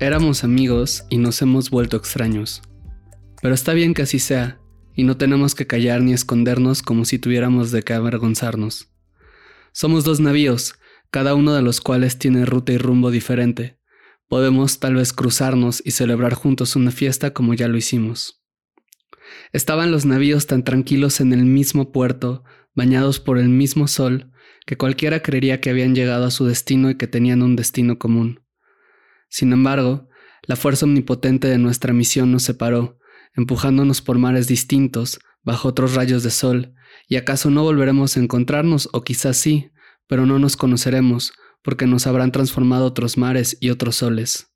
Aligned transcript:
Éramos 0.00 0.44
amigos 0.44 1.04
y 1.10 1.18
nos 1.18 1.42
hemos 1.42 1.68
vuelto 1.68 1.98
extraños. 1.98 2.62
Pero 3.42 3.54
está 3.54 3.74
bien 3.74 3.92
que 3.92 4.00
así 4.00 4.18
sea, 4.18 4.58
y 4.94 5.04
no 5.04 5.18
tenemos 5.18 5.54
que 5.54 5.66
callar 5.66 6.00
ni 6.00 6.14
escondernos 6.14 6.80
como 6.80 7.04
si 7.04 7.18
tuviéramos 7.18 7.70
de 7.70 7.82
qué 7.82 7.92
avergonzarnos. 7.92 8.88
Somos 9.72 10.04
dos 10.04 10.18
navíos, 10.18 10.76
cada 11.10 11.34
uno 11.34 11.52
de 11.52 11.60
los 11.60 11.82
cuales 11.82 12.18
tiene 12.18 12.46
ruta 12.46 12.72
y 12.72 12.78
rumbo 12.78 13.10
diferente. 13.10 13.78
Podemos 14.26 14.80
tal 14.80 14.94
vez 14.94 15.12
cruzarnos 15.12 15.82
y 15.84 15.90
celebrar 15.90 16.32
juntos 16.32 16.76
una 16.76 16.92
fiesta 16.92 17.34
como 17.34 17.52
ya 17.52 17.68
lo 17.68 17.76
hicimos. 17.76 18.42
Estaban 19.52 19.92
los 19.92 20.06
navíos 20.06 20.46
tan 20.46 20.64
tranquilos 20.64 21.20
en 21.20 21.34
el 21.34 21.44
mismo 21.44 21.92
puerto, 21.92 22.42
bañados 22.74 23.20
por 23.20 23.36
el 23.36 23.50
mismo 23.50 23.86
sol, 23.86 24.32
que 24.64 24.78
cualquiera 24.78 25.20
creería 25.20 25.60
que 25.60 25.68
habían 25.68 25.94
llegado 25.94 26.24
a 26.24 26.30
su 26.30 26.46
destino 26.46 26.88
y 26.88 26.94
que 26.94 27.06
tenían 27.06 27.42
un 27.42 27.54
destino 27.54 27.98
común. 27.98 28.40
Sin 29.30 29.52
embargo, 29.52 30.08
la 30.42 30.56
fuerza 30.56 30.84
omnipotente 30.84 31.48
de 31.48 31.56
nuestra 31.56 31.94
misión 31.94 32.32
nos 32.32 32.42
separó, 32.42 32.98
empujándonos 33.34 34.02
por 34.02 34.18
mares 34.18 34.48
distintos, 34.48 35.20
bajo 35.42 35.68
otros 35.68 35.94
rayos 35.94 36.22
de 36.22 36.30
sol, 36.30 36.74
y 37.08 37.16
acaso 37.16 37.48
no 37.48 37.62
volveremos 37.62 38.16
a 38.16 38.20
encontrarnos, 38.20 38.88
o 38.92 39.02
quizás 39.02 39.36
sí, 39.36 39.70
pero 40.06 40.26
no 40.26 40.38
nos 40.38 40.56
conoceremos, 40.56 41.32
porque 41.62 41.86
nos 41.86 42.06
habrán 42.06 42.32
transformado 42.32 42.84
otros 42.84 43.16
mares 43.16 43.56
y 43.60 43.70
otros 43.70 43.96
soles. 43.96 44.48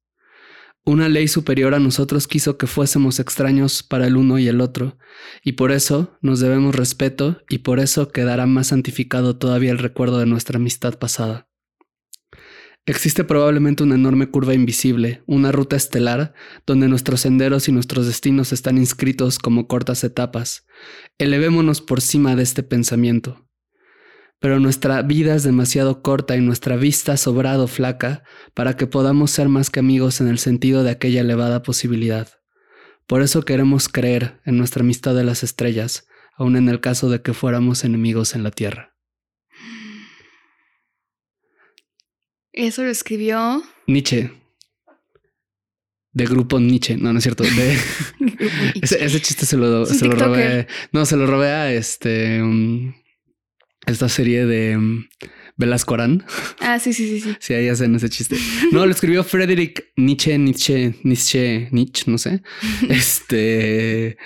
Una 0.87 1.09
ley 1.09 1.29
superior 1.29 1.75
a 1.75 1.79
nosotros 1.79 2.29
quiso 2.29 2.59
que 2.59 2.67
fuésemos 2.67 3.19
extraños 3.19 3.83
para 3.83 4.07
el 4.07 4.17
uno 4.17 4.39
y 4.39 4.49
el 4.49 4.61
otro, 4.61 4.99
y 5.43 5.53
por 5.53 5.73
eso 5.73 6.19
nos 6.21 6.41
debemos 6.41 6.75
respeto 6.75 7.41
y 7.49 7.59
por 7.59 7.81
eso 7.81 8.11
quedará 8.11 8.45
más 8.47 8.67
santificado 8.67 9.39
todavía 9.39 9.71
el 9.71 9.79
recuerdo 9.79 10.19
de 10.19 10.27
nuestra 10.27 10.59
amistad 10.59 10.99
pasada. 10.99 11.49
Existe 12.87 13.25
probablemente 13.25 13.83
una 13.83 13.95
enorme 13.95 14.29
curva 14.29 14.53
invisible, 14.53 15.23
una 15.27 15.53
ruta 15.53 15.75
estelar, 15.75 16.35
donde 16.67 16.87
nuestros 16.87 17.23
senderos 17.23 17.67
y 17.67 17.73
nuestros 17.73 18.07
destinos 18.07 18.53
están 18.53 18.77
inscritos 18.77 19.39
como 19.39 19.67
cortas 19.67 20.05
etapas. 20.05 20.67
Elevémonos 21.17 21.81
por 21.81 22.03
cima 22.03 22.37
de 22.37 22.43
este 22.43 22.63
pensamiento. 22.63 23.49
Pero 24.39 24.61
nuestra 24.61 25.01
vida 25.01 25.35
es 25.35 25.45
demasiado 25.45 26.03
corta 26.03 26.37
y 26.37 26.43
nuestra 26.43 26.77
vista 26.77 27.17
sobrado 27.17 27.69
flaca 27.69 28.23
para 28.53 28.77
que 28.77 28.87
podamos 28.87 29.31
ser 29.31 29.49
más 29.49 29.71
que 29.71 29.81
amigos 29.81 30.21
en 30.21 30.29
el 30.29 30.39
sentido 30.39 30.83
de 30.83 30.91
aquella 30.91 31.23
elevada 31.23 31.63
posibilidad. 31.63 32.29
Por 33.07 33.23
eso 33.23 33.43
queremos 33.45 33.89
creer 33.89 34.43
en 34.45 34.59
nuestra 34.59 34.83
amistad 34.83 35.15
de 35.15 35.25
las 35.25 35.43
estrellas, 35.43 36.07
aun 36.37 36.57
en 36.57 36.69
el 36.69 36.81
caso 36.81 37.09
de 37.09 37.23
que 37.23 37.33
fuéramos 37.33 37.85
enemigos 37.85 38.35
en 38.35 38.43
la 38.43 38.51
tierra. 38.51 38.94
Eso 42.55 42.85
lo 42.85 42.91
escribió. 42.91 43.63
Nietzsche. 43.87 44.31
De 46.13 46.27
grupo 46.27 46.61
Nietzsche. 46.61 46.97
No, 46.97 47.13
no 47.13 47.19
es 47.19 47.25
cierto. 47.25 47.43
De, 47.43 47.77
ese, 48.83 49.05
ese 49.05 49.21
chiste 49.21 49.45
se 49.45 49.57
lo, 49.57 49.85
se 49.85 50.07
lo 50.07 50.15
robé. 50.15 50.67
No, 50.93 51.05
se 51.05 51.17
lo 51.17 51.27
robé 51.27 51.49
a 51.49 51.73
este. 51.73 52.41
um, 52.43 52.95
esta 53.87 54.09
serie 54.09 54.47
de 54.47 54.77
um, 54.77 55.05
Velasco 55.57 55.95
Arán. 55.95 56.25
Ah, 56.61 56.79
sí, 56.79 56.93
sí, 56.93 57.09
sí, 57.09 57.21
sí. 57.21 57.37
Sí, 57.41 57.55
ahí 57.55 57.69
hacen 57.69 57.95
ese 57.97 58.09
chiste. 58.09 58.37
No, 58.73 58.87
lo 58.87 58.93
escribió 58.93 59.25
Frederick 59.25 59.93
Nietzsche, 59.97 60.39
Nietzsche, 60.39 60.95
Nietzsche, 61.03 61.69
Nietzsche, 61.73 62.05
no 62.11 62.19
sé. 62.19 62.43
Este. 62.89 64.17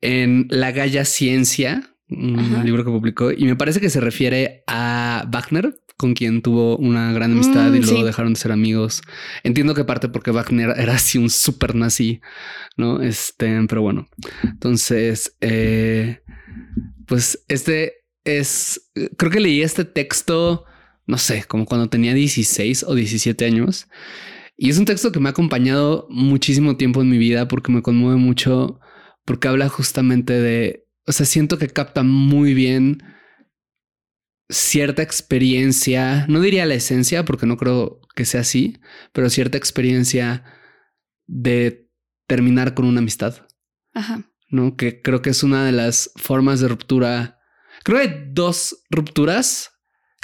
En 0.00 0.46
La 0.50 0.72
Galla 0.72 1.04
Ciencia, 1.04 1.94
un 2.08 2.38
Ajá. 2.38 2.64
libro 2.64 2.84
que 2.84 2.90
publicó, 2.90 3.32
y 3.32 3.44
me 3.44 3.56
parece 3.56 3.80
que 3.80 3.88
se 3.88 4.00
refiere 4.00 4.64
a 4.66 5.26
Wagner, 5.30 5.74
con 6.02 6.14
quien 6.14 6.42
tuvo 6.42 6.76
una 6.76 7.12
gran 7.12 7.32
amistad 7.32 7.70
Mm, 7.70 7.76
y 7.76 7.80
luego 7.80 8.00
sí. 8.00 8.04
dejaron 8.04 8.34
de 8.34 8.40
ser 8.40 8.52
amigos. 8.52 9.00
Entiendo 9.44 9.74
que 9.74 9.84
parte 9.84 10.08
porque 10.08 10.32
Wagner 10.32 10.74
era 10.76 10.94
así 10.96 11.16
un 11.16 11.30
super 11.30 11.74
nazi, 11.74 12.20
¿no? 12.76 13.00
Este, 13.00 13.58
pero 13.68 13.80
bueno. 13.82 14.08
Entonces, 14.42 15.36
eh, 15.40 16.20
pues 17.06 17.44
este 17.48 18.04
es, 18.24 18.90
creo 19.16 19.30
que 19.30 19.40
leí 19.40 19.62
este 19.62 19.84
texto, 19.84 20.64
no 21.06 21.18
sé, 21.18 21.44
como 21.48 21.64
cuando 21.64 21.88
tenía 21.88 22.14
16 22.14 22.84
o 22.84 22.94
17 22.94 23.44
años. 23.44 23.86
Y 24.56 24.70
es 24.70 24.78
un 24.78 24.84
texto 24.84 25.12
que 25.12 25.20
me 25.20 25.28
ha 25.28 25.32
acompañado 25.32 26.06
muchísimo 26.10 26.76
tiempo 26.76 27.00
en 27.00 27.08
mi 27.08 27.18
vida 27.18 27.48
porque 27.48 27.72
me 27.72 27.82
conmueve 27.82 28.16
mucho, 28.18 28.80
porque 29.24 29.48
habla 29.48 29.68
justamente 29.68 30.32
de, 30.34 30.84
o 31.06 31.12
sea, 31.12 31.26
siento 31.26 31.58
que 31.58 31.68
capta 31.68 32.02
muy 32.02 32.54
bien 32.54 33.02
cierta 34.52 35.02
experiencia, 35.02 36.26
no 36.28 36.40
diría 36.40 36.66
la 36.66 36.74
esencia, 36.74 37.24
porque 37.24 37.46
no 37.46 37.56
creo 37.56 38.00
que 38.14 38.24
sea 38.24 38.42
así, 38.42 38.78
pero 39.12 39.28
cierta 39.30 39.58
experiencia 39.58 40.44
de 41.26 41.88
terminar 42.26 42.74
con 42.74 42.84
una 42.86 43.00
amistad, 43.00 43.46
Ajá. 43.94 44.30
¿no? 44.48 44.76
Que 44.76 45.02
creo 45.02 45.22
que 45.22 45.30
es 45.30 45.42
una 45.42 45.64
de 45.64 45.72
las 45.72 46.12
formas 46.16 46.60
de 46.60 46.68
ruptura. 46.68 47.38
Creo 47.84 47.98
que 47.98 48.04
hay 48.08 48.24
dos 48.32 48.84
rupturas 48.90 49.70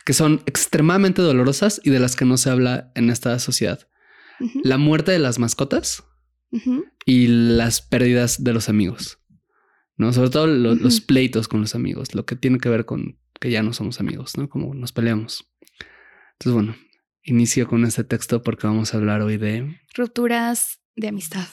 que 0.05 0.13
son 0.13 0.43
extremadamente 0.47 1.21
dolorosas 1.23 1.81
y 1.85 1.91
de 1.91 1.99
las 2.01 2.17
que 2.17 2.25
no 2.25 2.37
se 2.37 2.51
habla 2.51 2.93
en 2.95 3.11
esta 3.11 3.39
sociedad. 3.39 3.89
La 4.63 4.79
muerte 4.79 5.11
de 5.13 5.19
las 5.19 5.39
mascotas 5.39 6.05
y 7.05 7.27
las 7.27 7.83
pérdidas 7.83 8.43
de 8.45 8.53
los 8.53 8.69
amigos. 8.69 9.19
No, 9.97 10.13
sobre 10.13 10.31
todo 10.31 10.47
lo- 10.47 10.77
los 10.77 11.01
pleitos 11.01 11.49
con 11.49 11.61
los 11.61 11.75
amigos, 11.75 12.15
lo 12.15 12.25
que 12.25 12.37
tiene 12.37 12.59
que 12.59 12.69
ver 12.69 12.85
con 12.85 13.19
que 13.41 13.51
ya 13.51 13.63
no 13.63 13.73
somos 13.73 14.01
amigos, 14.01 14.37
¿no? 14.37 14.49
Como 14.49 14.75
nos 14.75 14.93
peleamos. 14.93 15.51
Entonces, 16.33 16.53
bueno, 16.53 16.77
inicio 17.23 17.69
con 17.69 17.85
este 17.85 18.05
texto 18.05 18.43
porque 18.43 18.67
vamos 18.67 18.95
a 18.95 18.97
hablar 18.97 19.23
hoy 19.23 19.37
de 19.37 19.81
Rupturas 19.95 20.81
de 20.97 21.09
amistad. 21.09 21.47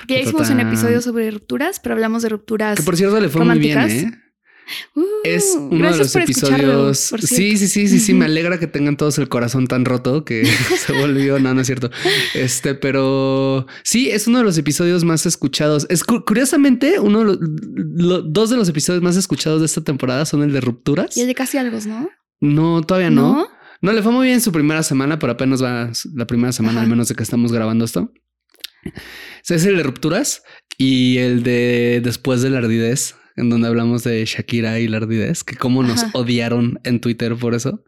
Porque 0.00 0.14
ya 0.14 0.20
hicimos 0.20 0.50
un 0.50 0.60
episodio 0.60 1.00
sobre 1.02 1.30
rupturas, 1.30 1.80
pero 1.80 1.94
hablamos 1.94 2.22
de 2.22 2.28
rupturas. 2.28 2.78
que 2.78 2.84
por 2.84 2.96
cierto 2.96 3.20
le 3.20 3.28
fue 3.28 3.44
muy 3.44 3.58
bien, 3.58 3.76
románticas. 3.76 4.12
¿eh? 4.12 4.22
Uh, 4.94 5.02
Es 5.24 5.56
uno 5.58 5.90
de 5.92 5.98
los 5.98 6.16
episodios. 6.16 6.98
Sí, 7.20 7.56
sí, 7.56 7.68
sí, 7.68 7.88
sí, 7.88 8.00
sí. 8.00 8.14
Me 8.14 8.24
alegra 8.26 8.58
que 8.58 8.66
tengan 8.66 8.96
todos 8.96 9.18
el 9.18 9.28
corazón 9.28 9.66
tan 9.66 9.84
roto 9.84 10.24
que 10.24 10.44
se 10.86 10.92
volvió. 10.92 11.38
No, 11.38 11.54
no 11.54 11.60
es 11.60 11.66
cierto. 11.66 11.90
Este, 12.34 12.74
pero 12.74 13.66
sí, 13.84 14.10
es 14.10 14.26
uno 14.26 14.38
de 14.38 14.44
los 14.44 14.58
episodios 14.58 15.04
más 15.04 15.26
escuchados. 15.26 15.86
Es 15.90 16.02
cu- 16.04 16.24
curiosamente 16.24 16.98
uno 17.00 17.20
de 17.20 17.24
los 17.24 17.38
lo- 17.40 18.22
dos 18.22 18.50
de 18.50 18.56
los 18.56 18.68
episodios 18.68 19.02
más 19.02 19.16
escuchados 19.16 19.60
de 19.60 19.66
esta 19.66 19.82
temporada 19.82 20.24
son 20.26 20.42
el 20.42 20.52
de 20.52 20.60
rupturas. 20.60 21.16
Y 21.16 21.20
el 21.20 21.26
de 21.28 21.34
casi 21.34 21.58
algo, 21.58 21.78
¿no? 21.86 22.10
No, 22.40 22.82
todavía 22.82 23.10
no. 23.10 23.46
No 23.82 23.92
le 23.92 24.02
fue 24.02 24.10
muy 24.10 24.26
bien 24.26 24.40
su 24.40 24.52
primera 24.52 24.82
semana, 24.82 25.18
pero 25.18 25.32
apenas 25.34 25.62
va 25.62 25.90
la 26.14 26.26
primera 26.26 26.50
semana, 26.52 26.78
Ajá. 26.78 26.84
al 26.84 26.90
menos 26.90 27.08
de 27.08 27.14
que 27.14 27.22
estamos 27.22 27.52
grabando 27.52 27.84
esto. 27.84 28.10
Es 29.48 29.64
el 29.64 29.76
de 29.76 29.82
rupturas 29.82 30.42
y 30.78 31.18
el 31.18 31.42
de 31.42 32.00
después 32.02 32.42
de 32.42 32.50
la 32.50 32.58
ardidez, 32.58 33.14
en 33.36 33.50
donde 33.50 33.68
hablamos 33.68 34.02
de 34.04 34.24
Shakira 34.24 34.78
y 34.80 34.88
la 34.88 34.96
ardidez, 34.98 35.44
que 35.44 35.56
cómo 35.56 35.82
nos 35.82 36.04
Ajá. 36.04 36.10
odiaron 36.18 36.80
en 36.84 37.00
Twitter 37.00 37.36
por 37.36 37.54
eso. 37.54 37.84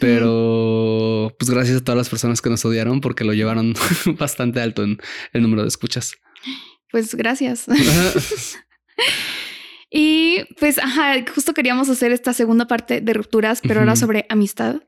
Pero 0.00 1.34
pues 1.38 1.50
gracias 1.50 1.78
a 1.78 1.84
todas 1.84 1.96
las 1.98 2.08
personas 2.08 2.40
que 2.40 2.50
nos 2.50 2.64
odiaron 2.64 3.00
porque 3.00 3.24
lo 3.24 3.32
llevaron 3.34 3.74
bastante 4.18 4.60
alto 4.60 4.82
en 4.84 4.98
el 5.32 5.42
número 5.42 5.62
de 5.62 5.68
escuchas. 5.68 6.14
Pues 6.90 7.14
gracias. 7.14 7.66
Y 9.96 10.42
pues, 10.58 10.78
ajá, 10.78 11.24
justo 11.32 11.54
queríamos 11.54 11.88
hacer 11.88 12.10
esta 12.10 12.32
segunda 12.32 12.66
parte 12.66 13.00
de 13.00 13.12
rupturas, 13.12 13.60
pero 13.62 13.78
ahora 13.78 13.92
Ujú. 13.92 14.00
sobre 14.00 14.26
amistad. 14.28 14.80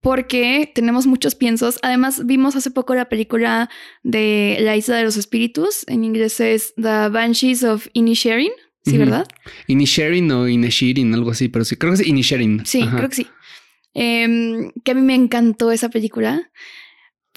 Porque 0.00 0.70
tenemos 0.74 1.06
muchos 1.06 1.34
piensos. 1.34 1.78
Además, 1.82 2.24
vimos 2.26 2.56
hace 2.56 2.70
poco 2.70 2.94
la 2.94 3.08
película 3.08 3.68
de 4.02 4.58
La 4.60 4.76
Isla 4.76 4.96
de 4.96 5.04
los 5.04 5.16
Espíritus. 5.16 5.84
En 5.88 6.04
inglés 6.04 6.38
es 6.40 6.74
The 6.76 7.08
Banshees 7.08 7.64
of 7.64 7.88
Inisherin. 7.92 8.52
Sí, 8.84 8.92
Ujú. 8.92 9.00
¿verdad? 9.00 9.26
Inisherin 9.66 10.30
o 10.30 10.48
Inishirin, 10.48 11.12
algo 11.12 11.32
así, 11.32 11.48
pero 11.48 11.64
sí, 11.64 11.76
creo 11.76 11.92
que 11.92 12.02
es 12.02 12.06
Inisherin. 12.08 12.64
Sí, 12.64 12.82
Ajá. 12.82 12.96
creo 12.96 13.08
que 13.08 13.16
sí. 13.16 13.26
Em, 13.94 14.70
que 14.84 14.92
a 14.92 14.94
mí 14.94 15.00
me 15.02 15.14
encantó 15.14 15.72
esa 15.72 15.88
película. 15.88 16.50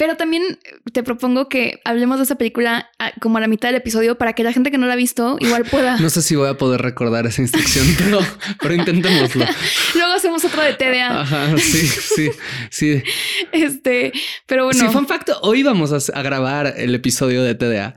Pero 0.02 0.18
también 0.18 0.58
te 0.94 1.04
propongo 1.04 1.48
que 1.48 1.80
hablemos 1.86 2.18
de 2.18 2.24
esa 2.24 2.34
película 2.34 2.90
ah, 2.98 3.12
como 3.22 3.38
a 3.38 3.40
la 3.40 3.48
mitad 3.48 3.70
del 3.70 3.76
episodio 3.76 4.18
para 4.18 4.34
que 4.34 4.44
la 4.44 4.52
gente 4.52 4.72
que 4.72 4.80
no 4.80 4.88
la 4.88 4.94
ha 4.94 4.96
visto 4.96 5.38
igual 5.40 5.64
pueda. 5.64 5.98
No 6.02 6.10
sé 6.10 6.24
si 6.24 6.36
voy 6.36 6.50
a 6.50 6.56
poder 6.56 6.82
recordar 6.82 7.28
esa 7.28 7.44
instrucción, 7.44 7.86
pero, 8.00 8.18
pero 8.60 8.74
intentémoslo. 8.74 9.46
Luego 9.94 10.14
hacemos 10.14 10.44
otro 10.44 10.64
de 10.64 10.74
TDA. 10.74 11.22
Ajá, 11.22 11.56
sí, 11.60 11.86
sí, 11.86 12.32
sí. 12.72 13.04
Este, 13.52 14.12
pero 14.48 14.66
bueno. 14.66 14.80
Sí, 14.80 14.88
fun 14.88 15.06
fact, 15.06 15.30
hoy 15.44 15.62
vamos 15.62 15.94
a, 15.94 16.20
a 16.20 16.24
grabar 16.24 16.74
el 16.78 16.96
episodio 16.96 17.44
de 17.44 17.54
TDA. 17.54 17.96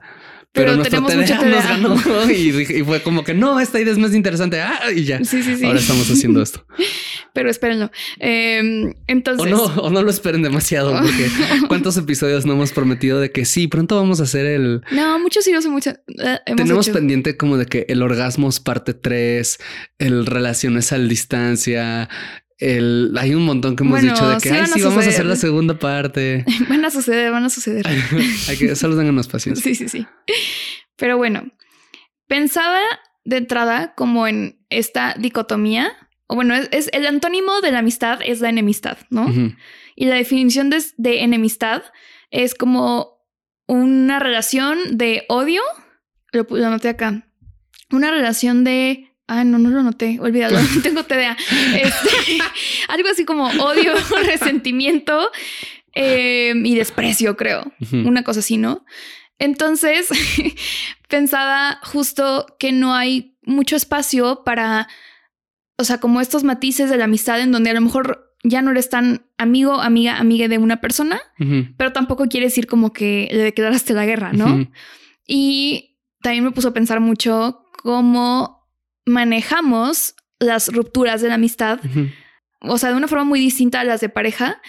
Pero, 0.54 0.76
nuestro 0.76 1.04
TDA, 1.04 1.16
nos 1.16 1.64
ganó 1.64 2.30
y, 2.30 2.52
fue 2.84 3.02
como 3.02 3.24
que 3.24 3.34
no, 3.34 3.58
esta 3.58 3.80
idea 3.80 3.92
es 3.92 3.98
más 3.98 4.14
interesante. 4.14 4.60
Ah, 4.60 4.92
y 4.94 5.02
ya. 5.02 5.18
Sí, 5.24 5.42
sí, 5.42 5.56
sí. 5.56 5.66
Ahora 5.66 5.80
estamos 5.80 6.08
haciendo 6.08 6.40
esto. 6.40 6.64
Pero 7.34 7.50
espérenlo. 7.50 7.90
Em, 8.20 8.94
entonces. 9.08 9.44
O 9.44 9.48
no, 9.48 9.64
o 9.64 9.90
no 9.90 10.02
lo 10.02 10.10
esperen 10.10 10.42
demasiado, 10.42 10.92
porque 11.02 11.28
cuántos 11.66 11.96
episodios 11.96 12.46
no 12.46 12.52
hemos 12.52 12.70
prometido 12.70 13.18
de 13.18 13.32
que 13.32 13.44
sí, 13.44 13.66
pronto 13.66 13.96
vamos 13.96 14.20
a 14.20 14.22
hacer 14.22 14.46
el. 14.46 14.82
No, 14.92 15.18
muchos 15.18 15.42
sí 15.42 15.52
los 15.52 15.64
hemos, 15.64 15.84
eh, 15.88 15.96
Tenemos 16.56 16.88
pendiente 16.88 17.36
como 17.36 17.56
de 17.56 17.66
que 17.66 17.86
el 17.88 18.00
orgasmos 18.00 18.60
parte 18.60 18.94
3, 18.94 19.58
el 19.98 20.24
relaciones 20.24 20.92
a 20.92 20.98
distancia, 20.98 22.08
el, 22.58 23.12
hay 23.18 23.34
un 23.34 23.44
montón 23.44 23.76
que 23.76 23.82
hemos 23.82 24.00
dicho 24.00 24.28
de 24.28 24.36
que 24.36 24.48
sí, 24.48 24.72
sí 24.74 24.82
vamos 24.82 25.06
a 25.06 25.08
hacer 25.08 25.26
la 25.26 25.36
segunda 25.36 25.78
parte. 25.78 26.44
van 26.68 26.84
a 26.84 26.90
suceder, 26.90 27.30
van 27.30 27.44
a 27.44 27.50
suceder. 27.50 27.86
hay 28.48 28.56
que 28.56 28.76
solo 28.76 28.96
tengan 28.96 29.16
paciencia. 29.24 29.62
Sí, 29.62 29.74
sí, 29.74 29.88
sí. 29.88 30.06
Pero 30.96 31.16
bueno, 31.16 31.50
pensaba 32.28 32.80
de 33.24 33.38
entrada 33.38 33.94
como 33.94 34.26
en 34.26 34.64
esta 34.70 35.14
dicotomía, 35.18 35.92
o 36.26 36.36
bueno, 36.36 36.54
es, 36.54 36.90
el 36.92 37.06
antónimo 37.06 37.60
de 37.60 37.72
la 37.72 37.80
amistad 37.80 38.20
es 38.24 38.40
la 38.40 38.48
enemistad, 38.48 38.98
¿no? 39.10 39.26
Y 39.96 40.06
la 40.06 40.16
definición 40.16 40.70
de, 40.70 40.82
de 40.96 41.22
enemistad 41.22 41.82
es 42.30 42.54
como 42.54 43.18
una 43.66 44.18
relación 44.18 44.96
de 44.96 45.24
odio, 45.28 45.62
lo, 46.32 46.46
lo 46.48 46.66
anoté 46.66 46.88
acá, 46.90 47.28
una 47.90 48.10
relación 48.10 48.64
de 48.64 49.13
Ah, 49.26 49.42
no, 49.44 49.58
no 49.58 49.70
lo 49.70 49.82
noté, 49.82 50.18
olvídalo, 50.20 50.58
tengo 50.82 51.04
TDA. 51.04 51.36
Este, 51.74 52.38
algo 52.88 53.08
así 53.08 53.24
como 53.24 53.46
odio, 53.46 53.92
resentimiento 54.26 55.30
em, 55.92 56.64
y 56.64 56.74
desprecio, 56.74 57.36
creo. 57.36 57.64
Una 57.92 58.22
cosa 58.22 58.40
así, 58.40 58.56
¿no? 58.56 58.84
Entonces, 59.38 60.08
pensaba 61.08 61.80
justo 61.82 62.46
que 62.58 62.72
no 62.72 62.94
hay 62.94 63.36
mucho 63.42 63.76
espacio 63.76 64.42
para, 64.44 64.88
o 65.76 65.84
sea, 65.84 65.98
como 65.98 66.20
estos 66.20 66.44
matices 66.44 66.90
de 66.90 66.96
la 66.96 67.04
amistad 67.04 67.40
en 67.40 67.52
donde 67.52 67.70
a 67.70 67.74
lo 67.74 67.80
mejor 67.80 68.36
ya 68.44 68.62
no 68.62 68.70
eres 68.70 68.90
tan 68.90 69.26
amigo, 69.38 69.80
amiga, 69.80 70.18
amiga 70.18 70.48
de 70.48 70.58
una 70.58 70.80
persona, 70.80 71.20
pero 71.78 71.92
tampoco 71.92 72.26
quiere 72.26 72.46
decir 72.46 72.66
como 72.66 72.92
que 72.92 73.28
le 73.32 73.38
declaraste 73.38 73.94
la 73.94 74.04
guerra, 74.04 74.32
¿no? 74.32 74.68
Y 75.26 75.98
también 76.20 76.44
me 76.44 76.50
puso 76.50 76.68
a 76.68 76.74
pensar 76.74 77.00
mucho 77.00 77.64
cómo 77.82 78.63
manejamos 79.06 80.14
las 80.38 80.68
rupturas 80.72 81.20
de 81.20 81.28
la 81.28 81.34
amistad, 81.34 81.80
o 82.60 82.78
sea, 82.78 82.90
de 82.90 82.96
una 82.96 83.08
forma 83.08 83.24
muy 83.24 83.40
distinta 83.40 83.80
a 83.80 83.84
las 83.84 84.00
de 84.00 84.08
pareja, 84.08 84.60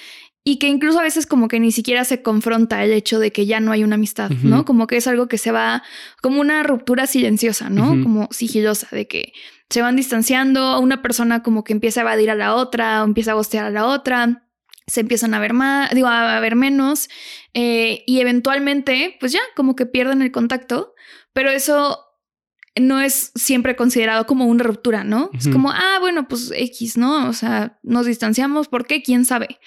y 0.47 0.59
que 0.59 0.67
incluso 0.67 0.99
a 0.99 1.03
veces 1.03 1.25
como 1.25 1.47
que 1.47 1.59
ni 1.59 1.71
siquiera 1.71 2.05
se 2.05 2.21
confronta 2.21 2.83
el 2.83 2.91
hecho 2.91 3.17
de 3.19 3.31
que 3.31 3.47
ya 3.47 3.59
no 3.59 3.71
hay 3.71 3.83
una 3.83 3.95
amistad, 3.95 4.29
¿no? 4.29 4.63
Como 4.63 4.85
que 4.85 4.97
es 4.97 5.07
algo 5.07 5.27
que 5.27 5.39
se 5.39 5.51
va 5.51 5.81
como 6.21 6.39
una 6.39 6.61
ruptura 6.61 7.07
silenciosa, 7.07 7.71
¿no? 7.71 7.89
Como 8.03 8.27
sigilosa, 8.31 8.87
de 8.91 9.07
que 9.07 9.33
se 9.71 9.81
van 9.81 9.95
distanciando, 9.95 10.79
una 10.79 11.01
persona 11.01 11.41
como 11.41 11.63
que 11.63 11.73
empieza 11.73 12.01
a 12.01 12.03
evadir 12.03 12.29
a 12.29 12.35
la 12.35 12.53
otra, 12.53 13.01
o 13.01 13.05
empieza 13.05 13.31
a 13.31 13.35
gostear 13.35 13.65
a 13.65 13.71
la 13.71 13.87
otra, 13.87 14.43
se 14.85 15.01
empiezan 15.01 15.33
a 15.33 15.39
ver 15.39 15.53
más, 15.53 15.89
digo, 15.95 16.07
a 16.07 16.39
ver 16.39 16.55
menos, 16.55 17.09
eh, 17.55 18.03
y 18.05 18.19
eventualmente, 18.19 19.17
pues 19.19 19.31
ya, 19.31 19.41
como 19.55 19.75
que 19.75 19.87
pierden 19.87 20.21
el 20.21 20.31
contacto, 20.31 20.93
pero 21.33 21.49
eso 21.49 22.04
no 22.79 22.99
es 22.99 23.31
siempre 23.35 23.75
considerado 23.75 24.25
como 24.25 24.45
una 24.45 24.63
ruptura, 24.63 25.03
¿no? 25.03 25.29
Es 25.33 25.47
como, 25.47 25.71
ah, 25.71 25.97
bueno, 25.99 26.27
pues 26.27 26.51
X, 26.53 26.97
¿no? 26.97 27.29
O 27.29 27.33
sea, 27.33 27.79
nos 27.83 28.05
distanciamos, 28.05 28.67
¿por 28.67 28.85
qué? 28.85 29.01
¿Quién 29.01 29.25
sabe? 29.25 29.59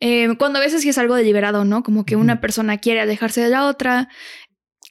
Eh, 0.00 0.36
cuando 0.38 0.58
a 0.58 0.62
veces 0.62 0.82
sí 0.82 0.88
es 0.88 0.98
algo 0.98 1.14
deliberado, 1.14 1.64
¿no? 1.64 1.82
Como 1.82 2.04
que 2.04 2.16
una 2.16 2.40
persona 2.40 2.78
quiere 2.78 3.00
alejarse 3.00 3.40
de 3.40 3.48
la 3.48 3.66
otra. 3.66 4.08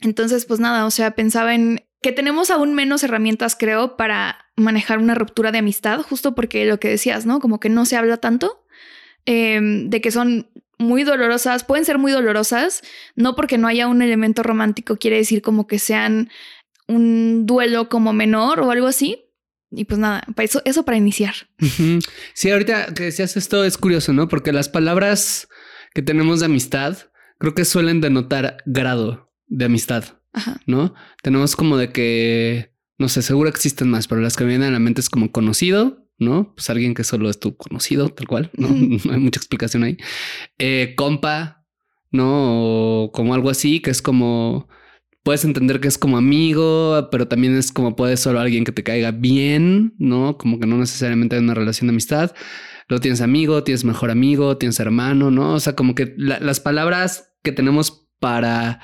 Entonces, 0.01 0.45
pues 0.45 0.59
nada, 0.59 0.85
o 0.85 0.91
sea, 0.91 1.11
pensaba 1.11 1.53
en 1.53 1.83
que 2.01 2.11
tenemos 2.11 2.49
aún 2.49 2.73
menos 2.73 3.03
herramientas, 3.03 3.55
creo, 3.55 3.97
para 3.97 4.45
manejar 4.55 4.99
una 4.99 5.15
ruptura 5.15 5.51
de 5.51 5.59
amistad, 5.59 6.01
justo 6.01 6.33
porque 6.33 6.65
lo 6.65 6.79
que 6.79 6.89
decías, 6.89 7.25
¿no? 7.25 7.39
Como 7.39 7.59
que 7.59 7.69
no 7.69 7.85
se 7.85 7.97
habla 7.97 8.17
tanto 8.17 8.65
em, 9.25 9.89
de 9.89 10.01
que 10.01 10.11
son 10.11 10.49
muy 10.77 11.03
dolorosas, 11.03 11.65
pueden 11.65 11.83
ser 11.83 11.97
muy 11.97 12.11
dolorosas, 12.11 12.81
no 13.15 13.35
porque 13.35 13.57
no 13.57 13.67
haya 13.67 13.87
un 13.87 14.01
elemento 14.01 14.43
romántico, 14.43 14.95
quiere 14.97 15.17
decir 15.17 15.41
como 15.41 15.67
que 15.67 15.77
sean 15.77 16.29
un 16.89 17.45
duelo 17.45 17.87
como 17.87 18.11
menor 18.11 18.59
o 18.59 18.71
algo 18.71 18.87
así. 18.87 19.25
Y 19.71 19.85
pues 19.85 19.99
nada, 19.99 20.23
eso, 20.37 20.61
eso 20.65 20.83
para 20.83 20.97
iniciar. 20.97 21.35
Sí, 22.33 22.49
ahorita 22.49 22.93
que 22.95 23.03
decías 23.03 23.37
esto 23.37 23.63
es 23.63 23.77
curioso, 23.77 24.13
¿no? 24.13 24.27
Porque 24.27 24.51
las 24.51 24.67
palabras 24.67 25.47
que 25.93 26.01
tenemos 26.01 26.39
de 26.39 26.47
amistad 26.47 26.97
creo 27.37 27.53
que 27.53 27.65
suelen 27.65 28.01
denotar 28.01 28.57
grado 28.65 29.31
de 29.45 29.65
amistad, 29.65 30.03
¿no? 30.65 30.95
Tenemos 31.21 31.55
como 31.55 31.77
de 31.77 31.91
que, 31.91 32.73
no 32.97 33.09
sé, 33.09 33.21
seguro 33.21 33.47
existen 33.47 33.89
más, 33.89 34.07
pero 34.07 34.21
las 34.21 34.35
que 34.35 34.43
vienen 34.43 34.69
a 34.69 34.71
la 34.71 34.79
mente 34.79 35.01
es 35.01 35.09
como 35.09 35.31
conocido, 35.31 36.07
¿no? 36.17 36.53
Pues 36.55 36.71
alguien 36.71 36.95
que 36.95 37.03
solo 37.03 37.29
es 37.29 37.39
tu 37.39 37.55
conocido, 37.55 38.09
tal 38.09 38.27
cual, 38.27 38.49
¿no? 38.55 38.69
no 39.05 39.13
hay 39.13 39.19
mucha 39.19 39.39
explicación 39.39 39.83
ahí. 39.83 39.97
Eh, 40.57 40.95
compa, 40.97 41.63
¿no? 42.11 43.03
O 43.03 43.11
como 43.11 43.35
algo 43.35 43.51
así, 43.51 43.81
que 43.81 43.91
es 43.91 44.01
como 44.01 44.67
puedes 45.23 45.45
entender 45.45 45.79
que 45.79 45.87
es 45.87 45.97
como 45.97 46.17
amigo, 46.17 47.09
pero 47.11 47.27
también 47.27 47.55
es 47.57 47.71
como 47.71 47.95
puedes 47.95 48.19
solo 48.19 48.39
alguien 48.39 48.63
que 48.63 48.71
te 48.71 48.83
caiga 48.83 49.11
bien, 49.11 49.93
¿no? 49.97 50.37
Como 50.37 50.59
que 50.59 50.67
no 50.67 50.77
necesariamente 50.77 51.35
hay 51.35 51.41
una 51.41 51.53
relación 51.53 51.87
de 51.87 51.91
amistad. 51.91 52.33
Luego 52.87 53.01
tienes 53.01 53.21
amigo, 53.21 53.63
tienes 53.63 53.83
mejor 53.83 54.11
amigo, 54.11 54.57
tienes 54.57 54.79
hermano, 54.79 55.29
¿no? 55.29 55.53
O 55.53 55.59
sea, 55.59 55.75
como 55.75 55.93
que 55.93 56.13
las 56.17 56.59
palabras 56.59 57.31
que 57.43 57.51
tenemos 57.51 58.07
para 58.19 58.79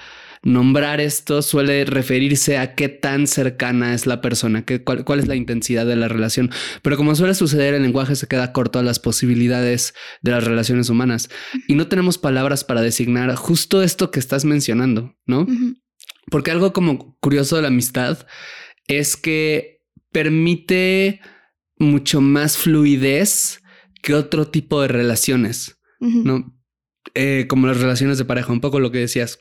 nombrar 0.46 1.02
esto 1.02 1.42
suele 1.42 1.84
referirse 1.86 2.60
a 2.60 2.76
qué 2.76 2.88
tan 2.88 3.26
cercana 3.26 3.96
es 3.96 4.06
la 4.06 4.22
persona, 4.22 4.64
qué, 4.64 4.84
cuál, 4.84 5.20
es 5.20 5.28
la 5.28 5.36
intensidad 5.36 5.88
de 5.88 5.96
la 5.96 6.08
relación. 6.08 6.52
Pero 6.84 6.98
como 6.98 7.16
suele 7.16 7.34
suceder, 7.34 7.74
el 7.74 7.82
lenguaje 7.82 8.16
se 8.16 8.28
queda 8.28 8.54
corto 8.54 8.78
a 8.78 8.84
las 8.84 9.00
posibilidades 9.00 9.96
de 10.22 10.32
las 10.32 10.44
relaciones 10.44 10.90
humanas 10.90 11.30
y 11.68 11.74
no 11.74 11.88
tenemos 11.88 12.20
palabras 12.20 12.64
para 12.64 12.82
designar 12.82 13.34
justo 13.34 13.82
esto 13.82 14.12
que 14.12 14.20
estás 14.20 14.46
mencionando, 14.46 15.16
¿no? 15.26 15.48
Porque 16.30 16.52
algo 16.52 16.74
como 16.74 17.18
curioso 17.20 17.56
de 17.56 17.62
la 17.62 17.68
amistad 17.70 18.26
es 18.88 19.16
que 19.18 19.84
permite 20.12 21.22
mucho 21.78 22.22
más 22.22 22.58
fluidez 22.58 23.62
que 24.02 24.14
otro 24.14 24.48
tipo 24.48 24.82
de 24.82 24.88
relaciones, 24.88 25.78
¿no? 26.00 26.56
Eh, 27.14 27.46
como 27.50 27.68
las 27.68 27.80
relaciones 27.80 28.18
de 28.18 28.26
pareja, 28.26 28.52
un 28.52 28.62
poco 28.62 28.80
lo 28.80 28.92
que 28.92 29.00
decías. 29.00 29.40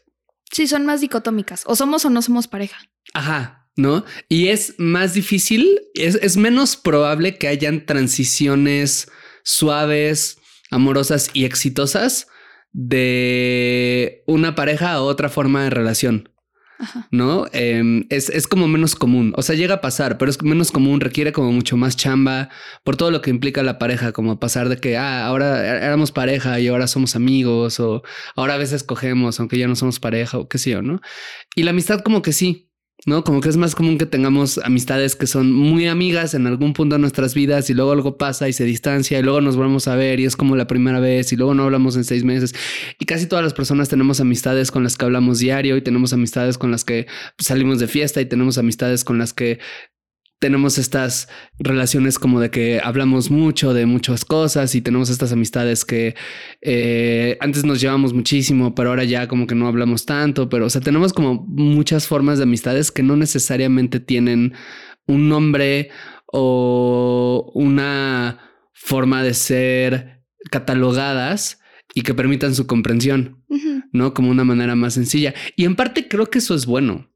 Sí, 0.50 0.66
son 0.66 0.86
más 0.86 1.00
dicotómicas. 1.00 1.64
O 1.66 1.76
somos 1.76 2.04
o 2.04 2.10
no 2.10 2.22
somos 2.22 2.48
pareja. 2.48 2.78
Ajá, 3.12 3.68
¿no? 3.76 4.04
Y 4.28 4.48
es 4.48 4.74
más 4.78 5.14
difícil, 5.14 5.80
es, 5.94 6.16
es 6.16 6.36
menos 6.36 6.76
probable 6.76 7.38
que 7.38 7.48
hayan 7.48 7.86
transiciones 7.86 9.10
suaves, 9.42 10.38
amorosas 10.70 11.30
y 11.32 11.44
exitosas 11.44 12.28
de 12.72 14.22
una 14.26 14.54
pareja 14.54 14.92
a 14.92 15.02
otra 15.02 15.28
forma 15.28 15.64
de 15.64 15.70
relación. 15.70 16.30
¿No? 17.10 17.46
Em, 17.52 18.06
es, 18.10 18.46
como 18.46 18.68
menos 18.68 18.94
común, 18.94 19.32
o 19.36 19.42
sea, 19.42 19.54
llega 19.54 19.76
a 19.76 19.80
pasar, 19.80 20.18
pero 20.18 20.30
es 20.30 20.42
menos 20.42 20.70
común, 20.72 21.00
requiere 21.00 21.32
como 21.32 21.52
mucho 21.52 21.76
más 21.76 21.96
chamba 21.96 22.48
por 22.82 22.96
todo 22.96 23.10
lo 23.10 23.20
que 23.20 23.30
implica 23.30 23.62
la 23.62 23.78
pareja, 23.78 24.12
como 24.12 24.38
pasar 24.38 24.68
de 24.68 24.78
que, 24.78 24.96
ah, 24.96 25.26
ahora 25.26 25.66
éramos 25.84 26.12
pareja 26.12 26.60
y 26.60 26.68
ahora 26.68 26.86
somos 26.86 27.16
amigos, 27.16 27.80
o 27.80 28.02
ahora 28.36 28.54
a 28.54 28.58
veces 28.58 28.82
cogemos, 28.84 29.40
aunque 29.40 29.58
ya 29.58 29.68
no 29.68 29.76
somos 29.76 30.00
pareja, 30.00 30.38
o 30.38 30.48
qué 30.48 30.58
sé 30.58 30.70
yo, 30.70 30.82
¿no? 30.82 31.00
Y 31.54 31.62
la 31.62 31.70
amistad 31.70 32.00
como 32.00 32.22
que 32.22 32.32
sí, 32.32 32.70
¿no? 33.06 33.24
Como 33.24 33.40
que 33.40 33.48
es 33.48 33.56
más 33.56 33.74
común 33.74 33.98
que 33.98 34.06
tengamos 34.06 34.58
amistades 34.58 35.16
que 35.16 35.26
son 35.26 35.52
muy 35.52 35.86
amigas 35.86 36.34
en 36.34 36.46
algún 36.46 36.72
punto 36.72 36.96
de 36.96 37.00
nuestras 37.00 37.34
vidas 37.34 37.68
y 37.70 37.74
luego 37.74 37.92
algo 37.92 38.16
pasa 38.16 38.48
y 38.48 38.52
se 38.52 38.64
distancia 38.64 39.18
y 39.18 39.22
luego 39.22 39.40
nos 39.40 39.56
volvemos 39.56 39.88
a 39.88 39.96
ver 39.96 40.20
y 40.20 40.24
es 40.24 40.36
como 40.36 40.56
la 40.56 40.66
primera 40.66 41.00
vez 41.00 41.32
y 41.32 41.36
luego 41.36 41.54
no 41.54 41.64
hablamos 41.64 41.96
en 41.96 42.04
seis 42.04 42.24
meses. 42.24 42.54
Y 42.98 43.04
casi 43.04 43.26
todas 43.26 43.44
las 43.44 43.54
personas 43.54 43.88
tenemos 43.88 44.20
amistades 44.20 44.70
con 44.70 44.82
las 44.82 44.96
que 44.96 45.04
hablamos 45.04 45.38
diario 45.38 45.76
y 45.76 45.82
tenemos 45.82 46.12
amistades 46.12 46.58
con 46.58 46.70
las 46.70 46.84
que 46.84 47.06
salimos 47.38 47.78
de 47.78 47.88
fiesta 47.88 48.20
y 48.20 48.26
tenemos 48.26 48.58
amistades 48.58 49.04
con 49.04 49.18
las 49.18 49.32
que 49.32 49.58
tenemos 50.38 50.78
estas 50.78 51.28
relaciones 51.58 52.18
como 52.18 52.40
de 52.40 52.50
que 52.50 52.80
hablamos 52.82 53.30
mucho 53.30 53.72
de 53.72 53.86
muchas 53.86 54.24
cosas 54.24 54.74
y 54.74 54.82
tenemos 54.82 55.08
estas 55.08 55.32
amistades 55.32 55.84
que 55.84 56.14
eh, 56.60 57.38
antes 57.40 57.64
nos 57.64 57.80
llevamos 57.80 58.12
muchísimo, 58.12 58.74
pero 58.74 58.90
ahora 58.90 59.04
ya 59.04 59.26
como 59.28 59.46
que 59.46 59.54
no 59.54 59.66
hablamos 59.66 60.04
tanto, 60.06 60.48
pero 60.48 60.66
o 60.66 60.70
sea, 60.70 60.80
tenemos 60.80 61.12
como 61.12 61.46
muchas 61.48 62.06
formas 62.06 62.38
de 62.38 62.44
amistades 62.44 62.90
que 62.90 63.02
no 63.02 63.16
necesariamente 63.16 64.00
tienen 64.00 64.54
un 65.06 65.28
nombre 65.28 65.90
o 66.26 67.50
una 67.54 68.38
forma 68.72 69.22
de 69.22 69.34
ser 69.34 70.24
catalogadas 70.50 71.60
y 71.94 72.02
que 72.02 72.12
permitan 72.12 72.54
su 72.54 72.66
comprensión, 72.66 73.44
¿no? 73.92 74.14
Como 74.14 74.30
una 74.30 74.44
manera 74.44 74.74
más 74.74 74.94
sencilla. 74.94 75.32
Y 75.56 75.64
en 75.64 75.76
parte 75.76 76.08
creo 76.08 76.26
que 76.26 76.38
eso 76.38 76.54
es 76.54 76.66
bueno. 76.66 77.13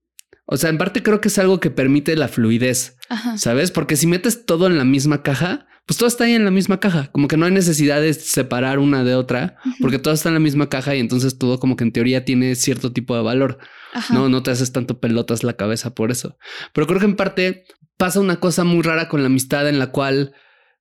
O 0.50 0.56
sea, 0.56 0.70
en 0.70 0.78
parte 0.78 1.02
creo 1.02 1.20
que 1.20 1.28
es 1.28 1.38
algo 1.38 1.60
que 1.60 1.70
permite 1.70 2.16
la 2.16 2.26
fluidez, 2.26 2.96
¿sabes? 3.36 3.70
Porque 3.70 3.96
si 3.96 4.06
metes 4.06 4.46
todo 4.46 4.66
en 4.66 4.78
la 4.78 4.84
misma 4.84 5.22
caja, 5.22 5.66
pues 5.84 5.98
todo 5.98 6.08
está 6.08 6.24
ahí 6.24 6.32
en 6.32 6.46
la 6.46 6.50
misma 6.50 6.80
caja. 6.80 7.10
Como 7.12 7.28
que 7.28 7.36
no 7.36 7.44
hay 7.44 7.52
necesidad 7.52 8.00
de 8.00 8.14
separar 8.14 8.78
una 8.78 9.04
de 9.04 9.14
otra, 9.14 9.58
porque 9.78 9.98
todo 9.98 10.14
está 10.14 10.30
en 10.30 10.34
la 10.34 10.40
misma 10.40 10.70
caja 10.70 10.94
y 10.94 11.00
entonces 11.00 11.36
todo 11.36 11.60
como 11.60 11.76
que 11.76 11.84
en 11.84 11.92
teoría 11.92 12.24
tiene 12.24 12.54
cierto 12.54 12.94
tipo 12.94 13.14
de 13.14 13.22
valor. 13.22 13.58
No, 14.08 14.30
no 14.30 14.42
te 14.42 14.50
haces 14.50 14.72
tanto 14.72 15.00
pelotas 15.00 15.44
la 15.44 15.52
cabeza 15.52 15.94
por 15.94 16.10
eso. 16.10 16.38
Pero 16.72 16.86
creo 16.86 16.98
que 16.98 17.06
en 17.06 17.16
parte 17.16 17.64
pasa 17.98 18.18
una 18.18 18.40
cosa 18.40 18.64
muy 18.64 18.80
rara 18.80 19.10
con 19.10 19.20
la 19.20 19.26
amistad 19.26 19.68
en 19.68 19.78
la 19.78 19.88
cual 19.88 20.32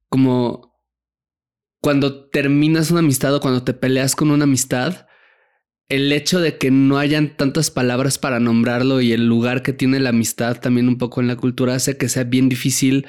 como 0.08 0.78
cuando 1.82 2.30
terminas 2.30 2.90
una 2.90 3.02
amistad 3.02 3.36
o 3.36 3.42
cuando 3.42 3.66
te 3.66 3.74
peleas 3.74 4.16
con 4.16 4.32
una 4.32 4.46
amistad, 4.46 5.07
el 5.90 6.12
hecho 6.12 6.40
de 6.40 6.58
que 6.58 6.70
no 6.70 6.98
hayan 6.98 7.36
tantas 7.36 7.72
palabras 7.72 8.18
para 8.18 8.40
nombrarlo 8.40 9.02
y 9.02 9.14
el 9.14 9.28
lugar 9.28 9.64
que 9.64 9.74
tiene 9.74 10.00
la 10.00 10.10
amistad 10.10 10.60
también 10.60 10.88
un 10.88 10.98
poco 10.98 11.22
en 11.22 11.28
la 11.28 11.38
cultura 11.38 11.76
hace 11.76 11.98
que 11.98 12.10
sea 12.10 12.26
bien 12.26 12.50
difícil 12.50 13.08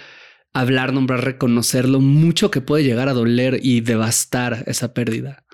hablar, 0.52 0.92
nombrar, 0.92 1.24
reconocerlo, 1.24 2.00
mucho 2.00 2.50
que 2.50 2.60
puede 2.60 2.84
llegar 2.84 3.08
a 3.08 3.12
doler 3.12 3.58
y 3.62 3.80
devastar 3.80 4.64
esa 4.66 4.94
pérdida. 4.94 5.44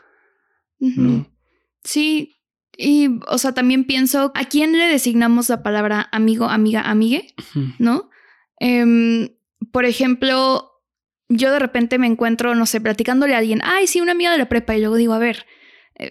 Sí, 1.82 2.36
y 2.76 3.08
o 3.28 3.38
sea, 3.38 3.52
también 3.52 3.84
pienso, 3.84 4.32
¿a 4.34 4.44
quién 4.44 4.72
le 4.72 4.84
designamos 4.86 5.48
la 5.48 5.62
palabra 5.62 6.08
amigo, 6.12 6.48
amiga, 6.48 6.82
amigue? 6.82 7.34
¿No? 7.78 8.10
Em, 8.60 9.30
por 9.72 9.84
ejemplo, 9.86 10.70
yo 11.28 11.50
de 11.50 11.58
repente 11.58 11.98
me 11.98 12.06
encuentro, 12.06 12.54
no 12.54 12.66
sé, 12.66 12.80
platicándole 12.80 13.34
a 13.34 13.38
alguien, 13.38 13.60
ay, 13.64 13.86
sí, 13.86 14.00
una 14.00 14.12
amiga 14.12 14.30
de 14.30 14.38
la 14.38 14.48
prepa, 14.48 14.76
y 14.76 14.80
luego 14.80 14.96
digo, 14.96 15.14
a 15.14 15.18
ver, 15.18 15.46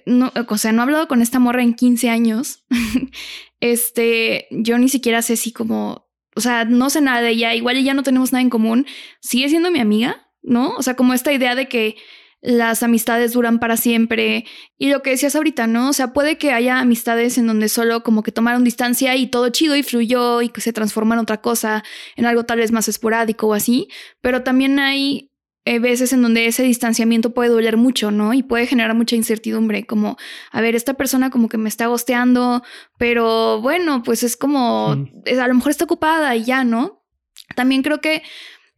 no, 0.06 0.32
o 0.48 0.58
sea, 0.58 0.72
no 0.72 0.82
he 0.82 0.84
hablado 0.84 1.08
con 1.08 1.22
esta 1.22 1.40
morra 1.40 1.63
en 1.63 1.74
15 1.74 2.10
años. 2.10 2.63
este, 3.60 4.48
yo 4.52 4.78
ni 4.78 4.90
siquiera 4.90 5.22
sé 5.22 5.36
si 5.38 5.52
como, 5.52 6.08
o 6.36 6.42
sea, 6.42 6.66
no 6.66 6.90
sé 6.90 7.02
nada 7.02 7.22
de 7.22 7.30
ella, 7.30 7.54
igual 7.56 7.82
ya 7.84 7.94
no 7.94 8.04
tenemos 8.04 8.32
nada 8.32 8.42
en 8.42 8.50
común, 8.50 8.86
sigue 9.22 9.50
siendo 9.50 9.72
mi 9.72 9.80
amiga, 9.80 10.30
¿no? 10.42 10.75
O 10.75 10.84
sea, 10.84 10.96
como 10.96 11.13
esta 11.13 11.34
idea 11.34 11.56
de 11.56 11.68
que 11.68 11.96
las 12.42 12.84
amistades 12.84 13.32
duran 13.32 13.58
para 13.58 13.78
siempre 13.78 14.46
y 14.78 14.90
lo 14.90 15.02
que 15.02 15.12
decías 15.12 15.36
ahorita, 15.36 15.66
¿no? 15.66 15.90
O 15.90 15.94
sea, 15.94 16.12
puede 16.12 16.38
que 16.38 16.52
haya 16.52 16.80
amistades 16.80 17.38
en 17.38 17.48
donde 17.48 17.70
solo 17.70 18.04
como 18.04 18.22
que 18.22 18.34
tomaron 18.34 18.66
distancia 18.66 19.16
y 19.16 19.28
todo 19.28 19.50
chido 19.50 19.78
y 19.78 19.84
fluyó 19.84 20.42
y 20.42 20.50
que 20.50 20.60
se 20.60 20.74
transforma 20.74 21.16
en 21.16 21.22
otra 21.22 21.40
cosa, 21.40 21.84
en 22.18 22.25
algo 22.25 22.44
tal 22.44 22.60
vez 22.60 22.74
más 22.74 22.90
esporádico 22.90 23.48
o 23.48 23.54
así, 23.54 23.88
pero 24.20 24.44
también 24.44 24.78
hay 24.80 25.32
eh, 25.65 25.79
veces 25.79 26.12
en 26.12 26.22
donde 26.22 26.46
ese 26.48 26.63
distanciamiento 26.63 27.34
puede 27.34 27.50
doler 27.50 27.77
mucho, 27.77 28.12
¿no? 28.12 28.34
Y 28.34 28.43
puede 28.43 28.67
generar 28.67 28.96
mucha 28.96 29.15
incertidumbre, 29.15 29.86
como, 29.86 30.17
a 30.51 30.62
ver, 30.62 30.75
esta 30.75 30.96
persona 30.96 31.29
como 31.29 31.48
que 31.48 31.58
me 31.58 31.70
está 31.70 31.88
gosteando, 31.88 32.63
pero 32.98 33.62
bueno, 33.62 34.03
pues 34.03 34.24
es 34.24 34.36
como, 34.36 34.91
a 34.91 35.48
lo 35.48 35.53
mejor 35.53 35.72
está 35.72 35.86
ocupada 35.86 36.36
y 36.36 36.43
ya, 36.43 36.65
¿no? 36.65 37.05
También 37.55 37.82
creo 37.82 38.01
que 38.01 38.24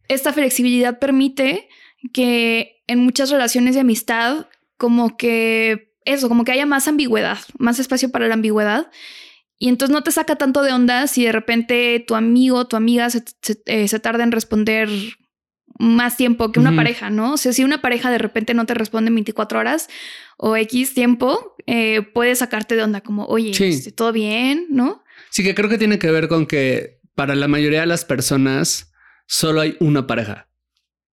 esta 0.06 0.32
flexibilidad 0.32 1.00
permite 1.00 1.68
que 2.12 2.82
en 2.86 3.00
muchas 3.00 3.30
relaciones 3.30 3.74
de 3.74 3.80
amistad, 3.80 4.46
como 4.76 5.16
que 5.16 5.92
eso, 6.04 6.28
como 6.28 6.44
que 6.44 6.52
haya 6.52 6.66
más 6.66 6.86
ambigüedad, 6.86 7.38
más 7.58 7.80
espacio 7.80 8.10
para 8.10 8.28
la 8.28 8.34
ambigüedad. 8.34 8.90
Y 9.58 9.68
entonces 9.68 9.92
no 9.92 10.02
te 10.02 10.12
saca 10.12 10.36
tanto 10.36 10.62
de 10.62 10.72
onda 10.72 11.06
si 11.08 11.24
de 11.24 11.32
repente 11.32 12.04
tu 12.06 12.14
amigo, 12.14 12.66
tu 12.66 12.76
amiga 12.76 13.10
se, 13.10 13.24
eh, 13.64 13.88
se 13.88 13.98
tarda 13.98 14.22
en 14.22 14.30
responder 14.30 14.88
más 15.78 16.16
tiempo 16.16 16.52
que 16.52 16.60
una 16.60 16.74
pareja, 16.74 17.10
¿no? 17.10 17.34
O 17.34 17.36
sea, 17.36 17.52
si 17.52 17.64
una 17.64 17.80
pareja 17.80 18.10
de 18.10 18.18
repente 18.18 18.54
no 18.54 18.66
te 18.66 18.74
responde 18.74 19.08
en 19.08 19.16
24 19.16 19.58
horas 19.58 19.88
o 20.36 20.56
X 20.56 20.94
tiempo, 20.94 21.56
eh, 21.66 22.02
puede 22.02 22.34
sacarte 22.34 22.76
de 22.76 22.82
onda 22.82 23.00
como, 23.00 23.26
oye, 23.26 23.50
este, 23.50 23.92
todo 23.92 24.12
bien, 24.12 24.66
¿no? 24.70 25.04
Sí, 25.30 25.42
que 25.42 25.54
creo 25.54 25.68
que 25.68 25.78
tiene 25.78 25.98
que 25.98 26.10
ver 26.10 26.28
con 26.28 26.46
que 26.46 27.00
para 27.14 27.34
la 27.34 27.48
mayoría 27.48 27.80
de 27.80 27.86
las 27.86 28.04
personas 28.04 28.92
solo 29.26 29.60
hay 29.60 29.76
una 29.80 30.06
pareja 30.06 30.48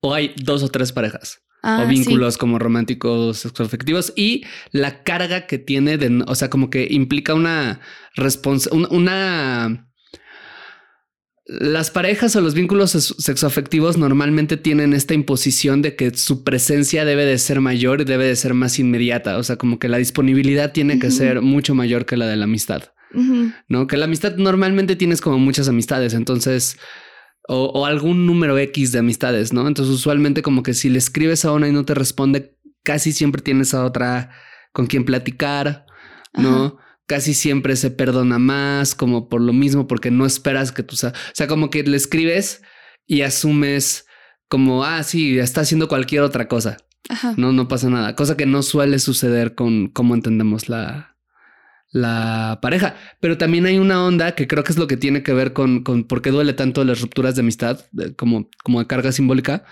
o 0.01 0.13
hay 0.13 0.33
dos 0.37 0.63
o 0.63 0.69
tres 0.69 0.91
parejas. 0.91 1.41
o 1.63 1.67
ah, 1.67 1.85
vínculos 1.85 2.37
como 2.37 2.59
románticos, 2.59 3.45
afectivos 3.45 4.11
y 4.15 4.43
la 4.71 5.03
carga 5.03 5.47
que 5.47 5.57
tiene 5.57 5.97
de, 5.97 6.23
o 6.27 6.35
sea, 6.35 6.49
como 6.49 6.69
que 6.69 6.87
implica 6.89 7.33
una 7.33 7.79
responsabilidad, 8.15 8.91
una 8.91 9.87
las 11.45 11.91
parejas 11.91 12.35
o 12.35 12.41
los 12.41 12.53
vínculos 12.53 12.91
sexoafectivos 12.91 13.97
normalmente 13.97 14.55
tienen 14.55 14.93
esta 14.93 15.13
imposición 15.13 15.81
de 15.81 15.95
que 15.95 16.15
su 16.15 16.43
presencia 16.43 17.03
debe 17.03 17.25
de 17.25 17.37
ser 17.37 17.59
mayor 17.59 18.01
y 18.01 18.05
debe 18.05 18.25
de 18.25 18.35
ser 18.35 18.53
más 18.53 18.79
inmediata. 18.79 19.37
O 19.37 19.43
sea, 19.43 19.57
como 19.57 19.77
que 19.77 19.89
la 19.89 19.97
disponibilidad 19.97 20.71
tiene 20.71 20.99
que 20.99 21.11
ser 21.11 21.41
mucho 21.41 21.75
mayor 21.75 22.05
que 22.05 22.15
la 22.15 22.27
de 22.27 22.37
la 22.37 22.45
amistad. 22.45 22.83
No, 23.67 23.87
que 23.87 23.97
la 23.97 24.05
amistad 24.05 24.37
normalmente 24.37 24.95
tienes 24.95 25.21
como 25.21 25.37
muchas 25.37 25.69
amistades, 25.69 26.15
entonces, 26.15 26.79
o, 27.47 27.65
o, 27.65 27.85
algún 27.85 28.25
número 28.25 28.57
X 28.57 28.91
de 28.91 28.99
amistades, 28.99 29.53
no? 29.53 29.67
Entonces, 29.67 29.93
usualmente, 29.93 30.41
como 30.41 30.63
que 30.63 30.73
si 30.73 30.89
le 30.89 30.97
escribes 30.97 31.45
a 31.45 31.51
una 31.51 31.67
y 31.67 31.71
no 31.71 31.85
te 31.85 31.93
responde, 31.93 32.57
casi 32.83 33.11
siempre 33.11 33.43
tienes 33.43 33.75
a 33.75 33.85
otra 33.85 34.31
con 34.71 34.87
quien 34.87 35.05
platicar, 35.05 35.85
no? 36.33 36.79
Casi 37.05 37.33
siempre 37.33 37.75
se 37.75 37.91
perdona 37.91 38.39
más, 38.39 38.95
como 38.95 39.29
por 39.29 39.41
lo 39.41 39.53
mismo, 39.53 39.87
porque 39.87 40.11
no 40.11 40.25
esperas 40.25 40.71
que 40.71 40.83
tú, 40.83 40.95
o 40.95 41.11
sea, 41.33 41.47
como 41.47 41.69
que 41.69 41.83
le 41.83 41.97
escribes 41.97 42.61
y 43.05 43.21
asumes 43.21 44.05
como, 44.47 44.83
ah, 44.83 45.03
sí, 45.03 45.39
está 45.39 45.61
haciendo 45.61 45.87
cualquier 45.87 46.21
otra 46.21 46.47
cosa. 46.47 46.77
No, 47.37 47.51
no 47.51 47.67
pasa 47.67 47.89
nada. 47.89 48.15
Cosa 48.15 48.37
que 48.37 48.45
no 48.45 48.63
suele 48.63 48.99
suceder 48.99 49.55
con 49.55 49.87
cómo 49.87 50.15
entendemos 50.15 50.69
la, 50.69 51.17
la 51.91 52.59
pareja. 52.61 52.95
Pero 53.19 53.37
también 53.37 53.65
hay 53.65 53.77
una 53.77 54.05
onda 54.05 54.35
que 54.35 54.47
creo 54.47 54.63
que 54.63 54.71
es 54.71 54.77
lo 54.77 54.87
que 54.87 54.97
tiene 54.97 55.23
que 55.23 55.33
ver 55.33 55.53
con, 55.53 55.83
con 55.83 56.05
por 56.05 56.21
qué 56.21 56.31
duele 56.31 56.53
tanto 56.53 56.83
las 56.83 57.01
rupturas 57.01 57.35
de 57.35 57.41
amistad, 57.41 57.85
como, 58.17 58.49
como 58.63 58.79
de 58.79 58.87
carga 58.87 59.11
simbólica, 59.11 59.65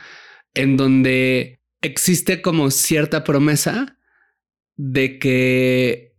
en 0.54 0.78
donde 0.78 1.62
existe 1.82 2.42
como 2.42 2.70
cierta 2.72 3.24
promesa 3.24 3.98
de 4.76 5.20
que 5.20 6.11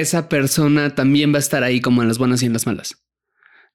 esa 0.00 0.28
persona 0.28 0.94
también 0.94 1.32
va 1.32 1.36
a 1.36 1.40
estar 1.40 1.62
ahí 1.64 1.80
como 1.80 2.02
en 2.02 2.08
las 2.08 2.18
buenas 2.18 2.42
y 2.42 2.46
en 2.46 2.52
las 2.52 2.66
malas. 2.66 2.96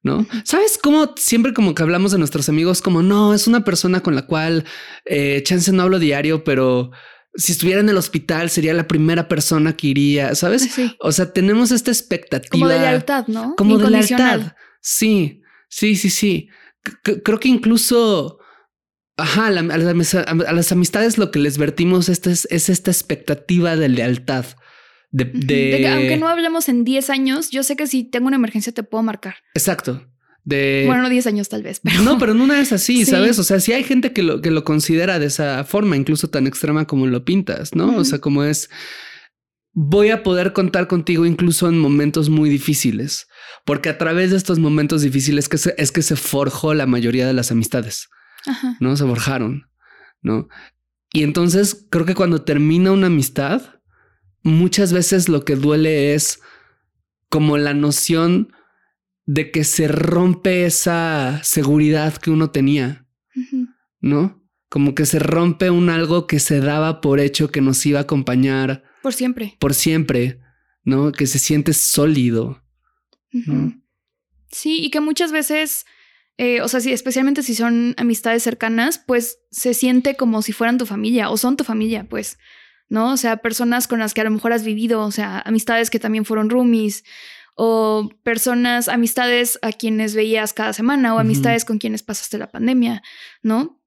¿No? 0.02 0.28
¿Sabes 0.44 0.78
cómo 0.82 1.14
siempre 1.16 1.54
como 1.54 1.74
que 1.74 1.82
hablamos 1.82 2.12
de 2.12 2.18
nuestros 2.18 2.50
amigos 2.50 2.82
como 2.82 3.02
no, 3.02 3.34
es 3.34 3.48
una 3.48 3.64
persona 3.64 4.02
con 4.02 4.16
la 4.16 4.24
cual 4.24 4.66
eh, 5.06 5.42
chance 5.46 5.72
no 5.72 5.84
hablo 5.84 5.98
diario, 5.98 6.44
pero 6.44 6.92
si 7.36 7.54
estuviera 7.54 7.80
en 7.80 7.90
el 7.90 7.98
hospital 7.98 8.50
sería 8.50 8.74
la 8.74 8.88
primera 8.88 9.28
persona 9.28 9.76
que 9.76 9.88
iría, 9.88 10.36
¿sabes? 10.36 10.70
O 11.00 11.12
sea, 11.12 11.32
tenemos 11.34 11.72
esta 11.72 11.92
expectativa. 11.92 12.52
Como 12.52 12.68
de 12.68 12.80
lealtad, 12.80 13.28
¿no? 13.28 13.56
Como 13.56 13.78
de 13.78 13.90
lealtad. 13.90 14.54
Sí, 14.82 15.42
sí, 15.70 15.96
sí, 15.96 16.10
sí. 16.10 16.50
creo 17.02 17.40
que 17.40 17.50
incluso... 17.50 18.40
Ajá, 19.16 19.48
a, 19.48 19.52
las 19.52 20.72
amistades 20.72 21.20
lo 21.20 21.30
que 21.30 21.38
les 21.38 21.60
vertimos 21.60 22.10
es, 22.10 22.26
es 22.26 22.70
esta 22.70 22.90
expectativa 22.90 23.76
de 23.76 23.88
lealtad. 23.88 24.46
De, 25.14 25.88
aunque 25.88 26.18
no 26.18 26.28
hablemos 26.28 26.68
en 26.70 26.84
10 26.84 27.12
años, 27.12 27.52
yo 27.52 27.62
sé 27.62 27.76
que 27.76 27.86
si 27.86 28.04
tengo 28.04 28.28
una 28.28 28.36
emergencia 28.36 28.74
te 28.74 28.82
puedo 28.82 29.04
marcar. 29.04 29.36
Exacto. 29.54 30.08
De... 30.44 30.86
Bueno, 30.88 31.04
no 31.04 31.10
10 31.10 31.28
años 31.28 31.50
tal 31.50 31.62
vez, 31.62 31.80
pero... 31.84 32.02
No, 32.02 32.18
pero 32.18 32.32
en 32.32 32.42
una 32.42 32.60
es 32.60 32.74
así, 32.74 33.06
¿sabes? 33.06 33.38
O 33.38 33.44
sea, 33.44 33.60
si 33.60 33.74
hay 33.74 33.84
gente 33.84 34.12
que 34.12 34.24
lo, 34.24 34.42
que 34.42 34.50
lo 34.50 34.64
considera 34.64 35.20
de 35.20 35.28
esa 35.28 35.64
forma, 35.66 35.96
incluso 35.96 36.30
tan 36.32 36.48
extrema 36.48 36.88
como 36.88 37.06
lo 37.06 37.24
pintas, 37.24 37.76
¿no? 37.76 37.96
O 37.96 38.04
sea, 38.04 38.20
como 38.20 38.44
es... 38.44 38.72
Voy 39.76 40.10
a 40.10 40.24
poder 40.24 40.52
contar 40.54 40.88
contigo 40.88 41.28
incluso 41.28 41.70
en 41.70 41.80
momentos 41.80 42.30
muy 42.30 42.50
difíciles, 42.50 43.28
porque 43.66 43.90
a 43.90 44.00
través 44.00 44.32
de 44.32 44.38
estos 44.38 44.58
momentos 44.58 45.04
difíciles 45.04 45.48
que 45.48 45.58
es 45.78 45.92
que 45.92 46.02
se 46.02 46.16
forjó 46.16 46.74
la 46.74 46.86
mayoría 46.86 47.26
de 47.26 47.34
las 47.34 47.52
amistades, 47.52 48.10
¿no? 48.80 48.96
Se 48.96 49.04
forjaron, 49.04 49.68
¿no? 50.22 50.48
Y 51.12 51.24
entonces 51.24 51.88
creo 51.90 52.06
que 52.06 52.14
cuando 52.14 52.44
termina 52.44 52.92
una 52.92 53.08
amistad, 53.08 53.73
muchas 54.44 54.94
veces 54.94 55.30
lo 55.30 55.44
que 55.46 55.56
duele 55.56 56.14
es 56.14 56.42
como 57.30 57.58
la 57.58 57.74
noción 57.74 58.54
de 59.26 59.52
que 59.52 59.64
se 59.64 59.88
rompe 59.88 60.66
esa 60.66 61.42
seguridad 61.44 62.18
que 62.18 62.30
uno 62.30 62.52
tenía, 62.52 63.08
¿no? 64.02 64.44
Como 64.70 64.96
que 64.96 65.06
se 65.06 65.20
rompe 65.20 65.70
un 65.70 65.90
algo 65.90 66.28
que 66.28 66.40
se 66.40 66.60
daba 66.60 67.00
por 67.00 67.20
hecho 67.20 67.52
que 67.52 67.62
nos 67.62 67.86
iba 67.86 68.00
a 68.00 68.04
acompañar. 68.04 68.84
Por 69.02 69.14
siempre. 69.14 69.56
Por 69.60 69.74
siempre, 69.74 70.42
¿no? 70.84 71.12
Que 71.12 71.26
se 71.26 71.40
siente 71.40 71.74
sólido. 71.74 72.62
Sí, 74.52 74.84
y 74.84 74.92
que 74.92 75.00
muchas 75.00 75.32
veces, 75.32 75.86
eh, 76.38 76.62
o 76.62 76.68
sea, 76.68 76.82
sí, 76.82 76.92
especialmente 76.92 77.44
si 77.44 77.56
son 77.56 77.96
amistades 77.98 78.44
cercanas, 78.44 79.00
pues 79.00 79.40
se 79.50 79.74
siente 79.74 80.16
como 80.16 80.42
si 80.42 80.52
fueran 80.52 80.78
tu 80.78 80.86
familia 80.86 81.30
o 81.30 81.38
son 81.38 81.56
tu 81.56 81.64
familia, 81.64 82.06
pues. 82.10 82.38
¿No? 82.90 83.14
O 83.14 83.18
sea, 83.18 83.38
personas 83.38 83.88
con 83.88 84.00
las 84.00 84.14
que 84.14 84.22
a 84.22 84.26
lo 84.26 84.32
mejor 84.32 84.54
has 84.54 84.64
vivido, 84.64 85.02
o 85.02 85.12
sea, 85.12 85.40
amistades 85.40 85.90
que 85.90 86.00
también 86.00 86.26
fueron 86.26 86.50
roomies, 86.50 87.04
o 87.56 88.10
personas, 88.24 88.88
amistades 88.88 89.60
a 89.62 89.72
quienes 89.72 90.16
veías 90.16 90.54
cada 90.54 90.74
semana, 90.74 91.14
o 91.14 91.20
amistades 91.20 91.66
con 91.66 91.78
quienes 91.78 92.02
pasaste 92.02 92.38
la 92.38 92.52
pandemia, 92.52 93.04
¿no? 93.44 93.80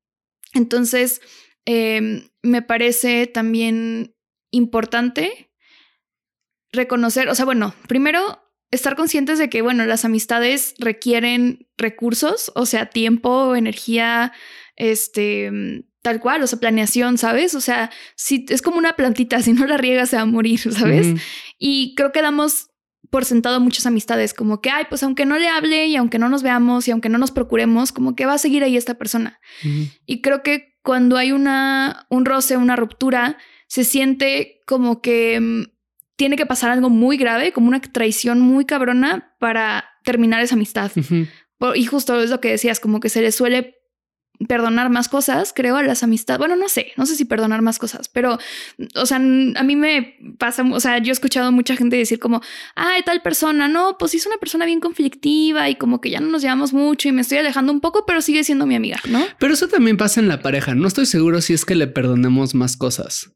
Entonces, 0.55 1.21
em, 1.65 2.29
me 2.43 2.63
parece 2.63 3.27
también 3.27 4.15
importante 4.51 5.51
reconocer, 6.73 7.29
o 7.29 7.35
sea, 7.35 7.45
bueno, 7.45 7.75
primero 7.89 8.43
estar 8.71 8.97
conscientes 8.97 9.39
de 9.39 9.49
que, 9.49 9.63
bueno, 9.63 9.85
las 9.85 10.05
amistades 10.05 10.75
requieren 10.79 11.69
recursos, 11.77 12.53
o 12.55 12.67
sea, 12.67 12.87
tiempo, 12.87 13.57
energía, 13.57 14.33
este, 14.77 15.85
tal 16.07 16.21
cual, 16.21 16.41
o 16.41 16.47
sea, 16.47 16.61
planeación, 16.61 17.19
¿sabes? 17.19 17.57
O 17.57 17.61
sea, 17.61 17.91
si 18.15 18.47
es 18.49 18.63
como 18.63 18.79
una 18.79 18.95
plantita, 18.95 19.43
si 19.43 19.53
no 19.53 19.67
la 19.67 19.77
riegas 19.77 20.11
se 20.11 20.17
va 20.17 20.23
a 20.23 20.27
morir, 20.27 20.61
¿sabes? 20.73 21.21
Y 21.59 21.97
creo 21.97 22.13
que 22.13 22.23
damos 22.23 22.71
por 23.11 23.25
sentado 23.25 23.59
muchas 23.59 23.87
amistades, 23.87 24.33
como 24.33 24.61
que, 24.61 24.71
ay, 24.71 24.85
pues 24.89 25.03
aunque 25.03 25.27
no 25.27 25.37
le 25.37 25.49
hable 25.49 25.87
y 25.87 25.97
aunque 25.97 26.21
no 26.21 26.29
nos 26.29 26.45
veamos 26.45 26.87
y 26.87 26.93
aunque 26.93 27.09
no 27.09 27.19
nos 27.19 27.33
procuremos, 27.33 27.91
como 27.91 28.15
que 28.15 28.25
va 28.25 28.35
a 28.35 28.39
seguir 28.39 28.63
ahí 28.63 28.77
esta 28.77 28.95
persona. 28.95 29.41
Y 30.07 30.21
creo 30.23 30.45
que 30.45 30.77
cuando 30.83 31.17
hay 31.17 31.33
una, 31.33 32.07
un 32.09 32.25
roce, 32.25 32.57
una 32.57 32.77
ruptura, 32.77 33.39
se 33.67 33.83
siente 33.83 34.61
como 34.65 35.01
que 35.03 35.41
mm, 35.41 35.63
tiene 36.17 36.37
que 36.37 36.47
pasar 36.47 36.71
algo 36.71 36.89
muy 36.89 37.17
grave, 37.17 37.53
como 37.53 37.67
una 37.67 37.81
traición 37.81 38.41
muy 38.41 38.65
cabrona 38.65 39.35
para 39.41 39.89
terminar 40.05 40.41
esa 40.41 40.55
amistad. 40.55 40.93
Y 41.75 41.85
justo 41.87 42.21
es 42.21 42.31
lo 42.31 42.41
que 42.41 42.51
decías, 42.51 42.79
como 42.79 43.01
que 43.01 43.09
se 43.09 43.23
le 43.23 43.33
suele 43.33 43.77
perdonar 44.49 44.91
más 44.91 45.09
cosas, 45.09 45.53
creo, 45.55 45.77
a 45.77 45.83
las 45.83 46.03
amistades. 46.03 46.39
Bueno, 46.39 46.57
no 46.57 46.69
sé, 46.69 46.93
no 46.97 47.07
sé 47.07 47.17
si 47.17 47.25
perdonar 47.25 47.63
más 47.63 47.79
cosas, 47.79 48.09
pero, 48.09 48.39
o 48.95 49.07
sea, 49.07 49.17
a 49.17 49.21
mí 49.21 49.77
me 49.77 50.17
pasa, 50.39 50.63
o 50.63 50.81
sea, 50.81 50.99
yo 50.99 51.11
he 51.11 51.13
escuchado 51.13 51.53
mucha 51.53 51.77
gente 51.77 51.97
decir 51.97 52.19
como, 52.19 52.41
ay, 52.75 53.03
tal 53.05 53.23
persona, 53.23 53.69
no, 53.69 53.97
pues 53.99 54.15
es 54.15 54.27
una 54.27 54.37
persona 54.37 54.67
bien 54.67 54.81
conflictiva 54.81 55.69
y 55.71 55.77
como 55.77 56.01
que 56.01 56.11
ya 56.11 56.21
no 56.21 56.29
nos 56.29 56.43
llevamos 56.43 56.73
mucho 56.73 57.09
y 57.09 57.13
me 57.13 57.23
estoy 57.23 57.39
alejando 57.39 57.73
un 57.73 57.81
poco, 57.81 58.05
pero 58.07 58.21
sigue 58.21 58.45
siendo 58.45 58.67
mi 58.67 58.75
amiga, 58.75 58.99
¿no? 59.09 59.25
Pero 59.39 59.55
eso 59.55 59.69
también 59.69 59.97
pasa 59.97 60.21
en 60.21 60.29
la 60.29 60.41
pareja. 60.41 60.75
No 60.75 60.89
estoy 60.89 61.07
seguro 61.07 61.41
si 61.41 61.55
es 61.55 61.65
que 61.65 61.75
le 61.75 61.87
perdonemos 61.87 62.55
más 62.55 62.77
cosas. 62.77 63.33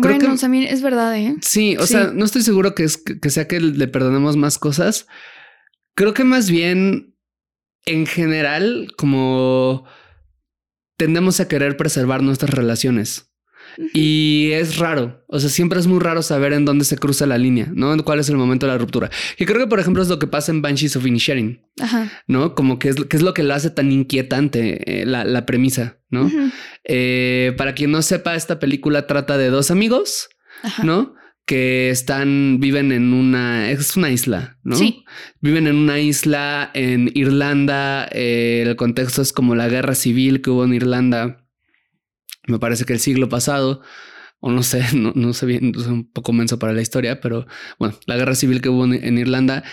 Creo 0.00 0.16
bueno, 0.16 0.36
también 0.38 0.64
es 0.64 0.80
verdad, 0.80 1.16
¿eh? 1.18 1.36
Sí, 1.42 1.76
o 1.76 1.86
sea, 1.86 2.12
no 2.14 2.24
estoy 2.24 2.42
seguro 2.42 2.74
que, 2.74 2.84
es, 2.84 2.96
que 2.96 3.30
sea 3.30 3.46
que 3.46 3.60
le 3.60 3.88
perdonemos 3.88 4.36
más 4.36 4.58
cosas. 4.58 5.06
Creo 5.94 6.14
que 6.14 6.24
más 6.24 6.50
bien, 6.50 7.14
en 7.84 8.06
general, 8.06 8.88
como 8.96 9.84
tendemos 10.96 11.40
a 11.40 11.48
querer 11.48 11.76
preservar 11.76 12.22
nuestras 12.22 12.52
relaciones. 12.52 13.32
Y 13.94 14.50
es 14.52 14.76
raro, 14.76 15.24
o 15.28 15.40
sea, 15.40 15.48
siempre 15.48 15.80
es 15.80 15.86
muy 15.86 15.98
raro 15.98 16.22
saber 16.22 16.52
en 16.52 16.64
dónde 16.64 16.84
se 16.84 16.98
cruza 16.98 17.26
la 17.26 17.38
línea, 17.38 17.70
¿no? 17.72 17.96
¿Cuál 18.04 18.20
es 18.20 18.28
el 18.28 18.36
momento 18.36 18.66
de 18.66 18.72
la 18.72 18.78
ruptura? 18.78 19.10
Y 19.38 19.46
creo 19.46 19.60
que, 19.60 19.66
por 19.66 19.80
ejemplo, 19.80 20.02
es 20.02 20.08
lo 20.08 20.18
que 20.18 20.26
pasa 20.26 20.52
en 20.52 20.60
Banshees 20.60 20.96
of 20.96 21.06
Inisherin, 21.06 21.66
¿no? 22.26 22.54
Como 22.54 22.78
que 22.78 22.90
es, 22.90 22.96
que 22.96 23.16
es 23.16 23.22
lo 23.22 23.32
que 23.32 23.42
lo 23.42 23.54
hace 23.54 23.70
tan 23.70 23.90
inquietante 23.90 25.02
eh, 25.02 25.06
la, 25.06 25.46
premisa, 25.46 25.98
¿no? 26.10 26.30
Eh, 26.84 27.54
para 27.56 27.74
quien 27.74 27.90
no 27.90 28.02
sepa, 28.02 28.34
esta 28.34 28.58
película 28.58 29.06
trata 29.06 29.38
de 29.38 29.48
dos 29.48 29.70
amigos, 29.70 30.28
¿no? 30.82 31.14
Que 31.46 31.90
están, 31.90 32.58
viven 32.60 32.92
en 32.92 33.12
una, 33.12 33.70
es 33.70 33.96
una 33.96 34.10
isla, 34.10 34.58
¿no? 34.62 34.76
Sí. 34.76 35.04
Viven 35.40 35.66
en 35.66 35.76
una 35.76 35.98
isla 35.98 36.70
en 36.74 37.10
Irlanda. 37.14 38.08
Eh, 38.12 38.64
el 38.66 38.76
contexto 38.76 39.22
es 39.22 39.32
como 39.32 39.54
la 39.54 39.68
guerra 39.68 39.94
civil 39.94 40.40
que 40.40 40.50
hubo 40.50 40.64
en 40.64 40.74
Irlanda. 40.74 41.44
Me 42.46 42.58
parece 42.58 42.84
que 42.84 42.92
el 42.92 43.00
siglo 43.00 43.28
pasado, 43.28 43.82
o 44.40 44.50
no 44.50 44.62
sé, 44.62 44.84
no, 44.94 45.32
sé 45.32 45.46
bien, 45.46 45.72
es 45.76 45.86
un 45.86 46.10
poco 46.10 46.32
menso 46.32 46.58
para 46.58 46.72
la 46.72 46.82
historia, 46.82 47.20
pero 47.20 47.46
bueno, 47.78 47.96
la 48.06 48.16
guerra 48.16 48.34
civil 48.34 48.60
que 48.60 48.68
hubo 48.68 48.84
en 48.84 49.18
Irlanda 49.18 49.64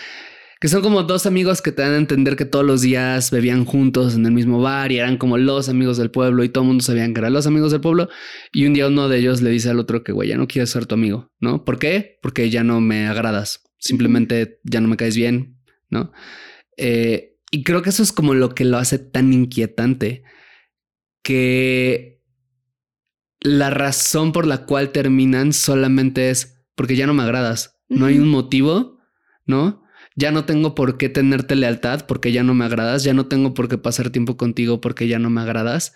que 0.60 0.68
son 0.68 0.82
como 0.82 1.02
dos 1.04 1.24
amigos 1.24 1.62
que 1.62 1.72
te 1.72 1.80
dan 1.80 1.92
a 1.92 1.96
entender 1.96 2.36
que 2.36 2.44
todos 2.44 2.66
los 2.66 2.82
días 2.82 3.30
bebían 3.30 3.64
juntos 3.64 4.14
en 4.14 4.26
el 4.26 4.32
mismo 4.32 4.60
bar 4.60 4.92
y 4.92 4.98
eran 4.98 5.16
como 5.16 5.38
los 5.38 5.70
amigos 5.70 5.96
del 5.96 6.10
pueblo 6.10 6.44
y 6.44 6.50
todo 6.50 6.64
el 6.64 6.68
mundo 6.68 6.84
sabían 6.84 7.14
que 7.14 7.20
eran 7.20 7.32
los 7.32 7.46
amigos 7.46 7.72
del 7.72 7.80
pueblo. 7.80 8.10
Y 8.52 8.66
un 8.66 8.74
día 8.74 8.88
uno 8.88 9.08
de 9.08 9.18
ellos 9.18 9.40
le 9.40 9.48
dice 9.48 9.70
al 9.70 9.78
otro 9.78 10.04
que, 10.04 10.12
güey, 10.12 10.28
ya 10.28 10.36
no 10.36 10.46
quiero 10.46 10.66
ser 10.66 10.84
tu 10.84 10.94
amigo, 10.94 11.32
¿no? 11.40 11.64
¿Por 11.64 11.78
qué? 11.78 12.18
Porque 12.20 12.50
ya 12.50 12.62
no 12.62 12.82
me 12.82 13.06
agradas, 13.06 13.62
simplemente 13.78 14.60
ya 14.62 14.82
no 14.82 14.88
me 14.88 14.98
caes 14.98 15.16
bien, 15.16 15.58
¿no? 15.88 16.12
Eh, 16.76 17.38
y 17.50 17.64
creo 17.64 17.80
que 17.80 17.88
eso 17.88 18.02
es 18.02 18.12
como 18.12 18.34
lo 18.34 18.54
que 18.54 18.66
lo 18.66 18.76
hace 18.76 18.98
tan 18.98 19.32
inquietante, 19.32 20.24
que 21.22 22.22
la 23.40 23.70
razón 23.70 24.32
por 24.32 24.46
la 24.46 24.66
cual 24.66 24.92
terminan 24.92 25.54
solamente 25.54 26.28
es 26.28 26.62
porque 26.74 26.96
ya 26.96 27.06
no 27.06 27.14
me 27.14 27.22
agradas. 27.22 27.80
No 27.88 28.04
hay 28.04 28.18
un 28.18 28.28
motivo, 28.28 28.98
¿no? 29.46 29.82
Ya 30.16 30.30
no 30.30 30.44
tengo 30.44 30.74
por 30.74 30.98
qué 30.98 31.08
tenerte 31.08 31.56
lealtad 31.56 32.06
porque 32.06 32.32
ya 32.32 32.42
no 32.42 32.54
me 32.54 32.64
agradas, 32.64 33.04
ya 33.04 33.14
no 33.14 33.26
tengo 33.26 33.54
por 33.54 33.68
qué 33.68 33.78
pasar 33.78 34.10
tiempo 34.10 34.36
contigo 34.36 34.80
porque 34.80 35.08
ya 35.08 35.18
no 35.18 35.30
me 35.30 35.40
agradas. 35.40 35.94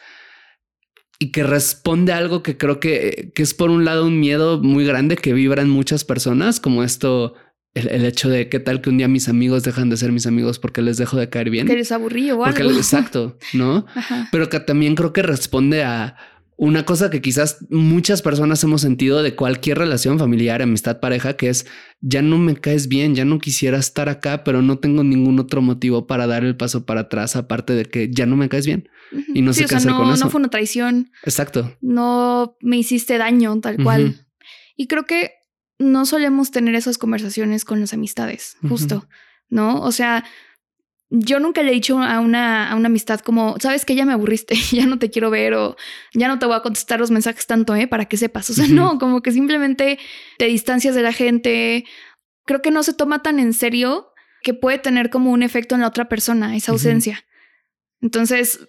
Y 1.19 1.31
que 1.31 1.45
responde 1.45 2.13
a 2.13 2.19
algo 2.19 2.43
que 2.43 2.57
creo 2.57 2.81
que, 2.81 3.33
que 3.35 3.43
es 3.43 3.55
por 3.55 3.71
un 3.71 3.85
lado 3.85 4.07
un 4.07 4.19
miedo 4.19 4.61
muy 4.61 4.85
grande 4.85 5.17
que 5.17 5.33
vibran 5.33 5.71
muchas 5.71 6.05
personas, 6.05 6.59
como 6.59 6.83
esto, 6.83 7.35
el, 7.75 8.05
hecho 8.05 8.29
de 8.29 8.49
qué 8.49 8.59
tal 8.61 8.81
que 8.81 8.91
un 8.91 8.99
día 8.99 9.09
mis 9.09 9.29
amigos 9.29 9.63
dejan 9.63 9.91
de 9.91 9.97
ser 9.97 10.13
mis 10.13 10.27
amigos 10.27 10.59
porque 10.59 10.83
les 10.83 10.97
dejo 10.97 11.17
de 11.17 11.29
caer 11.29 11.51
bien. 11.51 11.67
Que 11.67 11.75
les 11.75 11.93
aburrido 11.93 12.39
o 12.39 12.45
algo. 12.45 12.71
exacto, 12.71 13.39
¿no? 13.53 13.87
Pero 14.33 14.49
que 14.49 14.61
también 14.61 14.95
creo 14.97 15.13
que 15.13 15.23
responde 15.23 15.85
a 15.85 16.17
una 16.57 16.85
cosa 16.85 17.11
que 17.11 17.21
quizás 17.21 17.65
muchas 17.69 18.23
personas 18.23 18.63
hemos 18.63 18.81
sentido 18.81 19.23
de 19.23 19.35
cualquier 19.35 19.79
relación 19.79 20.19
familiar, 20.19 20.63
amistad, 20.63 21.01
pareja, 21.01 21.37
que 21.37 21.49
es 21.49 21.67
ya 22.01 22.23
no 22.23 22.39
me 22.39 22.57
caes 22.57 22.87
bien, 22.87 23.15
ya 23.15 23.25
no 23.25 23.39
quisiera 23.39 23.79
estar 23.79 24.09
acá, 24.09 24.45
pero 24.45 24.63
no 24.63 24.79
tengo 24.79 25.03
ningún 25.03 25.41
otro 25.41 25.63
motivo 25.63 26.07
para 26.07 26.27
dar 26.27 26.45
el 26.45 26.57
paso 26.57 26.87
para 26.87 27.03
atrás, 27.03 27.35
aparte 27.35 27.73
de 27.73 27.87
que 27.87 28.11
ya 28.11 28.27
no 28.27 28.37
me 28.37 28.49
caes 28.49 28.67
bien. 28.67 28.89
Y 29.35 29.43
no 29.43 29.53
sé 29.53 29.67
qué 29.67 29.75
hacer 29.77 29.93
con 29.93 30.11
eso. 30.13 30.25
No 30.25 30.31
fue 30.31 30.41
una 30.41 30.51
traición. 30.51 31.11
Exacto. 31.25 31.77
No 31.81 32.57
me 32.61 32.77
hiciste 32.77 33.19
daño, 33.19 33.59
tal 33.61 33.83
cual. 33.83 34.25
Y 34.77 34.87
creo 34.87 35.05
que 35.05 35.33
no 35.79 36.07
solemos 36.07 36.51
tener 36.51 36.75
esas 36.75 36.99
conversaciones 36.99 37.65
con 37.65 37.81
las 37.81 37.93
amistades, 37.93 38.57
justo, 38.69 39.09
¿no? 39.49 39.81
O 39.81 39.93
sea, 39.93 40.25
yo 41.17 41.39
nunca 41.39 41.63
le 41.63 41.71
he 41.71 41.75
dicho 41.75 42.01
a 42.01 42.19
una, 42.21 42.71
a 42.71 42.75
una 42.75 42.87
amistad 42.87 43.21
como, 43.21 43.57
sabes 43.61 43.85
que 43.85 43.95
ya 43.95 44.05
me 44.05 44.13
aburriste, 44.13 44.55
ya 44.73 44.87
no 44.87 44.99
te 44.99 45.11
quiero 45.11 45.31
ver 45.31 45.55
o 45.55 45.77
ya 46.13 46.29
no 46.29 46.39
te 46.39 46.47
voy 46.47 46.57
a 46.57 46.63
contestar 46.63 46.99
los 46.99 47.11
mensajes 47.11 47.47
tanto, 47.47 47.75
¿eh? 47.77 47.87
Para 47.87 48.07
que 48.07 48.17
sepas. 48.17 48.51
O 48.51 48.55
sea, 48.55 48.67
no, 48.69 48.99
como 48.99 49.23
que 49.23 49.33
simplemente 49.33 49.99
te 50.39 50.47
distancias 50.47 50.95
de 50.95 51.03
la 51.03 51.13
gente. 51.13 51.85
Creo 52.45 52.63
que 52.63 52.71
no 52.71 52.83
se 52.83 52.95
toma 52.95 53.23
tan 53.23 53.39
en 53.39 53.53
serio 53.53 54.09
que 54.43 54.55
puede 54.55 54.79
tener 54.79 55.09
como 55.09 55.31
un 55.31 55.43
efecto 55.43 55.75
en 55.75 55.83
la 55.83 55.89
otra 55.89 56.09
persona, 56.09 56.57
esa 56.57 56.73
ausencia. 56.73 57.25
Entonces, 58.03 58.61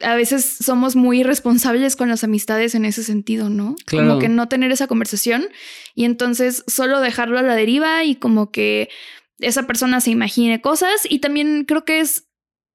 a 0.00 0.14
veces 0.14 0.44
somos 0.44 0.96
muy 0.96 1.20
irresponsables 1.20 1.94
con 1.94 2.08
las 2.08 2.24
amistades 2.24 2.74
en 2.74 2.84
ese 2.84 3.04
sentido, 3.04 3.50
¿no? 3.50 3.76
Como 3.88 4.18
que 4.18 4.28
no 4.28 4.48
tener 4.48 4.72
esa 4.72 4.86
conversación 4.86 5.48
y 5.94 6.04
entonces 6.06 6.64
solo 6.66 7.00
dejarlo 7.00 7.38
a 7.38 7.42
la 7.42 7.54
deriva 7.54 8.02
y 8.04 8.16
como 8.16 8.50
que 8.50 8.88
esa 9.40 9.66
persona 9.66 10.00
se 10.00 10.10
imagine 10.10 10.60
cosas 10.60 11.06
y 11.08 11.18
también 11.18 11.64
creo 11.66 11.84
que 11.84 12.00
es 12.00 12.26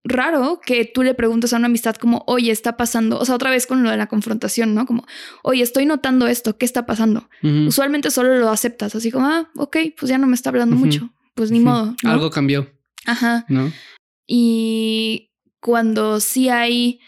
raro 0.05 0.61
que 0.63 0.85
tú 0.85 1.03
le 1.03 1.15
preguntes 1.15 1.51
a 1.51 1.57
una 1.57 1.65
amistad 1.65 1.95
como, 1.95 2.23
oye, 2.27 2.51
está 2.51 2.77
pasando, 2.77 3.19
o 3.19 3.25
sea, 3.25 3.35
otra 3.35 3.49
vez 3.49 3.65
con 3.65 3.83
lo 3.83 3.89
de 3.89 3.97
la 3.97 4.07
confrontación, 4.07 4.75
¿no? 4.75 4.85
Como, 4.85 5.05
oye, 5.43 5.63
estoy 5.63 5.85
notando 5.85 6.27
esto, 6.27 6.57
¿qué 6.57 6.65
está 6.65 6.85
pasando? 6.85 7.27
Usualmente 7.41 8.11
solo 8.11 8.37
lo 8.37 8.49
aceptas, 8.49 8.95
así 8.95 9.11
como, 9.11 9.25
ah, 9.25 9.49
ok, 9.55 9.77
pues 9.97 10.09
ya 10.09 10.17
no 10.17 10.27
me 10.27 10.35
está 10.35 10.49
hablando 10.49 10.75
mucho, 10.75 11.09
pues 11.33 11.51
ni 11.51 11.59
modo. 11.59 11.95
Algo 12.03 12.29
cambió. 12.29 12.71
Ajá. 13.05 13.45
¿No? 13.49 13.71
Y 14.27 15.31
cuando 15.59 16.19
sí 16.19 16.49
hay 16.49 16.99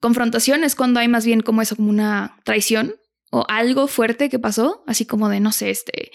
confrontación 0.00 0.64
es 0.64 0.74
cuando 0.74 1.00
hay 1.00 1.08
más 1.08 1.26
bien 1.26 1.40
como 1.40 1.60
eso, 1.60 1.76
como 1.76 1.90
una 1.90 2.36
traición 2.44 2.94
o 3.30 3.44
algo 3.48 3.88
fuerte 3.88 4.30
que 4.30 4.38
pasó, 4.38 4.82
así 4.86 5.04
como 5.04 5.28
de, 5.28 5.40
no 5.40 5.52
sé, 5.52 5.70
este, 5.70 6.12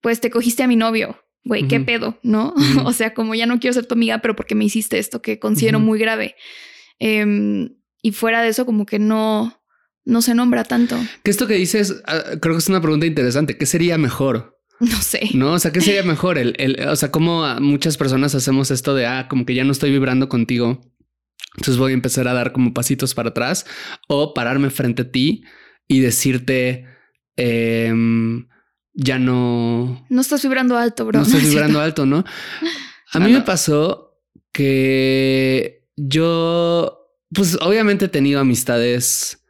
pues 0.00 0.20
te 0.20 0.30
cogiste 0.30 0.64
a 0.64 0.68
mi 0.68 0.76
novio 0.76 1.25
güey, 1.46 1.68
qué 1.68 1.80
pedo, 1.80 2.18
¿no? 2.22 2.54
o 2.84 2.92
sea, 2.92 3.14
como 3.14 3.34
ya 3.34 3.46
no 3.46 3.60
quiero 3.60 3.72
ser 3.72 3.86
tu 3.86 3.94
amiga, 3.94 4.18
pero 4.18 4.34
porque 4.36 4.54
me 4.54 4.64
hiciste 4.64 4.98
esto 4.98 5.22
que 5.22 5.38
considero 5.38 5.78
muy 5.78 5.98
grave. 5.98 6.34
Em, 6.98 7.76
y 8.02 8.12
fuera 8.12 8.42
de 8.42 8.48
eso, 8.48 8.66
como 8.66 8.84
que 8.84 8.98
no, 8.98 9.62
no 10.04 10.22
se 10.22 10.34
nombra 10.34 10.64
tanto. 10.64 10.98
Que 11.22 11.30
esto 11.30 11.46
que 11.46 11.54
dices, 11.54 12.02
ah, 12.06 12.22
creo 12.40 12.54
que 12.54 12.58
es 12.58 12.68
una 12.68 12.82
pregunta 12.82 13.06
interesante. 13.06 13.56
¿Qué 13.56 13.64
sería 13.64 13.96
mejor? 13.96 14.54
No 14.78 15.00
sé. 15.00 15.30
No, 15.32 15.52
o 15.52 15.58
sea, 15.58 15.72
¿qué 15.72 15.80
sería 15.80 16.02
mejor? 16.04 16.36
El, 16.36 16.54
el, 16.58 16.86
o 16.88 16.96
sea, 16.96 17.10
como 17.10 17.46
muchas 17.60 17.96
personas 17.96 18.34
hacemos 18.34 18.70
esto 18.70 18.94
de, 18.94 19.06
ah, 19.06 19.26
como 19.26 19.46
que 19.46 19.54
ya 19.54 19.64
no 19.64 19.72
estoy 19.72 19.90
vibrando 19.90 20.28
contigo. 20.28 20.82
Entonces 21.56 21.78
voy 21.78 21.92
a 21.92 21.94
empezar 21.94 22.28
a 22.28 22.34
dar 22.34 22.52
como 22.52 22.74
pasitos 22.74 23.14
para 23.14 23.30
atrás 23.30 23.64
o 24.06 24.34
pararme 24.34 24.68
frente 24.68 25.02
a 25.02 25.10
ti 25.10 25.44
y 25.88 26.00
decirte, 26.00 26.84
eh, 27.38 27.90
ya 28.96 29.18
no... 29.18 30.04
No 30.08 30.20
estás 30.20 30.42
vibrando 30.42 30.76
alto, 30.76 31.04
bro. 31.04 31.20
No 31.20 31.26
estás 31.26 31.42
vibrando 31.48 31.80
alto, 31.80 32.06
¿no? 32.06 32.24
A 33.12 33.20
mí 33.20 33.30
me 33.30 33.42
pasó 33.42 34.18
que 34.52 35.86
yo, 35.96 37.10
pues 37.32 37.58
obviamente 37.60 38.06
he 38.06 38.08
tenido 38.08 38.40
amistades 38.40 39.44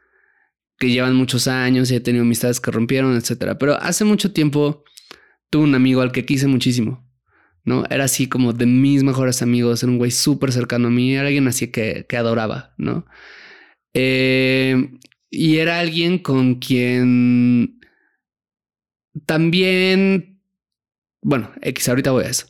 que 0.77 0.89
llevan 0.89 1.15
muchos 1.15 1.47
años 1.47 1.89
y 1.89 1.95
he 1.95 1.99
tenido 2.01 2.23
amistades 2.23 2.59
que 2.59 2.71
rompieron, 2.71 3.15
etcétera. 3.15 3.57
Pero 3.57 3.81
hace 3.81 4.03
mucho 4.03 4.31
tiempo 4.31 4.83
tuve 5.49 5.63
un 5.63 5.75
amigo 5.75 6.01
al 6.01 6.11
que 6.11 6.25
quise 6.25 6.47
muchísimo, 6.47 7.09
¿no? 7.63 7.85
Era 7.89 8.03
así 8.03 8.27
como 8.27 8.51
de 8.53 8.65
mis 8.65 9.03
mejores 9.03 9.41
amigos, 9.41 9.81
era 9.81 9.91
un 9.91 9.97
güey 9.97 10.11
súper 10.11 10.51
cercano 10.51 10.89
a 10.89 10.91
mí, 10.91 11.13
era 11.13 11.27
alguien 11.27 11.47
así 11.47 11.69
que, 11.69 12.05
que 12.07 12.17
adoraba, 12.17 12.73
¿no? 12.77 13.05
Eh, 13.93 14.91
y 15.29 15.57
era 15.57 15.79
alguien 15.79 16.19
con 16.19 16.55
quien 16.55 17.76
también 19.25 20.37
bueno, 21.27 21.51
X, 21.61 21.89
ahorita 21.89 22.11
voy 22.11 22.23
a 22.23 22.29
eso. 22.29 22.47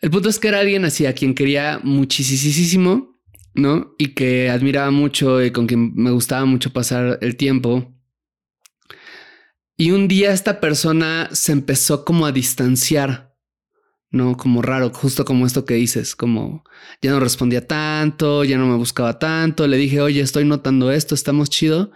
El 0.00 0.10
punto 0.10 0.28
es 0.28 0.38
que 0.38 0.48
era 0.48 0.60
alguien 0.60 0.84
así 0.84 1.06
a 1.06 1.14
quien 1.14 1.34
quería 1.34 1.80
muchísimo, 1.82 3.20
¿no? 3.54 3.94
Y 3.98 4.14
que 4.14 4.50
admiraba 4.50 4.90
mucho 4.90 5.42
y 5.42 5.50
con 5.50 5.66
quien 5.66 5.94
me 5.94 6.10
gustaba 6.10 6.44
mucho 6.44 6.72
pasar 6.72 7.18
el 7.20 7.36
tiempo. 7.36 7.92
Y 9.76 9.90
un 9.90 10.08
día 10.08 10.32
esta 10.32 10.60
persona 10.60 11.28
se 11.32 11.52
empezó 11.52 12.06
como 12.06 12.26
a 12.26 12.32
distanciar, 12.32 13.34
¿no? 14.10 14.36
Como 14.36 14.62
raro, 14.62 14.90
justo 14.90 15.24
como 15.26 15.46
esto 15.46 15.64
que 15.64 15.74
dices, 15.74 16.14
como 16.16 16.64
ya 17.02 17.10
no 17.10 17.20
respondía 17.20 17.66
tanto, 17.66 18.44
ya 18.44 18.56
no 18.56 18.66
me 18.66 18.76
buscaba 18.76 19.18
tanto. 19.18 19.66
Le 19.66 19.76
dije, 19.76 20.00
oye, 20.00 20.20
estoy 20.20 20.44
notando 20.44 20.90
esto, 20.90 21.14
estamos 21.14 21.50
chido. 21.50 21.90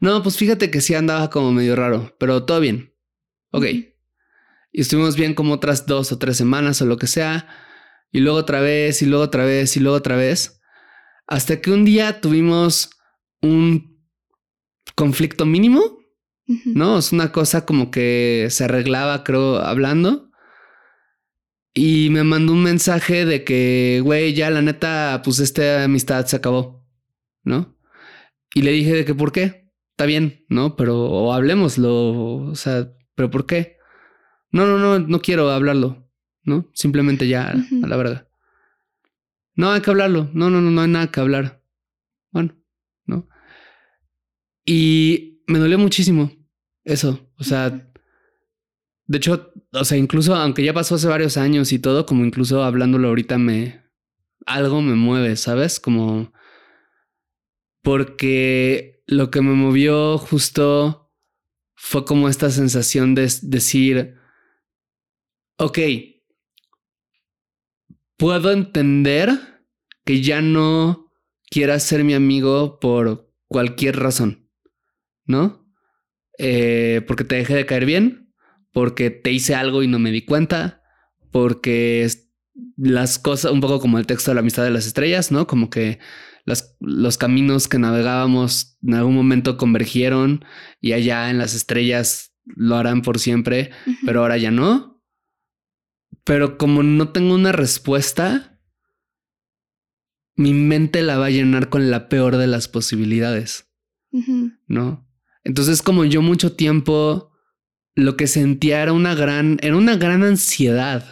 No, 0.00 0.22
pues 0.22 0.36
fíjate 0.36 0.70
que 0.70 0.80
sí 0.80 0.94
andaba 0.94 1.30
como 1.30 1.52
medio 1.52 1.76
raro, 1.76 2.14
pero 2.18 2.44
todo 2.44 2.60
bien. 2.60 2.89
Ok. 3.50 3.64
Y 4.72 4.80
estuvimos 4.80 5.16
bien 5.16 5.34
como 5.34 5.54
otras 5.54 5.86
dos 5.86 6.12
o 6.12 6.18
tres 6.18 6.36
semanas 6.36 6.80
o 6.82 6.86
lo 6.86 6.96
que 6.96 7.06
sea. 7.06 7.48
Y 8.12 8.20
luego 8.20 8.38
otra 8.38 8.60
vez, 8.60 9.02
y 9.02 9.06
luego 9.06 9.24
otra 9.24 9.44
vez, 9.44 9.76
y 9.76 9.80
luego 9.80 9.96
otra 9.96 10.16
vez. 10.16 10.60
Hasta 11.26 11.60
que 11.60 11.70
un 11.70 11.84
día 11.84 12.20
tuvimos 12.20 12.90
un 13.40 14.00
conflicto 14.94 15.46
mínimo 15.46 16.00
¿no? 16.64 16.98
Es 16.98 17.12
una 17.12 17.32
cosa 17.32 17.64
como 17.64 17.90
que 17.90 18.48
se 18.50 18.64
arreglaba, 18.64 19.24
creo, 19.24 19.58
hablando. 19.58 20.30
Y 21.72 22.08
me 22.10 22.24
mandó 22.24 22.52
un 22.52 22.62
mensaje 22.62 23.24
de 23.24 23.44
que, 23.44 24.00
güey, 24.02 24.34
ya 24.34 24.50
la 24.50 24.62
neta, 24.62 25.22
pues 25.24 25.38
esta 25.38 25.84
amistad 25.84 26.26
se 26.26 26.36
acabó, 26.36 26.84
¿no? 27.44 27.76
Y 28.54 28.62
le 28.62 28.72
dije 28.72 28.92
de 28.92 29.04
que, 29.04 29.14
¿por 29.14 29.30
qué? 29.30 29.70
Está 29.90 30.06
bien, 30.06 30.44
¿no? 30.48 30.74
Pero, 30.74 31.04
o 31.04 31.32
hablemoslo, 31.32 32.48
o 32.50 32.54
sea, 32.56 32.90
¿pero 33.20 33.30
por 33.30 33.44
qué? 33.44 33.76
No, 34.50 34.64
no, 34.64 34.78
no, 34.78 34.98
no 34.98 35.20
quiero 35.20 35.50
hablarlo, 35.50 36.10
¿no? 36.42 36.70
Simplemente 36.72 37.28
ya, 37.28 37.50
a 37.50 37.86
la 37.86 37.96
verdad. 37.98 38.28
No 39.54 39.70
hay 39.70 39.82
que 39.82 39.90
hablarlo, 39.90 40.30
no, 40.32 40.48
no, 40.48 40.62
no, 40.62 40.70
no 40.70 40.80
hay 40.80 40.88
nada 40.88 41.10
que 41.10 41.20
hablar. 41.20 41.62
Bueno, 42.30 42.56
¿no? 43.04 43.28
Y 44.64 45.42
me 45.46 45.58
dolió 45.58 45.78
muchísimo, 45.78 46.32
eso, 46.82 47.30
o 47.36 47.44
sea, 47.44 47.92
de 49.06 49.16
hecho, 49.18 49.52
o 49.70 49.84
sea, 49.84 49.98
incluso 49.98 50.34
aunque 50.34 50.64
ya 50.64 50.72
pasó 50.72 50.94
hace 50.94 51.06
varios 51.06 51.36
años 51.36 51.74
y 51.74 51.78
todo, 51.78 52.06
como 52.06 52.24
incluso 52.24 52.64
hablándolo 52.64 53.08
ahorita 53.08 53.36
me... 53.36 53.84
Algo 54.46 54.80
me 54.80 54.94
mueve, 54.94 55.36
¿sabes? 55.36 55.78
Como... 55.78 56.32
Porque 57.82 59.02
lo 59.06 59.30
que 59.30 59.42
me 59.42 59.52
movió 59.52 60.16
justo 60.16 61.09
fue 61.82 62.04
como 62.04 62.28
esta 62.28 62.50
sensación 62.50 63.14
de 63.14 63.32
decir, 63.42 64.14
ok, 65.56 65.78
puedo 68.18 68.52
entender 68.52 69.30
que 70.04 70.20
ya 70.20 70.42
no 70.42 71.10
quieras 71.50 71.82
ser 71.82 72.04
mi 72.04 72.12
amigo 72.12 72.78
por 72.80 73.32
cualquier 73.48 73.98
razón, 73.98 74.50
¿no? 75.24 75.66
Eh, 76.38 77.02
porque 77.08 77.24
te 77.24 77.36
dejé 77.36 77.54
de 77.54 77.66
caer 77.66 77.86
bien, 77.86 78.34
porque 78.72 79.10
te 79.10 79.32
hice 79.32 79.54
algo 79.54 79.82
y 79.82 79.88
no 79.88 79.98
me 79.98 80.12
di 80.12 80.26
cuenta, 80.26 80.82
porque 81.32 82.06
las 82.76 83.18
cosas, 83.18 83.52
un 83.52 83.62
poco 83.62 83.80
como 83.80 83.98
el 83.98 84.06
texto 84.06 84.30
de 84.30 84.34
la 84.34 84.42
amistad 84.42 84.64
de 84.64 84.70
las 84.70 84.86
estrellas, 84.86 85.32
¿no? 85.32 85.46
Como 85.46 85.70
que 85.70 85.98
las, 86.44 86.76
los 86.80 87.18
caminos 87.18 87.68
que 87.68 87.78
navegábamos 87.78 88.78
en 88.82 88.94
algún 88.94 89.14
momento 89.14 89.56
convergieron 89.56 90.44
y 90.80 90.92
allá 90.92 91.30
en 91.30 91.38
las 91.38 91.54
estrellas 91.54 92.34
lo 92.44 92.76
harán 92.76 93.02
por 93.02 93.18
siempre, 93.18 93.70
pero 94.04 94.20
ahora 94.20 94.36
ya 94.36 94.50
no. 94.50 95.02
Pero 96.24 96.58
como 96.58 96.82
no 96.82 97.10
tengo 97.10 97.34
una 97.34 97.52
respuesta, 97.52 98.60
mi 100.36 100.54
mente 100.54 101.02
la 101.02 101.18
va 101.18 101.26
a 101.26 101.30
llenar 101.30 101.68
con 101.68 101.90
la 101.90 102.08
peor 102.08 102.36
de 102.36 102.46
las 102.46 102.68
posibilidades, 102.68 103.70
¿no? 104.66 105.06
Entonces, 105.44 105.82
como 105.82 106.04
yo 106.04 106.22
mucho 106.22 106.52
tiempo, 106.52 107.32
lo 107.94 108.16
que 108.16 108.26
sentía 108.26 108.82
era 108.82 108.92
una 108.92 109.14
gran, 109.14 109.58
era 109.62 109.76
una 109.76 109.96
gran 109.96 110.22
ansiedad. 110.22 111.04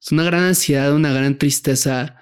Es 0.00 0.12
una 0.12 0.24
gran 0.24 0.44
ansiedad, 0.44 0.94
una 0.94 1.12
gran 1.12 1.38
tristeza 1.38 2.16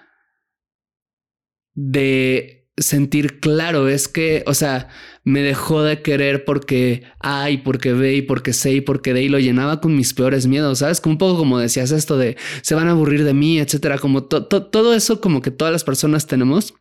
de 1.77 2.67
sentir 2.77 3.39
claro. 3.39 3.89
Es 3.89 4.09
que, 4.09 4.43
o 4.47 4.55
sea, 4.55 4.89
me 5.23 5.43
dejó 5.43 5.83
de 5.83 6.03
querer 6.03 6.45
porque 6.45 7.05
hay, 7.21 7.59
porque 7.59 7.93
ve 7.93 8.17
y 8.17 8.23
porque 8.23 8.53
sé 8.53 8.73
y 8.75 8.81
porque 8.81 9.15
de 9.15 9.23
y 9.23 9.29
lo 9.29 9.39
llenaba 9.39 9.81
con 9.81 9.95
mis 9.95 10.13
peores 10.13 10.49
miedos, 10.49 10.81
¿sabes? 10.81 11.01
Como 11.01 11.13
un 11.13 11.19
poco 11.19 11.39
como 11.39 11.61
decías 11.61 11.93
esto 11.93 12.19
de 12.19 12.37
se 12.63 12.75
van 12.75 12.89
a 12.89 12.91
aburrir 12.91 13.23
de 13.23 13.35
mí, 13.35 13.61
etcétera. 13.61 13.99
Como 13.99 14.25
todo 14.25 14.95
eso, 14.95 15.21
como 15.21 15.41
que 15.41 15.53
todas 15.53 15.73
las 15.73 15.85
personas 15.85 16.27
tenemos 16.27 16.75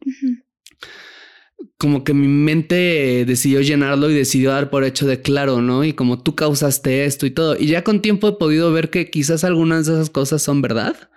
como 1.78 2.04
que 2.04 2.14
mi 2.14 2.28
mente 2.28 3.26
decidió 3.26 3.62
llenarlo 3.62 4.10
y 4.10 4.14
decidió 4.14 4.52
dar 4.52 4.70
por 4.70 4.84
hecho 4.84 5.06
de 5.08 5.22
claro, 5.22 5.62
¿no? 5.62 5.84
Y 5.84 5.94
como 5.94 6.22
tú 6.22 6.36
causaste 6.36 7.06
esto 7.06 7.26
y 7.26 7.32
todo. 7.32 7.58
Y 7.58 7.68
ya 7.68 7.84
con 7.84 8.02
tiempo 8.02 8.28
he 8.28 8.34
podido 8.34 8.72
ver 8.72 8.90
que 8.90 9.10
quizás 9.10 9.44
algunas 9.44 9.86
de 9.86 9.94
esas 9.94 10.10
cosas 10.10 10.42
son 10.42 10.62
verdad, 10.62 11.10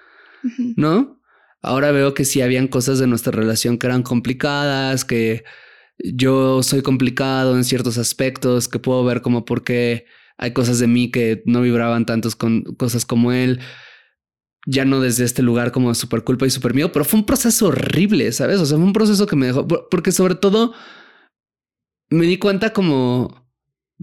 ¿no? 0.76 1.17
Ahora 1.62 1.90
veo 1.90 2.14
que 2.14 2.24
sí 2.24 2.40
habían 2.40 2.68
cosas 2.68 2.98
de 2.98 3.06
nuestra 3.06 3.32
relación 3.32 3.78
que 3.78 3.86
eran 3.86 4.02
complicadas, 4.02 5.04
que 5.04 5.44
yo 5.98 6.62
soy 6.62 6.82
complicado 6.82 7.56
en 7.56 7.64
ciertos 7.64 7.98
aspectos, 7.98 8.68
que 8.68 8.78
puedo 8.78 9.04
ver 9.04 9.22
como 9.22 9.44
por 9.44 9.64
qué 9.64 10.06
hay 10.36 10.52
cosas 10.52 10.78
de 10.78 10.86
mí 10.86 11.10
que 11.10 11.42
no 11.46 11.60
vibraban 11.62 12.06
tantos 12.06 12.36
con 12.36 12.62
cosas 12.62 13.04
como 13.04 13.32
él 13.32 13.60
ya 14.66 14.84
no 14.84 15.00
desde 15.00 15.24
este 15.24 15.42
lugar 15.42 15.72
como 15.72 15.94
super 15.94 16.24
culpa 16.24 16.46
y 16.46 16.50
super 16.50 16.74
miedo, 16.74 16.92
pero 16.92 17.04
fue 17.04 17.20
un 17.20 17.26
proceso 17.26 17.68
horrible, 17.68 18.30
¿sabes? 18.32 18.60
O 18.60 18.66
sea, 18.66 18.76
fue 18.76 18.86
un 18.86 18.92
proceso 18.92 19.26
que 19.26 19.34
me 19.34 19.46
dejó, 19.46 19.66
porque 19.66 20.12
sobre 20.12 20.34
todo 20.34 20.74
me 22.10 22.26
di 22.26 22.38
cuenta 22.38 22.74
como, 22.74 23.48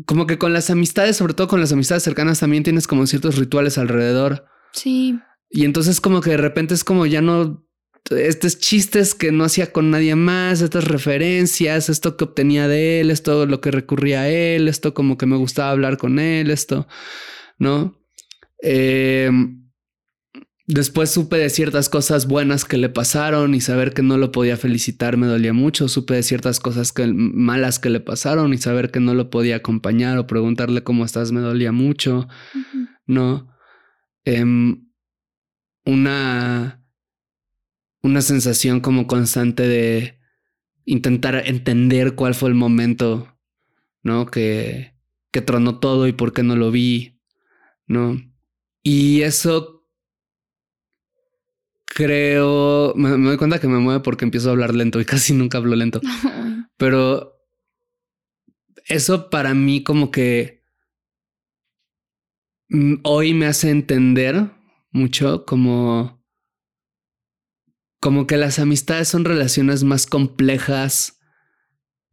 como 0.08 0.26
que 0.26 0.39
con 0.39 0.54
las 0.54 0.72
amistades, 0.72 1.18
sobre 1.18 1.36
todo 1.36 1.48
con 1.48 1.60
las 1.60 1.72
amistades 1.72 2.02
cercanas, 2.02 2.39
también 2.39 2.63
tienes 2.63 2.88
como 2.88 3.06
ciertos 3.06 3.38
rituales 3.38 3.78
alrededor. 3.78 4.46
Sí. 4.74 5.20
Y 5.56 5.63
entonces 5.63 6.02
como 6.02 6.22
que 6.22 6.32
de 6.32 6.38
repente 6.38 6.74
es 6.74 6.84
como 6.84 7.06
ya 7.06 7.22
no, 7.22 7.65
estos 8.10 8.60
chistes 8.60 9.15
que 9.15 9.32
no 9.32 9.46
hacía 9.46 9.72
con 9.72 9.89
nadie 9.89 10.15
más, 10.15 10.62
estas 10.62 10.84
referencias, 10.84 11.89
esto 11.89 12.18
que 12.18 12.26
obtenía 12.26 12.68
de 12.68 13.00
él, 13.00 13.10
esto 13.10 13.46
lo 13.46 13.62
que 13.62 13.72
recurría 13.72 14.22
a 14.22 14.30
él, 14.30 14.68
esto 14.68 14.94
como 14.94 15.18
que 15.18 15.26
me 15.26 15.38
gustaba 15.38 15.72
hablar 15.72 15.98
con 15.98 16.20
él, 16.20 16.52
esto, 16.52 16.88
¿no? 17.58 17.98
Eh, 18.62 19.32
Después 20.68 21.12
supe 21.12 21.38
de 21.38 21.52
ciertas 21.52 21.89
cosas 21.89 22.26
buenas 22.26 22.65
que 22.65 22.78
le 22.78 22.89
pasaron 22.89 23.54
y 23.54 23.62
saber 23.62 23.94
que 23.94 24.02
no 24.02 24.18
lo 24.18 24.32
podía 24.32 24.58
felicitar 24.58 25.15
me 25.15 25.28
dolía 25.28 25.54
mucho. 25.54 25.88
Supe 25.88 26.15
de 26.15 26.24
ciertas 26.24 26.60
cosas 26.60 26.91
que, 26.91 27.06
malas 27.06 27.78
que 27.78 27.91
le 27.91 28.00
pasaron 28.00 28.52
y 28.52 28.58
saber 28.58 28.89
que 28.89 29.00
no 29.00 29.13
lo 29.13 29.30
podía 29.30 29.58
acompañar 29.58 30.18
o 30.18 30.26
preguntarle 30.26 30.82
cómo 30.82 31.06
estás 31.06 31.32
me 31.32 31.39
dolía 31.39 31.72
mucho. 31.72 32.28
No. 33.06 33.48
Em, 34.24 34.85
una, 35.86 36.84
una 38.02 38.21
sensación 38.21 38.80
como 38.80 39.08
constante 39.08 39.67
de 39.67 40.19
intentar 40.86 41.43
entender 41.45 42.15
cuál 42.15 42.36
fue 42.36 42.50
el 42.50 42.56
momento, 42.56 43.38
¿no? 44.04 44.26
Que, 44.26 44.93
que 45.32 45.41
tronó 45.41 45.80
todo 45.80 46.08
y 46.08 46.13
por 46.13 46.34
qué 46.34 46.43
no 46.43 46.56
lo 46.56 46.71
vi, 46.71 47.19
¿no? 47.88 48.21
Y 48.84 49.21
eso 49.21 49.76
creo, 51.86 52.93
me, 52.95 53.10
doy 53.10 53.38
cuenta 53.38 53.60
que 53.60 53.67
me 53.67 53.80
mueve 53.80 54.02
porque 54.02 54.26
empiezo 54.26 54.50
a 54.50 54.52
hablar 54.52 54.76
lento 54.76 55.00
y 55.00 55.06
casi 55.06 55.34
nunca 55.34 55.58
hablo 55.58 55.76
lento. 55.76 56.02
Pero 56.78 57.36
eso 58.86 59.30
para 59.30 59.54
mí 59.54 59.84
como 59.84 60.12
que 60.12 60.62
mm, 62.69 62.95
hoy 63.04 63.34
me 63.34 63.48
hace 63.48 63.69
entender 63.69 64.52
mucho 64.95 65.45
como 65.45 66.23
como 67.99 68.27
que 68.27 68.38
las 68.38 68.60
amistades 68.60 69.08
son 69.08 69.25
relaciones 69.25 69.84
más 69.84 70.05
complejas 70.05 71.19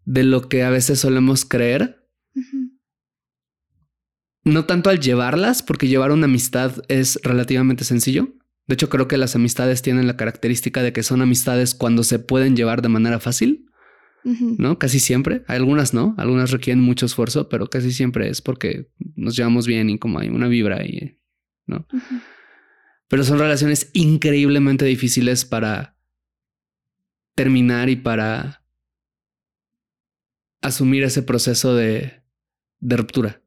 de 0.04 0.24
lo 0.24 0.48
que 0.48 0.62
a 0.62 0.70
veces 0.70 1.00
solemos 1.00 1.44
creer. 1.44 2.08
No 4.44 4.64
tanto 4.64 4.88
al 4.88 5.00
llevarlas, 5.00 5.62
porque 5.62 5.88
llevar 5.88 6.12
una 6.12 6.24
amistad 6.24 6.82
es 6.88 7.20
relativamente 7.22 7.84
sencillo, 7.84 8.34
de 8.66 8.74
hecho, 8.74 8.88
creo 8.88 9.08
que 9.08 9.18
las 9.18 9.34
amistades 9.34 9.82
tienen 9.82 10.06
la 10.06 10.16
característica 10.16 10.82
de 10.82 10.92
que 10.92 11.02
son 11.02 11.20
amistades 11.20 11.74
cuando 11.74 12.04
se 12.04 12.18
pueden 12.18 12.56
llevar 12.56 12.80
de 12.80 12.88
manera 12.88 13.18
fácil, 13.18 13.66
¿no? 14.24 14.78
Casi 14.78 15.00
siempre. 15.00 15.44
Hay 15.48 15.56
algunas 15.56 15.92
no, 15.92 16.14
algunas 16.16 16.52
requieren 16.52 16.82
mucho 16.82 17.06
esfuerzo, 17.06 17.48
pero 17.48 17.66
casi 17.66 17.90
siempre 17.90 18.28
es 18.28 18.40
porque 18.40 18.88
nos 19.16 19.36
llevamos 19.36 19.66
bien 19.66 19.90
y 19.90 19.98
como 19.98 20.20
hay 20.20 20.28
una 20.28 20.46
vibra 20.46 20.86
y, 20.86 21.18
¿no? 21.66 21.86
Pero 23.12 23.24
son 23.24 23.38
relaciones 23.38 23.90
increíblemente 23.92 24.86
difíciles 24.86 25.44
para 25.44 25.98
terminar 27.34 27.90
y 27.90 27.96
para 27.96 28.64
asumir 30.62 31.02
ese 31.02 31.22
proceso 31.22 31.74
de, 31.74 32.22
de 32.80 32.96
ruptura, 32.96 33.42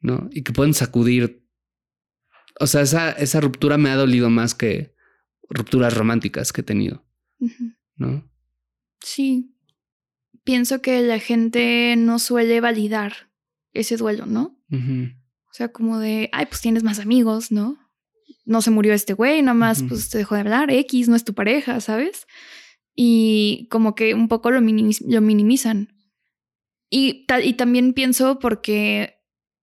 ¿no? 0.00 0.30
Y 0.32 0.40
que 0.40 0.54
pueden 0.54 0.72
sacudir 0.72 1.46
o 2.58 2.66
sea, 2.66 2.80
esa, 2.80 3.10
esa 3.10 3.42
ruptura 3.42 3.76
me 3.76 3.90
ha 3.90 3.96
dolido 3.96 4.30
más 4.30 4.54
que 4.54 4.94
rupturas 5.50 5.94
románticas 5.94 6.50
que 6.50 6.62
he 6.62 6.64
tenido, 6.64 7.04
¿no? 7.96 8.26
Sí. 9.00 9.54
Pienso 10.44 10.80
que 10.80 11.02
la 11.02 11.18
gente 11.18 11.94
no 11.98 12.18
suele 12.18 12.62
validar 12.62 13.30
ese 13.74 13.98
duelo, 13.98 14.24
¿no? 14.24 14.58
O 14.70 15.52
sea, 15.52 15.72
como 15.72 15.98
de, 15.98 16.30
ay, 16.32 16.46
pues 16.46 16.62
tienes 16.62 16.84
más 16.84 17.00
amigos, 17.00 17.52
¿no? 17.52 17.83
No 18.44 18.62
se 18.62 18.70
murió 18.70 18.92
este 18.92 19.14
güey, 19.14 19.42
nada 19.42 19.54
más, 19.54 19.82
pues 19.88 20.10
te 20.10 20.18
dejó 20.18 20.34
de 20.34 20.42
hablar, 20.42 20.70
X, 20.70 21.08
no 21.08 21.16
es 21.16 21.24
tu 21.24 21.34
pareja, 21.34 21.80
¿sabes? 21.80 22.26
Y 22.94 23.68
como 23.70 23.94
que 23.94 24.14
un 24.14 24.28
poco 24.28 24.50
lo, 24.50 24.60
lo 24.60 25.20
minimizan. 25.20 25.94
Y, 26.90 27.26
y 27.42 27.52
también 27.54 27.94
pienso 27.94 28.38
porque 28.38 29.14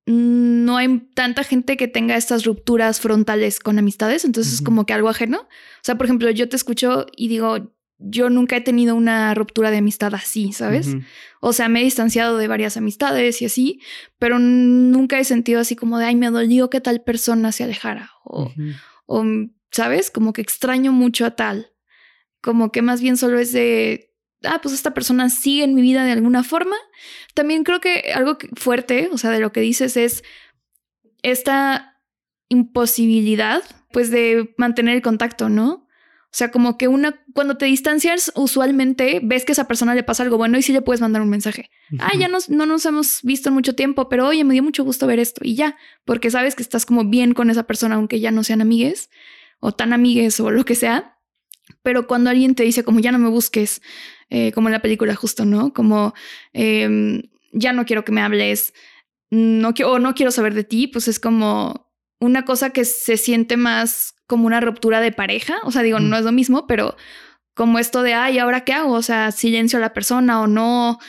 no 0.05 0.77
hay 0.77 0.99
tanta 1.13 1.43
gente 1.43 1.77
que 1.77 1.87
tenga 1.87 2.17
estas 2.17 2.43
rupturas 2.43 2.99
frontales 2.99 3.59
con 3.59 3.77
amistades, 3.77 4.25
entonces 4.25 4.53
es 4.53 4.61
como 4.61 4.85
que 4.85 4.93
algo 4.93 5.09
ajeno. 5.09 5.41
O 5.41 5.83
sea, 5.83 5.95
por 5.95 6.07
ejemplo, 6.07 6.31
yo 6.31 6.49
te 6.49 6.55
escucho 6.55 7.05
y 7.15 7.27
digo, 7.27 7.75
yo 7.99 8.29
nunca 8.29 8.55
he 8.55 8.61
tenido 8.61 8.95
una 8.95 9.33
ruptura 9.35 9.71
de 9.71 9.77
amistad 9.77 10.15
así, 10.15 10.53
¿sabes? 10.53 10.95
O 11.41 11.51
sea, 11.51 11.67
me 11.67 11.81
he 11.81 11.83
distanciado 11.83 12.37
de 12.37 12.47
varias 12.47 12.77
amistades 12.77 13.41
y 13.41 13.45
así, 13.45 13.81
pero 14.17 14.39
nunca 14.39 15.19
he 15.19 15.25
sentido 15.25 15.59
así 15.59 15.75
como 15.75 15.99
de, 15.99 16.05
ay, 16.05 16.15
me 16.15 16.29
dolió 16.29 16.69
que 16.69 16.79
tal 16.79 17.01
persona 17.01 17.51
se 17.51 17.65
alejara. 17.65 18.11
O, 18.23 18.51
o, 19.05 19.25
¿sabes? 19.71 20.11
Como 20.11 20.31
que 20.31 20.41
extraño 20.41 20.93
mucho 20.93 21.25
a 21.25 21.35
tal. 21.35 21.73
Como 22.41 22.71
que 22.71 22.81
más 22.81 23.01
bien 23.01 23.17
solo 23.17 23.37
es 23.37 23.51
de, 23.51 24.13
ah, 24.45 24.59
pues 24.61 24.73
esta 24.73 24.93
persona 24.93 25.29
sigue 25.29 25.65
en 25.65 25.75
mi 25.75 25.81
vida 25.81 26.05
de 26.05 26.13
alguna 26.13 26.43
forma. 26.43 26.77
También 27.33 27.65
creo 27.65 27.81
que 27.81 28.13
algo 28.15 28.37
fuerte, 28.55 29.09
o 29.11 29.17
sea, 29.17 29.31
de 29.31 29.39
lo 29.39 29.51
que 29.51 29.59
dices 29.59 29.97
es 29.97 30.23
esta 31.21 32.01
imposibilidad, 32.47 33.61
pues, 33.91 34.09
de 34.09 34.53
mantener 34.57 34.95
el 34.95 35.01
contacto, 35.01 35.49
¿no? 35.49 35.88
O 36.31 36.37
sea, 36.39 36.51
como 36.51 36.77
que 36.77 36.87
una, 36.87 37.23
cuando 37.33 37.57
te 37.57 37.65
distancias, 37.65 38.31
usualmente 38.35 39.19
ves 39.23 39.45
que 39.45 39.51
a 39.51 39.53
esa 39.53 39.67
persona 39.67 39.95
le 39.95 40.03
pasa 40.03 40.21
algo 40.21 40.37
bueno 40.37 40.59
y 40.59 40.61
sí 40.61 40.71
le 40.71 40.83
puedes 40.83 41.01
mandar 41.01 41.23
un 41.23 41.29
mensaje. 41.29 41.71
Ah, 41.97 42.11
ya 42.15 42.27
nos, 42.27 42.49
no 42.49 42.67
nos 42.67 42.85
hemos 42.85 43.23
visto 43.23 43.49
en 43.49 43.55
mucho 43.55 43.73
tiempo, 43.73 44.09
pero 44.09 44.27
oye, 44.27 44.43
me 44.43 44.53
dio 44.53 44.61
mucho 44.61 44.83
gusto 44.83 45.07
ver 45.07 45.17
esto 45.17 45.41
y 45.43 45.55
ya, 45.55 45.75
porque 46.05 46.29
sabes 46.29 46.53
que 46.53 46.61
estás 46.61 46.85
como 46.85 47.03
bien 47.03 47.33
con 47.33 47.49
esa 47.49 47.63
persona, 47.63 47.95
aunque 47.95 48.19
ya 48.19 48.29
no 48.29 48.43
sean 48.43 48.61
amigues 48.61 49.09
o 49.59 49.71
tan 49.71 49.91
amigues 49.91 50.39
o 50.39 50.51
lo 50.51 50.65
que 50.65 50.75
sea. 50.75 51.17
Pero 51.81 52.05
cuando 52.05 52.29
alguien 52.29 52.53
te 52.53 52.61
dice 52.61 52.83
como 52.83 52.99
ya 52.99 53.11
no 53.11 53.17
me 53.17 53.29
busques, 53.29 53.81
eh, 54.29 54.51
como 54.51 54.67
en 54.67 54.73
la 54.73 54.83
película 54.83 55.15
justo, 55.15 55.45
¿no? 55.45 55.73
Como 55.73 56.13
em, 56.53 57.23
ya 57.53 57.73
no 57.73 57.85
quiero 57.85 58.05
que 58.05 58.11
me 58.11 58.21
hables, 58.21 58.73
no 59.31 59.73
o 59.85 59.99
no 59.99 60.13
quiero 60.13 60.31
saber 60.31 60.53
de 60.53 60.63
ti, 60.63 60.87
pues 60.87 61.07
es 61.07 61.19
como 61.19 61.88
una 62.19 62.45
cosa 62.45 62.71
que 62.71 62.85
se 62.85 63.17
siente 63.17 63.57
más 63.57 64.15
como 64.27 64.45
una 64.45 64.61
ruptura 64.61 65.01
de 65.01 65.11
pareja. 65.11 65.59
O 65.63 65.71
sea, 65.71 65.81
digo, 65.81 65.99
no 65.99 66.17
es 66.17 66.23
lo 66.23 66.31
mismo, 66.31 66.67
pero 66.67 66.95
como 67.55 67.79
esto 67.79 68.03
de, 68.03 68.13
ay, 68.13 68.39
¿ahora 68.39 68.63
qué 68.63 68.73
hago? 68.73 68.93
O 68.93 69.01
sea, 69.01 69.31
silencio 69.31 69.77
a 69.77 69.81
la 69.81 69.93
persona 69.93 70.41
o 70.41 70.47
no, 70.47 70.99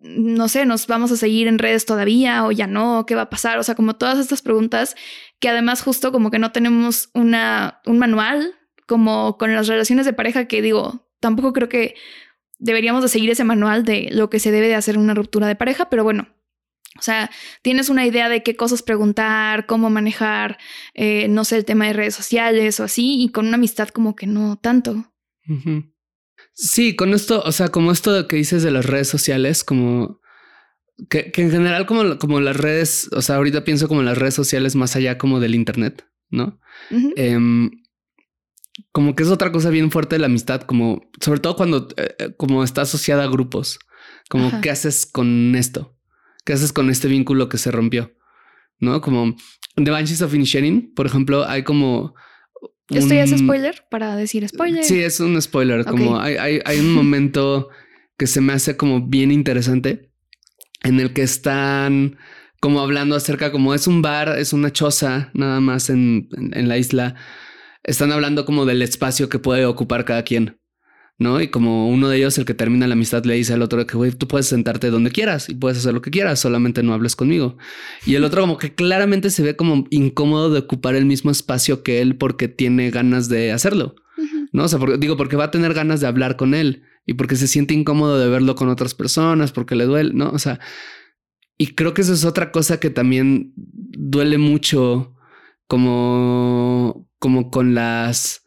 no 0.00 0.48
sé, 0.48 0.66
nos 0.66 0.86
vamos 0.86 1.12
a 1.12 1.16
seguir 1.16 1.46
en 1.48 1.58
redes 1.58 1.86
todavía 1.86 2.44
o 2.44 2.52
ya 2.52 2.66
no, 2.66 3.04
¿qué 3.06 3.14
va 3.14 3.22
a 3.22 3.30
pasar? 3.30 3.58
O 3.58 3.62
sea, 3.62 3.74
como 3.74 3.96
todas 3.96 4.18
estas 4.18 4.42
preguntas 4.42 4.96
que 5.40 5.48
además 5.48 5.82
justo 5.82 6.12
como 6.12 6.30
que 6.30 6.38
no 6.38 6.52
tenemos 6.52 7.10
una, 7.14 7.80
un 7.86 7.98
manual, 7.98 8.54
como 8.86 9.38
con 9.38 9.54
las 9.54 9.66
relaciones 9.66 10.06
de 10.06 10.12
pareja 10.12 10.46
que 10.46 10.62
digo, 10.62 11.08
tampoco 11.20 11.52
creo 11.52 11.68
que 11.68 11.94
deberíamos 12.58 13.02
de 13.02 13.08
seguir 13.08 13.30
ese 13.30 13.44
manual 13.44 13.84
de 13.84 14.08
lo 14.10 14.30
que 14.30 14.38
se 14.38 14.50
debe 14.50 14.68
de 14.68 14.74
hacer 14.74 14.96
en 14.96 15.02
una 15.02 15.14
ruptura 15.14 15.46
de 15.46 15.56
pareja, 15.56 15.90
pero 15.90 16.04
bueno, 16.04 16.28
o 16.98 17.02
sea, 17.02 17.30
tienes 17.62 17.88
una 17.88 18.06
idea 18.06 18.28
de 18.28 18.42
qué 18.42 18.54
cosas 18.56 18.82
preguntar, 18.82 19.66
cómo 19.66 19.90
manejar, 19.90 20.58
eh, 20.94 21.26
no 21.28 21.44
sé, 21.44 21.56
el 21.56 21.64
tema 21.64 21.86
de 21.86 21.92
redes 21.92 22.14
sociales 22.14 22.78
o 22.78 22.84
así, 22.84 23.22
y 23.22 23.30
con 23.30 23.46
una 23.46 23.56
amistad 23.56 23.88
como 23.88 24.14
que 24.14 24.26
no 24.26 24.56
tanto. 24.56 25.12
Sí, 26.52 26.94
con 26.94 27.12
esto, 27.14 27.42
o 27.44 27.52
sea, 27.52 27.68
como 27.68 27.90
esto 27.90 28.28
que 28.28 28.36
dices 28.36 28.62
de 28.62 28.70
las 28.70 28.86
redes 28.86 29.08
sociales, 29.08 29.64
como 29.64 30.20
que, 31.08 31.32
en 31.34 31.50
general 31.50 31.86
como, 31.86 32.18
como 32.18 32.40
las 32.40 32.56
redes, 32.56 33.10
o 33.12 33.22
sea, 33.22 33.36
ahorita 33.36 33.64
pienso 33.64 33.88
como 33.88 34.02
las 34.02 34.16
redes 34.16 34.34
sociales 34.34 34.76
más 34.76 34.94
allá 34.94 35.18
como 35.18 35.40
del 35.40 35.56
Internet, 35.56 36.06
¿no? 36.30 36.60
Em, 37.16 37.70
como 38.92 39.16
que 39.16 39.24
es 39.24 39.28
otra 39.30 39.50
cosa 39.50 39.70
bien 39.70 39.90
fuerte 39.90 40.14
de 40.14 40.20
la 40.20 40.26
amistad, 40.26 40.62
como 40.62 41.10
sobre 41.20 41.40
todo 41.40 41.56
cuando 41.56 41.88
eh, 41.96 42.14
eh, 42.18 42.34
como 42.36 42.62
está 42.62 42.82
asociada 42.82 43.24
a 43.24 43.28
grupos, 43.28 43.78
como 44.28 44.60
qué 44.60 44.70
haces 44.70 45.06
con 45.06 45.54
esto. 45.56 45.93
¿Qué 46.44 46.52
haces 46.52 46.72
con 46.72 46.90
este 46.90 47.08
vínculo 47.08 47.48
que 47.48 47.58
se 47.58 47.70
rompió? 47.70 48.12
¿No? 48.78 49.00
Como 49.00 49.34
The 49.76 49.90
Banshees 49.90 50.22
of 50.22 50.34
Inisherin, 50.34 50.92
por 50.94 51.06
ejemplo, 51.06 51.46
hay 51.46 51.62
como... 51.62 52.14
¿Esto 52.90 53.14
ya 53.14 53.24
es 53.24 53.30
spoiler 53.30 53.84
para 53.90 54.14
decir 54.14 54.46
spoiler? 54.46 54.84
Sí, 54.84 55.00
es 55.00 55.18
un 55.20 55.40
spoiler. 55.40 55.86
Como 55.86 56.20
hay, 56.20 56.36
hay, 56.36 56.60
hay 56.66 56.80
un 56.80 56.92
momento 56.92 57.70
que 58.18 58.26
se 58.26 58.42
me 58.42 58.52
hace 58.52 58.76
como 58.76 59.06
bien 59.06 59.32
interesante 59.32 60.10
en 60.82 61.00
el 61.00 61.14
que 61.14 61.22
están 61.22 62.18
como 62.60 62.80
hablando 62.80 63.16
acerca 63.16 63.50
como 63.50 63.74
es 63.74 63.86
un 63.86 64.02
bar, 64.02 64.38
es 64.38 64.52
una 64.52 64.72
choza 64.72 65.30
nada 65.34 65.60
más 65.60 65.90
en, 65.90 66.28
en 66.52 66.68
la 66.68 66.78
isla. 66.78 67.14
Están 67.82 68.12
hablando 68.12 68.44
como 68.44 68.66
del 68.66 68.82
espacio 68.82 69.28
que 69.28 69.38
puede 69.38 69.66
ocupar 69.66 70.04
cada 70.04 70.22
quien. 70.22 70.58
¿No? 71.18 71.40
Y 71.40 71.48
como 71.48 71.88
uno 71.88 72.08
de 72.08 72.16
ellos, 72.16 72.38
el 72.38 72.44
que 72.44 72.54
termina 72.54 72.86
la 72.86 72.94
amistad, 72.94 73.24
le 73.24 73.34
dice 73.34 73.52
al 73.54 73.62
otro 73.62 73.86
que, 73.86 73.96
güey, 73.96 74.10
tú 74.12 74.26
puedes 74.26 74.46
sentarte 74.46 74.90
donde 74.90 75.10
quieras 75.10 75.48
y 75.48 75.54
puedes 75.54 75.78
hacer 75.78 75.94
lo 75.94 76.02
que 76.02 76.10
quieras, 76.10 76.40
solamente 76.40 76.82
no 76.82 76.92
hables 76.92 77.16
conmigo. 77.16 77.56
Y 78.06 78.16
el 78.16 78.24
otro 78.24 78.42
como 78.42 78.58
que 78.58 78.74
claramente 78.74 79.30
se 79.30 79.42
ve 79.42 79.56
como 79.56 79.86
incómodo 79.90 80.50
de 80.50 80.60
ocupar 80.60 80.96
el 80.96 81.06
mismo 81.06 81.30
espacio 81.30 81.82
que 81.82 82.00
él 82.00 82.16
porque 82.16 82.48
tiene 82.48 82.90
ganas 82.90 83.28
de 83.28 83.52
hacerlo, 83.52 83.94
¿no? 84.52 84.64
O 84.64 84.68
sea, 84.68 84.80
digo, 84.98 85.16
porque 85.16 85.36
va 85.36 85.44
a 85.44 85.50
tener 85.50 85.74
ganas 85.74 86.00
de 86.00 86.08
hablar 86.08 86.36
con 86.36 86.54
él 86.54 86.82
y 87.06 87.14
porque 87.14 87.36
se 87.36 87.48
siente 87.48 87.74
incómodo 87.74 88.18
de 88.18 88.28
verlo 88.28 88.54
con 88.54 88.68
otras 88.68 88.94
personas, 88.94 89.52
porque 89.52 89.76
le 89.76 89.84
duele, 89.84 90.12
¿no? 90.14 90.30
O 90.30 90.38
sea, 90.38 90.58
y 91.56 91.74
creo 91.74 91.94
que 91.94 92.02
eso 92.02 92.12
es 92.12 92.24
otra 92.24 92.50
cosa 92.50 92.80
que 92.80 92.90
también 92.90 93.52
duele 93.56 94.38
mucho 94.38 95.14
como, 95.68 97.08
como 97.20 97.50
con 97.50 97.74
las, 97.74 98.44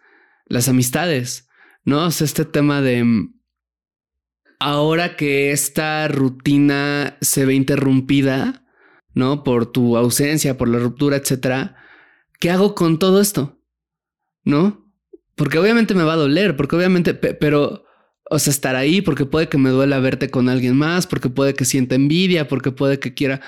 las 0.47 0.67
amistades 0.67 1.46
¿no? 1.87 2.07
O 2.07 2.11
sea, 2.11 2.25
este 2.25 2.43
tema 2.43 2.81
de 2.81 3.01
mm, 3.01 3.33
ahora 4.59 5.15
que 5.15 5.51
esta 5.51 6.09
rutina 6.09 7.17
se 7.21 7.45
ve 7.45 7.55
interrumpida, 7.55 8.65
¿no? 9.13 9.45
Por 9.45 9.71
tu 9.71 9.95
ausencia, 9.95 10.57
por 10.57 10.67
la 10.67 10.79
ruptura, 10.79 11.15
etcétera, 11.15 11.77
¿qué 12.41 12.51
hago 12.51 12.75
con 12.75 12.99
todo 12.99 13.21
esto? 13.21 13.61
¿No? 14.43 14.91
Porque 15.35 15.59
obviamente 15.59 15.93
me 15.93 16.03
va 16.03 16.13
a 16.13 16.17
doler, 16.17 16.57
porque 16.57 16.75
obviamente, 16.75 17.13
pero, 17.13 17.85
o 18.29 18.37
sea, 18.37 18.51
estar 18.51 18.75
ahí, 18.75 19.01
porque 19.01 19.25
puede 19.25 19.47
que 19.47 19.57
me 19.57 19.69
duela 19.69 19.99
verte 19.99 20.29
con 20.29 20.49
alguien 20.49 20.75
más, 20.75 21.07
porque 21.07 21.29
puede 21.29 21.53
que 21.53 21.63
sienta 21.63 21.95
envidia, 21.95 22.49
porque 22.49 22.71
puede 22.71 22.99
que 22.99 23.13
quiera. 23.13 23.39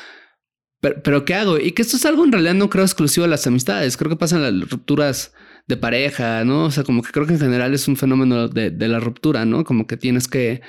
Pero, 0.80 1.26
¿qué 1.26 1.36
hago? 1.36 1.60
Y 1.60 1.74
que 1.74 1.82
esto 1.82 1.98
es 1.98 2.06
algo 2.06 2.24
en 2.24 2.32
realidad 2.32 2.54
no 2.54 2.70
creo 2.70 2.86
exclusivo 2.86 3.26
de 3.26 3.32
las 3.32 3.46
amistades. 3.48 3.98
Creo 3.98 4.10
que 4.10 4.16
pasan 4.16 4.44
las 4.44 4.70
rupturas 4.70 5.34
de 5.70 5.78
pareja, 5.78 6.44
¿no? 6.46 6.66
O 6.66 6.72
sea, 6.72 6.84
como 6.84 7.04
que 7.04 7.12
creo 7.12 7.28
que 7.28 7.34
en 7.34 7.40
general 7.40 7.74
es 7.76 7.88
un 7.88 7.96
fenómeno 7.96 8.48
de, 8.50 8.72
la 8.88 9.00
ruptura, 9.00 9.46
¿no? 9.46 9.64
Como 9.64 9.86
que 9.86 9.98
tienes 9.98 10.28
que 10.28 10.62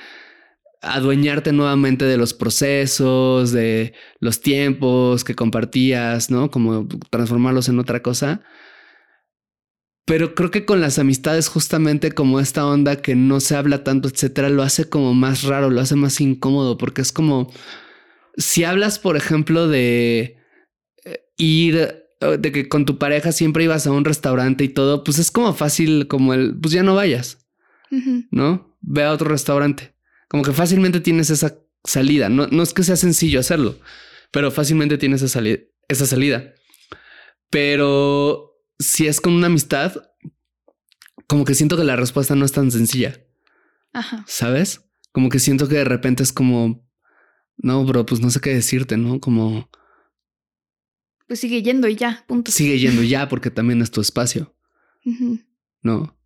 adueñarte 0.81 1.51
nuevamente 1.53 2.05
de 2.05 2.17
los 2.17 2.35
procesos, 2.35 3.51
de 3.51 3.93
los 4.19 4.41
tiempos 4.41 5.23
que 5.23 5.35
compartías, 5.35 6.29
¿no? 6.29 6.51
Como 6.51 6.87
transformarlos 7.09 7.67
en 7.67 7.79
otra 7.79 8.03
cosa. 8.03 8.43
Pero 10.05 10.35
creo 10.35 10.51
que 10.51 10.65
con 10.65 10.81
las 10.81 10.99
amistades, 10.99 11.47
justamente 11.47 12.11
como 12.11 12.39
esta 12.39 12.65
onda 12.67 13.01
que 13.01 13.15
no 13.15 13.39
se 13.39 13.55
habla 13.55 13.83
tanto, 13.83 14.07
etcétera, 14.07 14.49
lo 14.49 14.61
hace 14.61 14.87
como 14.87 15.15
más 15.15 15.43
raro, 15.43 15.71
lo 15.71 15.81
hace 15.81 15.95
más 15.95 16.21
incómodo, 16.21 16.77
porque 16.77 17.01
es 17.01 17.11
como 17.11 17.51
si 18.37 18.65
hablas, 18.65 18.99
por 18.99 19.17
ejemplo, 19.17 19.67
de 19.67 20.37
eh, 21.05 21.25
ir 21.37 22.01
de 22.21 22.51
que 22.51 22.69
con 22.69 22.85
tu 22.85 22.97
pareja 22.97 23.31
siempre 23.31 23.63
ibas 23.63 23.87
a 23.87 23.91
un 23.91 24.05
restaurante 24.05 24.63
y 24.63 24.69
todo, 24.69 25.03
pues 25.03 25.17
es 25.17 25.31
como 25.31 25.53
fácil, 25.53 26.07
como 26.07 26.33
el, 26.33 26.55
pues 26.55 26.73
ya 26.73 26.83
no 26.83 26.95
vayas, 26.95 27.47
¿no? 28.29 28.77
Ve 28.81 29.03
a 29.03 29.11
otro 29.11 29.29
restaurante. 29.29 29.95
Como 30.27 30.43
que 30.43 30.53
fácilmente 30.53 30.99
tienes 30.99 31.29
esa 31.29 31.57
salida. 31.83 32.29
No, 32.29 32.47
no 32.47 32.63
es 32.63 32.73
que 32.73 32.83
sea 32.83 32.95
sencillo 32.95 33.39
hacerlo, 33.39 33.79
pero 34.31 34.51
fácilmente 34.51 34.97
tienes 34.97 35.23
esa, 35.23 35.41
esa 35.87 36.05
salida. 36.05 36.53
Pero 37.49 38.55
si 38.77 39.07
es 39.07 39.19
con 39.19 39.33
una 39.33 39.47
amistad, 39.47 39.93
como 41.27 41.43
que 41.43 41.55
siento 41.55 41.75
que 41.75 41.83
la 41.83 41.95
respuesta 41.95 42.35
no 42.35 42.45
es 42.45 42.51
tan 42.51 42.71
sencilla. 42.71 43.19
Ajá. 43.93 44.23
¿Sabes? 44.27 44.85
Como 45.11 45.29
que 45.29 45.39
siento 45.39 45.67
que 45.67 45.75
de 45.75 45.85
repente 45.85 46.23
es 46.23 46.31
como, 46.31 46.87
no, 47.57 47.83
bro, 47.83 48.05
pues 48.05 48.21
no 48.21 48.29
sé 48.29 48.39
qué 48.39 48.53
decirte, 48.53 48.95
¿no? 48.95 49.19
Como 49.19 49.69
pues 51.31 51.39
sigue 51.39 51.63
yendo 51.63 51.87
y 51.87 51.95
ya, 51.95 52.25
punto. 52.27 52.51
Sigue 52.51 52.77
yendo 52.77 53.03
ya 53.03 53.29
porque 53.29 53.49
también 53.49 53.81
es 53.81 53.89
tu 53.89 54.01
espacio. 54.01 54.53
¿No? 55.81 56.19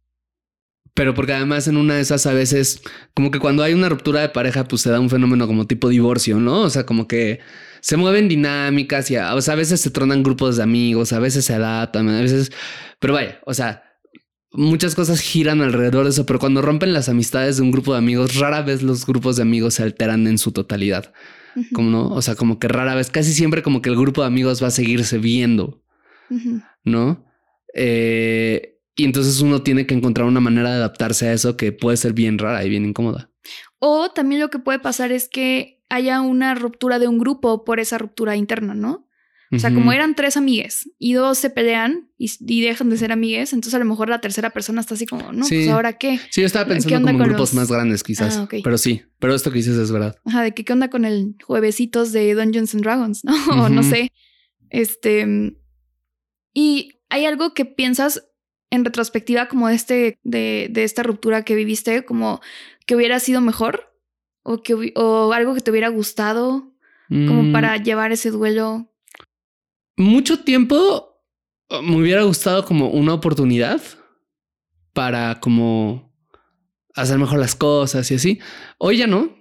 Pero 0.95 1.13
porque 1.13 1.33
además 1.33 1.67
en 1.67 1.77
una 1.77 1.93
de 1.93 2.01
esas 2.01 2.25
a 2.25 2.33
veces, 2.33 2.81
como 3.13 3.29
que 3.29 3.37
cuando 3.37 3.61
hay 3.61 3.75
una 3.75 3.87
ruptura 3.87 4.21
de 4.21 4.29
pareja, 4.29 4.67
pues 4.67 4.81
se 4.81 4.89
da 4.89 4.99
un 4.99 5.11
fenómeno 5.11 5.45
como 5.45 5.67
tipo 5.67 5.89
divorcio, 5.89 6.39
¿no? 6.39 6.61
O 6.61 6.71
sea, 6.71 6.87
como 6.87 7.07
que 7.07 7.39
se 7.81 7.97
mueven 7.97 8.27
dinámicas 8.27 9.11
y 9.11 9.15
a, 9.15 9.35
o 9.35 9.41
sea, 9.41 9.53
a 9.53 9.57
veces 9.57 9.79
se 9.79 9.91
tronan 9.91 10.23
grupos 10.23 10.57
de 10.57 10.63
amigos, 10.63 11.13
a 11.13 11.19
veces 11.19 11.45
se 11.45 11.53
adaptan, 11.53 12.09
a 12.09 12.21
veces... 12.21 12.51
Pero 12.99 13.13
vaya, 13.13 13.39
o 13.45 13.53
sea, 13.53 13.83
muchas 14.49 14.95
cosas 14.95 15.19
giran 15.19 15.61
alrededor 15.61 16.05
de 16.05 16.09
eso, 16.09 16.25
pero 16.25 16.39
cuando 16.39 16.63
rompen 16.63 16.93
las 16.93 17.09
amistades 17.09 17.57
de 17.57 17.61
un 17.61 17.69
grupo 17.69 17.91
de 17.91 17.99
amigos, 17.99 18.37
rara 18.37 18.63
vez 18.63 18.81
los 18.81 19.05
grupos 19.05 19.35
de 19.35 19.43
amigos 19.43 19.75
se 19.75 19.83
alteran 19.83 20.25
en 20.25 20.39
su 20.39 20.51
totalidad. 20.51 21.13
Como 21.73 21.89
no, 21.89 22.09
o 22.09 22.21
sea, 22.21 22.35
como 22.35 22.59
que 22.59 22.67
rara 22.67 22.95
vez, 22.95 23.09
casi 23.09 23.33
siempre 23.33 23.63
como 23.63 23.81
que 23.81 23.89
el 23.89 23.95
grupo 23.95 24.21
de 24.21 24.27
amigos 24.27 24.61
va 24.61 24.67
a 24.67 24.71
seguirse 24.71 25.17
viendo, 25.17 25.81
¿no? 26.83 27.25
Eh, 27.73 28.79
y 28.95 29.03
entonces 29.03 29.41
uno 29.41 29.61
tiene 29.61 29.85
que 29.85 29.93
encontrar 29.93 30.27
una 30.27 30.39
manera 30.39 30.69
de 30.69 30.75
adaptarse 30.77 31.27
a 31.27 31.33
eso 31.33 31.57
que 31.57 31.71
puede 31.71 31.97
ser 31.97 32.13
bien 32.13 32.37
rara 32.37 32.63
y 32.63 32.69
bien 32.69 32.85
incómoda. 32.85 33.29
O 33.79 34.09
también 34.09 34.41
lo 34.41 34.49
que 34.49 34.59
puede 34.59 34.79
pasar 34.79 35.11
es 35.11 35.29
que 35.29 35.83
haya 35.89 36.21
una 36.21 36.55
ruptura 36.55 36.99
de 36.99 37.07
un 37.07 37.19
grupo 37.19 37.63
por 37.63 37.79
esa 37.79 37.97
ruptura 37.97 38.35
interna, 38.35 38.73
¿no? 38.73 39.04
O 39.55 39.59
sea, 39.59 39.73
como 39.73 39.91
eran 39.91 40.15
tres 40.15 40.37
amigues 40.37 40.89
y 40.99 41.13
dos 41.13 41.37
se 41.37 41.49
pelean 41.49 42.09
y, 42.17 42.61
dejan 42.61 42.89
de 42.89 42.97
ser 42.97 43.11
amigues, 43.11 43.53
entonces 43.53 43.73
a 43.73 43.79
lo 43.79 43.85
mejor 43.85 44.09
la 44.09 44.21
tercera 44.21 44.49
persona 44.49 44.81
está 44.81 44.95
así 44.95 45.05
como, 45.05 45.31
no, 45.31 45.45
pues 45.47 45.69
ahora 45.69 45.93
qué. 45.93 46.19
Sí, 46.31 46.41
yo 46.41 46.47
estaba 46.47 46.67
pensando 46.67 47.07
como 47.07 47.23
en 47.23 47.29
grupos 47.29 47.53
más 47.53 47.71
grandes 47.71 48.03
quizás, 48.03 48.37
ah, 48.37 48.47
pero 48.63 48.77
sí, 48.77 49.03
pero 49.19 49.33
esto 49.35 49.51
que 49.51 49.57
dices 49.57 49.77
es 49.77 49.91
verdad. 49.91 50.15
Ajá, 50.25 50.43
de 50.43 50.53
que 50.53 50.65
qué 50.65 50.73
onda 50.73 50.89
con 50.89 51.05
el 51.05 51.35
juevesitos 51.43 52.11
de 52.11 52.33
Dungeons 52.33 52.73
and 52.73 52.83
Dragons, 52.83 53.23
¿no? 53.23 53.33
O 53.63 53.69
no 53.69 53.83
sé. 53.83 54.11
Este. 54.69 55.55
Y 56.53 56.99
hay 57.09 57.25
algo 57.25 57.53
que 57.53 57.65
piensas 57.65 58.27
en 58.69 58.85
retrospectiva 58.85 59.47
como 59.47 59.67
de, 59.67 59.75
este, 59.75 60.19
de, 60.23 60.67
de 60.71 60.83
esta 60.83 61.03
ruptura 61.03 61.43
que 61.43 61.55
viviste, 61.55 62.03
como 62.05 62.41
que 62.85 62.95
hubiera 62.95 63.19
sido 63.19 63.41
mejor 63.41 63.95
o, 64.43 64.61
que, 64.61 64.93
o 64.95 65.33
algo 65.33 65.55
que 65.55 65.61
te 65.61 65.71
hubiera 65.71 65.89
gustado 65.89 66.71
como 67.09 67.43
mm. 67.43 67.51
para 67.51 67.77
llevar 67.77 68.11
ese 68.11 68.31
duelo? 68.31 68.91
Mucho 69.97 70.43
tiempo 70.43 71.21
uh, 71.69 71.81
me 71.81 71.97
hubiera 71.97 72.23
gustado 72.23 72.65
como 72.65 72.89
una 72.89 73.13
oportunidad 73.13 73.81
para 74.93 75.39
como 75.39 76.13
hacer 76.93 77.17
mejor 77.17 77.39
las 77.39 77.55
cosas 77.55 78.09
y 78.11 78.15
así. 78.15 78.39
Hoy 78.77 78.97
ya 78.97 79.07
no. 79.07 79.35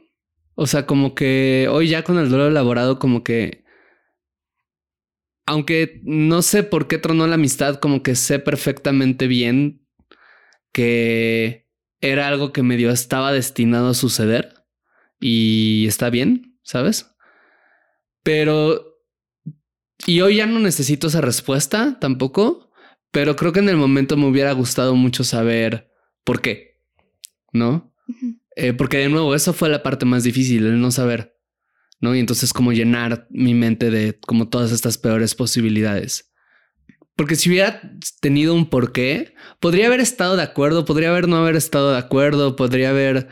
O 0.55 0.67
sea, 0.67 0.87
como 0.87 1.15
que 1.15 1.69
hoy 1.71 1.89
ya 1.89 2.05
con 2.05 2.19
el 2.19 2.29
duelo 2.29 2.47
elaborado 2.47 2.99
como 2.99 3.25
que 3.25 3.65
aunque 5.47 6.01
no 6.05 6.43
sé 6.43 6.63
por 6.63 6.89
qué 6.89 6.99
tronó 6.99 7.27
la 7.27 7.35
amistad, 7.35 7.77
como 7.77 8.03
que 8.03 8.15
sé 8.15 8.39
perfectamente 8.39 9.27
bien 9.27 9.87
que 10.73 11.69
era 12.01 12.29
algo 12.29 12.53
que 12.53 12.63
medio 12.63 12.91
estaba 12.91 13.33
destinado 13.33 13.91
a 13.91 13.95
suceder 13.95 14.55
y 15.21 15.87
está 15.87 16.11
bien, 16.11 16.59
¿sabes? 16.63 17.15
Pero... 18.23 18.94
Y 20.07 20.21
hoy 20.21 20.37
ya 20.37 20.47
no 20.47 20.59
necesito 20.59 21.07
esa 21.07 21.21
respuesta 21.21 21.99
tampoco, 22.01 22.71
pero 23.11 23.37
creo 23.37 23.53
que 23.53 23.61
en 23.61 23.69
el 23.69 23.77
momento 23.77 24.17
me 24.17 24.27
hubiera 24.27 24.53
gustado 24.53 24.95
mucho 24.95 25.25
saber 25.25 25.91
por 26.25 26.41
qué, 26.41 26.81
¿no? 27.53 27.95
Eh, 28.57 28.73
porque 28.73 28.99
de 28.99 29.09
nuevo, 29.09 29.35
eso 29.35 29.53
fue 29.53 29.69
la 29.69 29.83
parte 29.83 30.05
más 30.05 30.25
difícil, 30.25 30.67
el 30.67 30.81
no 30.81 30.91
saber. 30.91 31.35
¿no? 32.01 32.15
Y 32.15 32.21
entonces 32.21 32.53
como 32.53 32.73
llenar 32.73 33.27
mi 33.31 33.55
mente 33.55 33.91
de 33.91 34.19
como 34.21 34.49
todas 34.49 34.73
estas 34.73 34.99
peores 34.99 35.35
posibilidades. 35.35 36.33
Porque 37.17 37.37
si 37.37 37.49
hubiera 37.49 37.81
tenido 38.21 38.55
un 38.55 38.69
porqué, 38.69 39.35
podría 39.61 39.87
haber 39.87 40.01
estado 40.01 40.37
de 40.37 40.43
acuerdo, 40.43 40.85
podría 40.85 41.11
haber 41.11 41.29
no 41.29 41.37
haber 41.37 41.57
estado 41.57 41.93
de 41.93 41.99
acuerdo, 41.99 42.57
podría 42.57 42.91
haber 42.91 43.29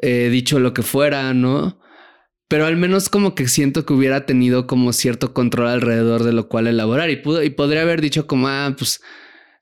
eh, 0.00 0.28
dicho 0.30 0.60
lo 0.60 0.72
que 0.72 0.82
fuera, 0.82 1.34
¿no? 1.34 1.80
Pero 2.48 2.66
al 2.66 2.76
menos 2.76 3.08
como 3.08 3.34
que 3.34 3.48
siento 3.48 3.84
que 3.84 3.92
hubiera 3.92 4.24
tenido 4.24 4.66
como 4.66 4.92
cierto 4.92 5.34
control 5.34 5.68
alrededor 5.68 6.22
de 6.22 6.32
lo 6.32 6.48
cual 6.48 6.68
elaborar 6.68 7.10
y, 7.10 7.16
pudo, 7.16 7.42
y 7.42 7.50
podría 7.50 7.82
haber 7.82 8.00
dicho 8.00 8.26
como, 8.26 8.48
ah, 8.48 8.74
pues, 8.78 9.02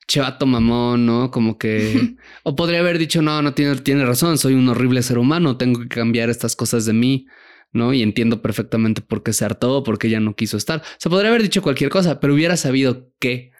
chevato 0.07 0.45
mamón, 0.45 1.05
¿no? 1.05 1.31
Como 1.31 1.57
que... 1.57 2.15
o 2.43 2.55
podría 2.55 2.79
haber 2.79 2.99
dicho, 2.99 3.21
no, 3.21 3.41
no 3.41 3.53
tiene, 3.53 3.75
tiene 3.77 4.05
razón, 4.05 4.37
soy 4.37 4.53
un 4.53 4.69
horrible 4.69 5.01
ser 5.01 5.17
humano, 5.17 5.57
tengo 5.57 5.81
que 5.81 5.87
cambiar 5.87 6.29
estas 6.29 6.55
cosas 6.55 6.85
de 6.85 6.93
mí. 6.93 7.27
¿no? 7.75 7.93
Y 7.93 8.01
entiendo 8.01 8.41
perfectamente 8.41 9.01
por 9.01 9.21
qué 9.21 9.33
se 9.33 9.43
hartó, 9.43 9.83
por 9.83 9.99
qué 9.99 10.09
ya 10.09 10.21
no 10.21 10.35
quiso 10.35 10.55
estar. 10.55 10.81
Se 10.97 11.09
podría 11.09 11.29
haber 11.29 11.43
dicho 11.43 11.61
cualquier 11.61 11.89
cosa, 11.89 12.21
pero 12.21 12.33
hubiera 12.33 12.55
sabido 12.55 13.11
qué, 13.19 13.51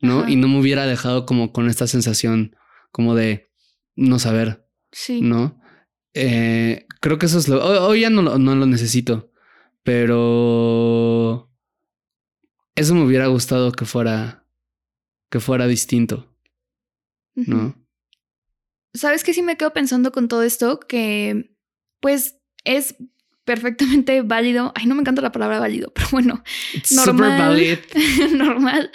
¿no? 0.00 0.28
Y 0.28 0.36
no 0.36 0.46
me 0.46 0.60
hubiera 0.60 0.86
dejado 0.86 1.26
como 1.26 1.52
con 1.52 1.68
esta 1.68 1.88
sensación 1.88 2.54
como 2.92 3.16
de 3.16 3.50
no 3.96 4.20
saber. 4.20 4.64
Sí. 4.92 5.20
¿No? 5.22 5.60
Eh, 6.14 6.86
creo 7.00 7.18
que 7.18 7.26
eso 7.26 7.38
es 7.38 7.48
lo... 7.48 7.62
Hoy, 7.86 8.00
ya 8.00 8.10
no, 8.10 8.22
no 8.22 8.54
lo 8.54 8.66
necesito, 8.66 9.30
pero... 9.82 11.50
Eso 12.76 12.94
me 12.94 13.04
hubiera 13.04 13.26
gustado 13.26 13.72
que 13.72 13.84
fuera... 13.84 14.44
que 15.30 15.40
fuera 15.40 15.66
distinto. 15.66 16.34
¿No? 17.34 17.74
¿Sabes 18.94 19.24
qué 19.24 19.34
sí 19.34 19.42
me 19.42 19.56
quedo 19.56 19.72
pensando 19.72 20.12
con 20.12 20.28
todo 20.28 20.44
esto? 20.44 20.78
Que 20.78 21.50
pues 22.00 22.36
es 22.64 22.96
perfectamente 23.44 24.22
válido. 24.22 24.72
Ay, 24.74 24.86
no 24.86 24.94
me 24.94 25.00
encanta 25.00 25.22
la 25.22 25.32
palabra 25.32 25.58
válido, 25.58 25.92
pero 25.94 26.08
bueno, 26.12 26.44
normal, 26.94 27.78
normal 28.32 28.90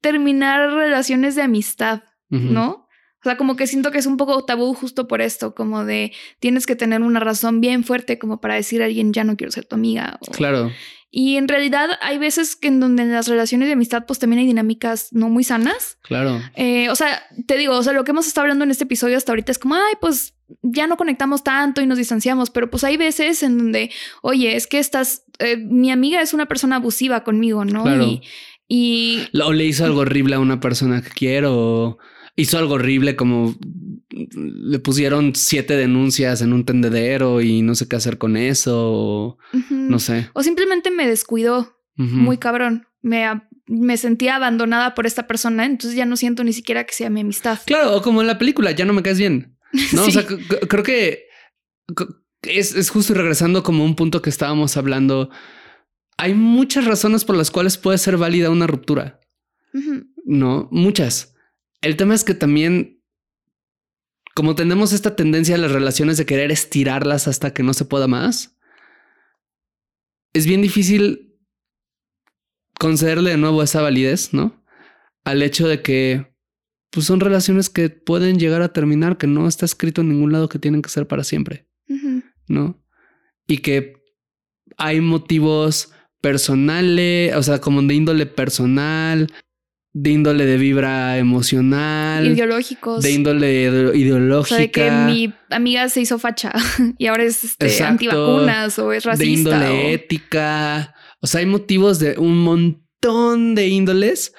terminar 0.00 0.72
relaciones 0.72 1.34
de 1.34 1.42
amistad, 1.42 2.02
¿no? 2.28 2.86
O 3.20 3.24
sea, 3.24 3.36
como 3.36 3.56
que 3.56 3.66
siento 3.66 3.90
que 3.90 3.98
es 3.98 4.06
un 4.06 4.16
poco 4.16 4.44
tabú 4.44 4.72
justo 4.74 5.06
por 5.06 5.20
esto, 5.20 5.54
como 5.54 5.84
de 5.84 6.12
tienes 6.38 6.66
que 6.66 6.76
tener 6.76 7.02
una 7.02 7.20
razón 7.20 7.60
bien 7.60 7.84
fuerte 7.84 8.18
como 8.18 8.40
para 8.40 8.54
decir 8.54 8.82
a 8.82 8.86
alguien 8.86 9.12
ya 9.12 9.24
no 9.24 9.36
quiero 9.36 9.50
ser 9.50 9.66
tu 9.66 9.76
amiga. 9.76 10.18
claro. 10.32 10.70
Y 11.12 11.36
en 11.36 11.48
realidad 11.48 11.90
hay 12.02 12.18
veces 12.18 12.54
que 12.54 12.68
en 12.68 12.78
donde 12.78 13.02
en 13.02 13.12
las 13.12 13.26
relaciones 13.26 13.66
de 13.66 13.72
amistad 13.72 14.04
pues 14.06 14.20
también 14.20 14.40
hay 14.40 14.46
dinámicas 14.46 15.08
no 15.12 15.28
muy 15.28 15.42
sanas. 15.42 15.98
Claro. 16.02 16.40
Eh, 16.54 16.88
o 16.88 16.94
sea, 16.94 17.24
te 17.46 17.56
digo, 17.56 17.76
o 17.76 17.82
sea, 17.82 17.92
lo 17.92 18.04
que 18.04 18.12
hemos 18.12 18.28
estado 18.28 18.44
hablando 18.44 18.64
en 18.64 18.70
este 18.70 18.84
episodio 18.84 19.16
hasta 19.16 19.32
ahorita 19.32 19.50
es 19.50 19.58
como, 19.58 19.74
ay, 19.74 19.94
pues 20.00 20.34
ya 20.62 20.86
no 20.86 20.96
conectamos 20.96 21.42
tanto 21.42 21.80
y 21.80 21.86
nos 21.86 21.98
distanciamos, 21.98 22.50
pero 22.50 22.70
pues 22.70 22.84
hay 22.84 22.96
veces 22.96 23.42
en 23.42 23.58
donde, 23.58 23.90
oye, 24.22 24.54
es 24.54 24.68
que 24.68 24.78
estás, 24.78 25.24
eh, 25.40 25.56
mi 25.56 25.90
amiga 25.90 26.20
es 26.22 26.32
una 26.32 26.46
persona 26.46 26.76
abusiva 26.76 27.24
conmigo, 27.24 27.64
¿no? 27.64 27.82
Claro. 27.82 28.04
Y, 28.04 28.22
y... 28.68 29.28
O 29.42 29.52
le 29.52 29.64
hizo 29.64 29.84
algo 29.84 30.00
horrible 30.00 30.36
a 30.36 30.40
una 30.40 30.60
persona 30.60 31.02
que 31.02 31.10
quiero, 31.10 31.98
hizo 32.36 32.58
algo 32.58 32.74
horrible 32.74 33.16
como 33.16 33.56
le 34.10 34.78
pusieron 34.80 35.34
siete 35.34 35.76
denuncias 35.76 36.42
en 36.42 36.52
un 36.52 36.64
tendedero 36.64 37.40
y 37.40 37.62
no 37.62 37.74
sé 37.74 37.88
qué 37.88 37.96
hacer 37.96 38.18
con 38.18 38.36
eso, 38.36 39.38
no 39.70 39.98
sé. 39.98 40.28
O 40.32 40.42
simplemente 40.42 40.90
me 40.90 41.06
descuidó 41.06 41.76
muy 41.96 42.38
cabrón. 42.38 42.86
Me, 43.02 43.26
me 43.66 43.96
sentía 43.96 44.36
abandonada 44.36 44.94
por 44.94 45.06
esta 45.06 45.26
persona, 45.26 45.64
entonces 45.64 45.96
ya 45.96 46.06
no 46.06 46.16
siento 46.16 46.44
ni 46.44 46.52
siquiera 46.52 46.84
que 46.84 46.94
sea 46.94 47.10
mi 47.10 47.20
amistad. 47.20 47.58
Claro, 47.66 47.96
o 47.96 48.02
como 48.02 48.20
en 48.20 48.26
la 48.26 48.38
película, 48.38 48.72
ya 48.72 48.84
no 48.84 48.92
me 48.92 49.02
caes 49.02 49.18
bien. 49.18 49.56
No, 49.92 50.04
o 50.04 50.10
sea, 50.10 50.26
creo 50.26 50.82
que 50.82 51.26
es, 52.42 52.74
es 52.74 52.90
justo 52.90 53.14
regresando 53.14 53.62
como 53.62 53.84
un 53.84 53.94
punto 53.94 54.20
que 54.20 54.30
estábamos 54.30 54.76
hablando. 54.76 55.30
Hay 56.16 56.34
muchas 56.34 56.86
razones 56.86 57.24
por 57.24 57.36
las 57.36 57.50
cuales 57.50 57.78
puede 57.78 57.98
ser 57.98 58.16
válida 58.16 58.50
una 58.50 58.66
ruptura. 58.66 59.20
No, 60.24 60.68
muchas. 60.72 61.34
El 61.80 61.96
tema 61.96 62.14
es 62.14 62.24
que 62.24 62.34
también, 62.34 63.02
como 64.34 64.54
tenemos 64.54 64.92
esta 64.92 65.16
tendencia 65.16 65.54
a 65.54 65.58
las 65.58 65.72
relaciones 65.72 66.16
de 66.16 66.26
querer 66.26 66.50
estirarlas 66.52 67.28
hasta 67.28 67.52
que 67.52 67.62
no 67.62 67.74
se 67.74 67.84
pueda 67.84 68.06
más, 68.06 68.56
es 70.32 70.46
bien 70.46 70.62
difícil 70.62 71.38
concederle 72.78 73.30
de 73.30 73.36
nuevo 73.36 73.62
esa 73.62 73.82
validez, 73.82 74.32
¿no? 74.32 74.64
Al 75.24 75.42
hecho 75.42 75.68
de 75.68 75.82
que 75.82 76.30
pues 76.90 77.06
son 77.06 77.20
relaciones 77.20 77.70
que 77.70 77.88
pueden 77.88 78.38
llegar 78.38 78.62
a 78.62 78.72
terminar, 78.72 79.16
que 79.16 79.26
no 79.28 79.46
está 79.46 79.64
escrito 79.64 80.00
en 80.00 80.08
ningún 80.08 80.32
lado 80.32 80.48
que 80.48 80.58
tienen 80.58 80.82
que 80.82 80.88
ser 80.88 81.06
para 81.06 81.24
siempre, 81.24 81.68
¿no? 82.48 82.82
Y 83.46 83.58
que 83.58 84.02
hay 84.76 85.00
motivos 85.00 85.92
personales, 86.20 87.34
o 87.36 87.42
sea, 87.42 87.60
como 87.60 87.80
de 87.82 87.94
índole 87.94 88.26
personal, 88.26 89.32
de 89.92 90.10
índole 90.10 90.46
de 90.46 90.56
vibra 90.56 91.18
emocional, 91.18 92.26
ideológicos, 92.26 93.02
de 93.02 93.10
índole 93.10 93.92
ideológica. 93.94 94.54
O 94.54 94.58
sea, 94.58 94.70
que 94.70 94.90
mi 94.90 95.34
amiga 95.50 95.88
se 95.88 96.00
hizo 96.00 96.18
facha 96.18 96.52
y 96.98 97.06
ahora 97.06 97.24
es 97.24 97.42
este, 97.42 97.82
antivacunas 97.82 98.78
o 98.78 98.92
es 98.92 99.04
racista. 99.04 99.24
De 99.24 99.30
índole 99.30 99.92
ética. 99.94 100.94
O 101.20 101.26
sea, 101.26 101.40
hay 101.40 101.46
motivos 101.46 101.98
de 101.98 102.18
un 102.18 102.42
montón 102.42 103.54
de 103.54 103.68
índoles 103.68 104.32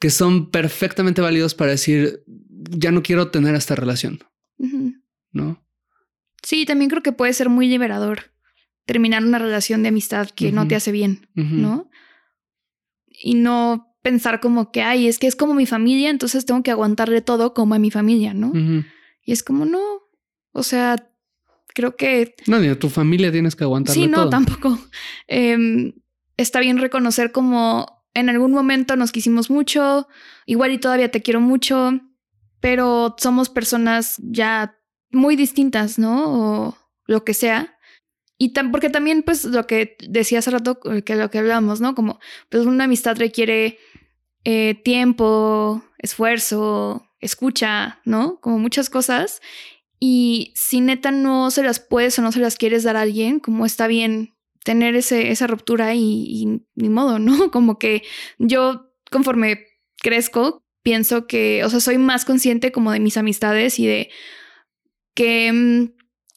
que 0.00 0.10
son 0.10 0.50
perfectamente 0.50 1.20
válidos 1.20 1.54
para 1.54 1.70
decir, 1.72 2.24
ya 2.70 2.90
no 2.90 3.02
quiero 3.02 3.30
tener 3.30 3.54
esta 3.54 3.76
relación. 3.76 4.20
¿No? 5.32 5.64
Sí, 6.42 6.64
también 6.66 6.90
creo 6.90 7.02
que 7.02 7.12
puede 7.12 7.32
ser 7.32 7.48
muy 7.48 7.68
liberador 7.68 8.32
terminar 8.86 9.24
una 9.24 9.38
relación 9.38 9.82
de 9.82 9.90
amistad 9.90 10.28
que 10.30 10.50
no 10.50 10.66
te 10.66 10.74
hace 10.74 10.90
bien, 10.90 11.28
¿no? 11.34 11.88
Y 13.06 13.34
no 13.34 13.89
pensar 14.02 14.40
como 14.40 14.72
que, 14.72 14.82
ay, 14.82 15.08
es 15.08 15.18
que 15.18 15.26
es 15.26 15.36
como 15.36 15.54
mi 15.54 15.66
familia, 15.66 16.10
entonces 16.10 16.46
tengo 16.46 16.62
que 16.62 16.70
aguantarle 16.70 17.20
todo 17.20 17.54
como 17.54 17.74
a 17.74 17.78
mi 17.78 17.90
familia, 17.90 18.34
¿no? 18.34 18.52
Y 19.24 19.32
es 19.32 19.42
como, 19.42 19.64
no, 19.64 19.80
o 20.52 20.62
sea, 20.62 20.96
creo 21.74 21.96
que... 21.96 22.34
No, 22.46 22.58
ni 22.58 22.68
a 22.68 22.78
tu 22.78 22.88
familia 22.88 23.30
tienes 23.30 23.56
que 23.56 23.64
aguantar. 23.64 23.94
Sí, 23.94 24.06
no, 24.06 24.28
tampoco. 24.28 24.78
Em, 25.26 25.92
está 26.36 26.60
bien 26.60 26.78
reconocer 26.78 27.32
como 27.32 28.04
en 28.14 28.28
algún 28.28 28.52
momento 28.52 28.96
nos 28.96 29.12
quisimos 29.12 29.50
mucho, 29.50 30.08
igual 30.46 30.72
y 30.72 30.78
todavía 30.78 31.10
te 31.10 31.22
quiero 31.22 31.40
mucho, 31.40 32.00
pero 32.60 33.14
somos 33.18 33.48
personas 33.48 34.16
ya 34.18 34.76
muy 35.10 35.36
distintas, 35.36 35.98
¿no? 35.98 36.66
O 36.66 36.78
lo 37.06 37.24
que 37.24 37.34
sea. 37.34 37.76
Y 38.38 38.54
porque 38.72 38.88
también, 38.88 39.22
pues, 39.22 39.44
lo 39.44 39.66
que 39.66 39.96
decía 40.08 40.38
hace 40.38 40.50
rato, 40.50 40.80
eh, 40.84 41.02
que 41.02 41.14
lo 41.14 41.30
que 41.30 41.38
hablábamos, 41.38 41.80
¿no? 41.80 41.94
Como, 41.94 42.18
pues, 42.48 42.64
una 42.64 42.84
amistad 42.84 43.16
requiere 43.18 43.78
eh, 44.44 44.74
tiempo, 44.82 45.82
esfuerzo, 45.98 47.06
escucha, 47.20 48.00
¿no? 48.04 48.40
Como 48.40 48.58
muchas 48.58 48.90
cosas. 48.90 49.40
Y 49.98 50.52
si 50.56 50.80
neta 50.80 51.10
no 51.10 51.50
se 51.50 51.62
las 51.62 51.78
puedes 51.80 52.18
o 52.18 52.22
no 52.22 52.32
se 52.32 52.40
las 52.40 52.56
quieres 52.56 52.82
dar 52.82 52.96
a 52.96 53.02
alguien, 53.02 53.38
como 53.38 53.66
está 53.66 53.86
bien 53.86 54.34
tener 54.64 54.94
ese, 54.96 55.30
esa 55.30 55.46
ruptura 55.46 55.94
y, 55.94 56.62
ni 56.74 56.88
modo, 56.88 57.18
¿no? 57.18 57.50
Como 57.50 57.78
que 57.78 58.02
yo, 58.38 58.92
conforme 59.10 59.66
crezco, 60.02 60.62
pienso 60.82 61.26
que, 61.26 61.64
o 61.64 61.70
sea, 61.70 61.80
soy 61.80 61.98
más 61.98 62.24
consciente 62.24 62.72
como 62.72 62.92
de 62.92 63.00
mis 63.00 63.16
amistades 63.16 63.78
y 63.78 63.86
de 63.86 64.10
que 65.14 65.52
mm, 65.52 65.92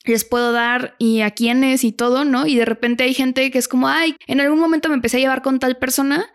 les 0.06 0.26
puedo 0.26 0.52
dar 0.52 0.96
y 1.00 1.22
a 1.22 1.32
quiénes 1.32 1.84
y 1.84 1.92
todo, 1.92 2.26
¿no? 2.26 2.46
Y 2.46 2.56
de 2.56 2.66
repente 2.66 3.04
hay 3.04 3.14
gente 3.14 3.50
que 3.52 3.58
es 3.58 3.68
como, 3.68 3.88
ay, 3.88 4.16
en 4.28 4.42
algún 4.42 4.60
momento 4.60 4.90
me 4.90 4.96
empecé 4.96 5.18
a 5.18 5.22
llevar 5.22 5.42
con 5.42 5.60
tal 5.60 5.78
persona, 5.78 6.26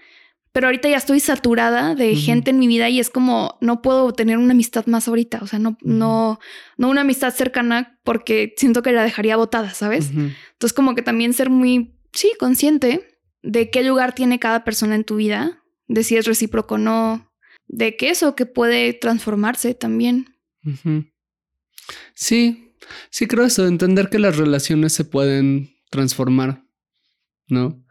pero 0.58 0.66
ahorita 0.66 0.88
ya 0.88 0.96
estoy 0.96 1.20
saturada 1.20 1.94
de 1.94 2.16
gente 2.16 2.50
en 2.50 2.58
mi 2.58 2.66
vida 2.66 2.88
y 2.88 2.98
es 2.98 3.10
como, 3.10 3.58
no 3.60 3.80
puedo 3.80 4.12
tener 4.12 4.38
una 4.38 4.54
amistad 4.54 4.86
más 4.86 5.06
ahorita, 5.06 5.38
o 5.40 5.46
sea, 5.46 5.60
no, 5.60 5.78
no, 5.82 6.40
no 6.76 6.88
una 6.88 7.02
amistad 7.02 7.32
cercana 7.32 8.00
porque 8.02 8.54
siento 8.56 8.82
que 8.82 8.90
la 8.90 9.04
dejaría 9.04 9.36
botada, 9.36 9.72
¿sabes? 9.72 10.10
Entonces 10.10 10.72
como 10.74 10.96
que 10.96 11.02
también 11.02 11.32
ser 11.32 11.48
muy, 11.48 11.94
sí, 12.12 12.32
consciente 12.40 13.20
de 13.40 13.70
qué 13.70 13.84
lugar 13.84 14.16
tiene 14.16 14.40
cada 14.40 14.64
persona 14.64 14.96
en 14.96 15.04
tu 15.04 15.14
vida, 15.14 15.62
de 15.86 16.02
si 16.02 16.16
es 16.16 16.26
recíproco 16.26 16.74
o 16.74 16.78
no, 16.78 17.30
de 17.68 17.94
que 17.94 18.10
eso 18.10 18.34
que 18.34 18.44
puede 18.44 18.94
transformarse 18.94 19.74
también. 19.74 20.34
Sí, 22.14 22.68
Sí, 23.10 23.26
creo 23.26 23.44
eso, 23.44 23.66
entender 23.66 24.08
que 24.08 24.18
las 24.18 24.36
relaciones 24.36 24.92
se 24.92 25.04
pueden 25.04 25.76
transformar, 25.90 26.64
¿no? 27.48 27.84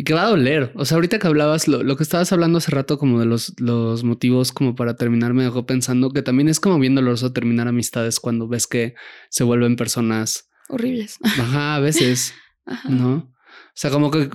Y 0.00 0.04
que 0.04 0.14
va 0.14 0.22
a 0.22 0.28
doler. 0.28 0.70
O 0.76 0.84
sea, 0.84 0.94
ahorita 0.94 1.18
que 1.18 1.26
hablabas, 1.26 1.66
lo, 1.66 1.96
que 1.96 2.04
estabas 2.04 2.32
hablando 2.32 2.58
hace 2.58 2.70
rato 2.70 2.98
como 2.98 3.18
de 3.18 3.26
los, 3.26 3.52
los 3.60 4.04
motivos 4.04 4.52
como 4.52 4.76
para 4.76 4.94
terminar, 4.94 5.34
me 5.34 5.42
dejó 5.42 5.66
pensando 5.66 6.10
que 6.10 6.22
también 6.22 6.48
es 6.48 6.60
como 6.60 6.78
bien 6.78 6.94
doloroso 6.94 7.32
terminar 7.32 7.66
amistades 7.66 8.20
cuando 8.20 8.46
ves 8.46 8.68
que 8.68 8.94
se 9.28 9.42
vuelven 9.42 9.74
personas 9.74 10.48
horribles. 10.68 11.18
Ajá, 11.24 11.74
a 11.74 11.80
veces, 11.80 12.32
¿no? 12.88 13.14
O 13.14 13.34
sea, 13.74 13.90
como 13.90 14.12
que, 14.12 14.30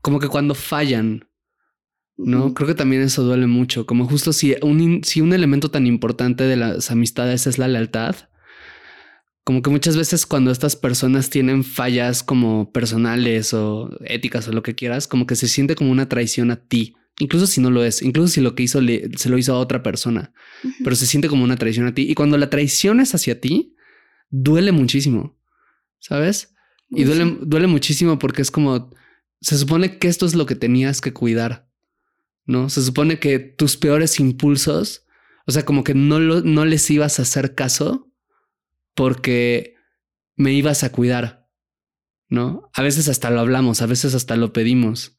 como 0.00 0.18
que 0.18 0.28
cuando 0.28 0.54
fallan, 0.54 1.28
¿no? 2.16 2.54
Creo 2.54 2.68
que 2.68 2.74
también 2.74 3.02
eso 3.02 3.22
duele 3.22 3.46
mucho. 3.46 3.84
Como 3.84 4.06
justo 4.06 4.32
si 4.32 4.56
un, 4.62 5.04
si 5.04 5.20
un 5.20 5.34
elemento 5.34 5.70
tan 5.70 5.86
importante 5.86 6.44
de 6.44 6.56
las 6.56 6.90
amistades 6.90 7.46
es 7.46 7.58
la 7.58 7.68
lealtad, 7.68 8.16
como 9.44 9.62
que 9.62 9.70
muchas 9.70 9.96
veces 9.96 10.24
cuando 10.24 10.50
estas 10.50 10.76
personas 10.76 11.28
tienen 11.28 11.64
fallas 11.64 12.22
como 12.22 12.70
personales 12.70 13.52
o 13.54 13.90
éticas 14.04 14.46
o 14.48 14.52
lo 14.52 14.62
que 14.62 14.74
quieras, 14.74 15.08
como 15.08 15.26
que 15.26 15.36
se 15.36 15.48
siente 15.48 15.74
como 15.74 15.90
una 15.90 16.08
traición 16.08 16.50
a 16.50 16.56
ti, 16.56 16.94
incluso 17.18 17.46
si 17.46 17.60
no 17.60 17.70
lo 17.70 17.84
es, 17.84 18.02
incluso 18.02 18.28
si 18.28 18.40
lo 18.40 18.54
que 18.54 18.62
hizo 18.62 18.80
se 18.80 19.28
lo 19.28 19.38
hizo 19.38 19.54
a 19.54 19.58
otra 19.58 19.82
persona, 19.82 20.32
pero 20.84 20.94
se 20.94 21.06
siente 21.06 21.28
como 21.28 21.42
una 21.42 21.56
traición 21.56 21.86
a 21.86 21.94
ti. 21.94 22.02
Y 22.08 22.14
cuando 22.14 22.38
la 22.38 22.50
traición 22.50 23.00
es 23.00 23.14
hacia 23.14 23.40
ti, 23.40 23.74
duele 24.30 24.70
muchísimo, 24.70 25.36
¿sabes? 25.98 26.54
Y 26.90 27.04
duele, 27.04 27.38
duele 27.40 27.66
muchísimo 27.66 28.18
porque 28.18 28.42
es 28.42 28.50
como, 28.50 28.90
se 29.40 29.58
supone 29.58 29.98
que 29.98 30.08
esto 30.08 30.24
es 30.24 30.34
lo 30.34 30.46
que 30.46 30.54
tenías 30.54 31.00
que 31.00 31.12
cuidar, 31.12 31.68
¿no? 32.46 32.68
Se 32.68 32.80
supone 32.82 33.18
que 33.18 33.40
tus 33.40 33.76
peores 33.76 34.20
impulsos, 34.20 35.04
o 35.46 35.52
sea, 35.52 35.64
como 35.64 35.82
que 35.82 35.94
no, 35.94 36.20
no 36.20 36.64
les 36.64 36.88
ibas 36.90 37.18
a 37.18 37.22
hacer 37.22 37.56
caso 37.56 38.11
porque 38.94 39.76
me 40.36 40.52
ibas 40.52 40.84
a 40.84 40.92
cuidar, 40.92 41.48
¿no? 42.28 42.70
A 42.74 42.82
veces 42.82 43.08
hasta 43.08 43.30
lo 43.30 43.40
hablamos, 43.40 43.82
a 43.82 43.86
veces 43.86 44.14
hasta 44.14 44.36
lo 44.36 44.52
pedimos, 44.52 45.18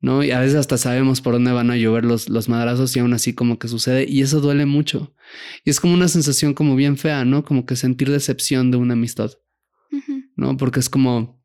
¿no? 0.00 0.24
Y 0.24 0.30
a 0.30 0.40
veces 0.40 0.56
hasta 0.56 0.78
sabemos 0.78 1.20
por 1.20 1.34
dónde 1.34 1.52
van 1.52 1.70
a 1.70 1.76
llover 1.76 2.04
los, 2.04 2.28
los 2.28 2.48
madrazos 2.48 2.96
y 2.96 3.00
aún 3.00 3.12
así 3.12 3.34
como 3.34 3.58
que 3.58 3.68
sucede 3.68 4.06
y 4.08 4.22
eso 4.22 4.40
duele 4.40 4.66
mucho. 4.66 5.14
Y 5.64 5.70
es 5.70 5.80
como 5.80 5.94
una 5.94 6.08
sensación 6.08 6.54
como 6.54 6.76
bien 6.76 6.96
fea, 6.96 7.24
¿no? 7.24 7.44
Como 7.44 7.66
que 7.66 7.76
sentir 7.76 8.10
decepción 8.10 8.70
de 8.70 8.78
una 8.78 8.94
amistad, 8.94 9.32
¿no? 10.36 10.56
Porque 10.56 10.80
es 10.80 10.88
como... 10.88 11.40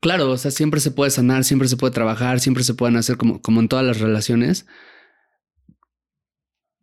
Claro, 0.00 0.30
o 0.30 0.38
sea, 0.38 0.52
siempre 0.52 0.78
se 0.78 0.92
puede 0.92 1.10
sanar, 1.10 1.42
siempre 1.42 1.66
se 1.66 1.76
puede 1.76 1.92
trabajar, 1.92 2.38
siempre 2.38 2.62
se 2.62 2.74
pueden 2.74 2.96
hacer 2.96 3.16
como, 3.16 3.42
como 3.42 3.60
en 3.60 3.68
todas 3.68 3.84
las 3.84 3.98
relaciones, 3.98 4.64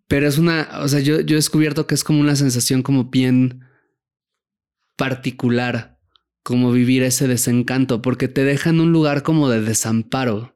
pero 0.07 0.27
es 0.27 0.37
una, 0.37 0.79
o 0.81 0.87
sea, 0.87 0.99
yo, 0.99 1.21
yo 1.21 1.35
he 1.35 1.37
descubierto 1.37 1.87
que 1.87 1.95
es 1.95 2.03
como 2.03 2.19
una 2.19 2.35
sensación 2.35 2.83
como 2.83 3.05
bien 3.05 3.65
particular, 4.95 5.99
como 6.43 6.71
vivir 6.71 7.03
ese 7.03 7.27
desencanto, 7.27 8.01
porque 8.01 8.27
te 8.27 8.43
deja 8.43 8.69
en 8.69 8.79
un 8.79 8.91
lugar 8.91 9.23
como 9.23 9.49
de 9.49 9.61
desamparo, 9.61 10.55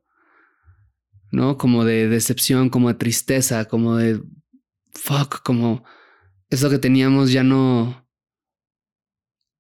¿no? 1.32 1.58
Como 1.58 1.84
de 1.84 2.08
decepción, 2.08 2.70
como 2.70 2.89
de 2.89 2.93
tristeza, 2.95 3.66
como 3.66 3.95
de 3.95 4.22
fuck, 4.91 5.41
como 5.41 5.84
eso 6.50 6.70
que 6.70 6.80
teníamos 6.80 7.32
ya 7.32 7.43
no 7.43 8.08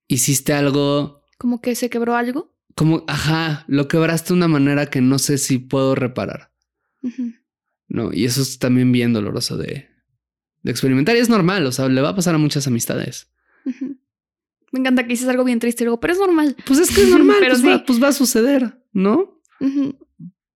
hiciste 0.07 0.53
algo. 0.53 1.23
Como 1.37 1.61
que 1.61 1.75
se 1.75 1.89
quebró 1.89 2.15
algo. 2.15 2.55
Como, 2.75 3.03
ajá, 3.07 3.65
lo 3.67 3.87
quebraste 3.87 4.29
de 4.29 4.37
una 4.37 4.47
manera 4.47 4.85
que 4.87 5.01
no 5.01 5.19
sé 5.19 5.37
si 5.37 5.57
puedo 5.57 5.95
reparar. 5.95 6.51
No, 7.89 8.13
y 8.13 8.25
eso 8.25 8.41
es 8.41 8.59
también 8.59 8.91
bien 8.91 9.13
doloroso 9.13 9.57
de, 9.57 9.89
de 10.63 10.71
experimentar. 10.71 11.15
Y 11.15 11.19
es 11.19 11.29
normal, 11.29 11.65
o 11.65 11.71
sea, 11.71 11.89
le 11.89 12.01
va 12.01 12.09
a 12.09 12.15
pasar 12.15 12.35
a 12.35 12.37
muchas 12.37 12.67
amistades. 12.67 13.31
Me 14.71 14.79
encanta 14.79 15.03
que 15.03 15.09
dices 15.09 15.27
algo 15.27 15.43
bien 15.43 15.59
triste, 15.59 15.83
luego, 15.83 15.99
pero 15.99 16.13
es 16.13 16.19
normal. 16.19 16.55
Pues 16.65 16.79
es 16.79 16.95
que 16.95 17.01
es 17.01 17.09
normal, 17.09 17.37
pero 17.39 17.55
pues, 17.55 17.65
va, 17.65 17.83
pues, 17.85 18.01
va, 18.01 18.07
a 18.09 18.13
suceder, 18.13 18.79
¿no? 18.93 19.41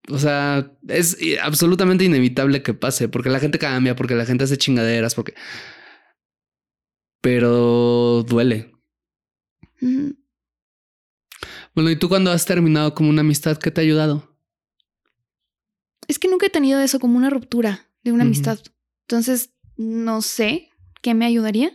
O 0.10 0.20
sea, 0.20 0.72
es 0.88 1.18
absolutamente 1.42 2.04
inevitable 2.04 2.62
que 2.62 2.74
pase, 2.74 3.10
porque 3.10 3.30
la 3.30 3.40
gente 3.40 3.58
cambia, 3.58 3.96
porque 3.96 4.16
la 4.16 4.26
gente 4.26 4.44
hace 4.44 4.58
chingaderas, 4.58 5.16
porque... 5.16 5.34
Pero 7.22 8.24
duele. 8.28 8.74
Bueno, 11.74 11.90
¿y 11.90 11.96
tú 11.96 12.10
cuando 12.10 12.32
has 12.32 12.46
terminado 12.46 12.94
como 12.94 13.10
una 13.10 13.22
amistad, 13.22 13.58
qué 13.58 13.72
te 13.72 13.82
ha 13.82 13.84
ayudado? 13.84 14.33
Es 16.08 16.20
que 16.20 16.28
nunca 16.28 16.48
he 16.48 16.50
tenido 16.50 16.82
eso 16.82 17.00
como 17.00 17.18
una 17.18 17.30
ruptura 17.30 17.88
de 18.04 18.12
una 18.12 18.24
amistad. 18.24 18.60
Entonces, 19.08 19.54
no 19.78 20.22
sé 20.22 20.70
qué 21.02 21.14
me 21.14 21.26
ayudaría. 21.26 21.72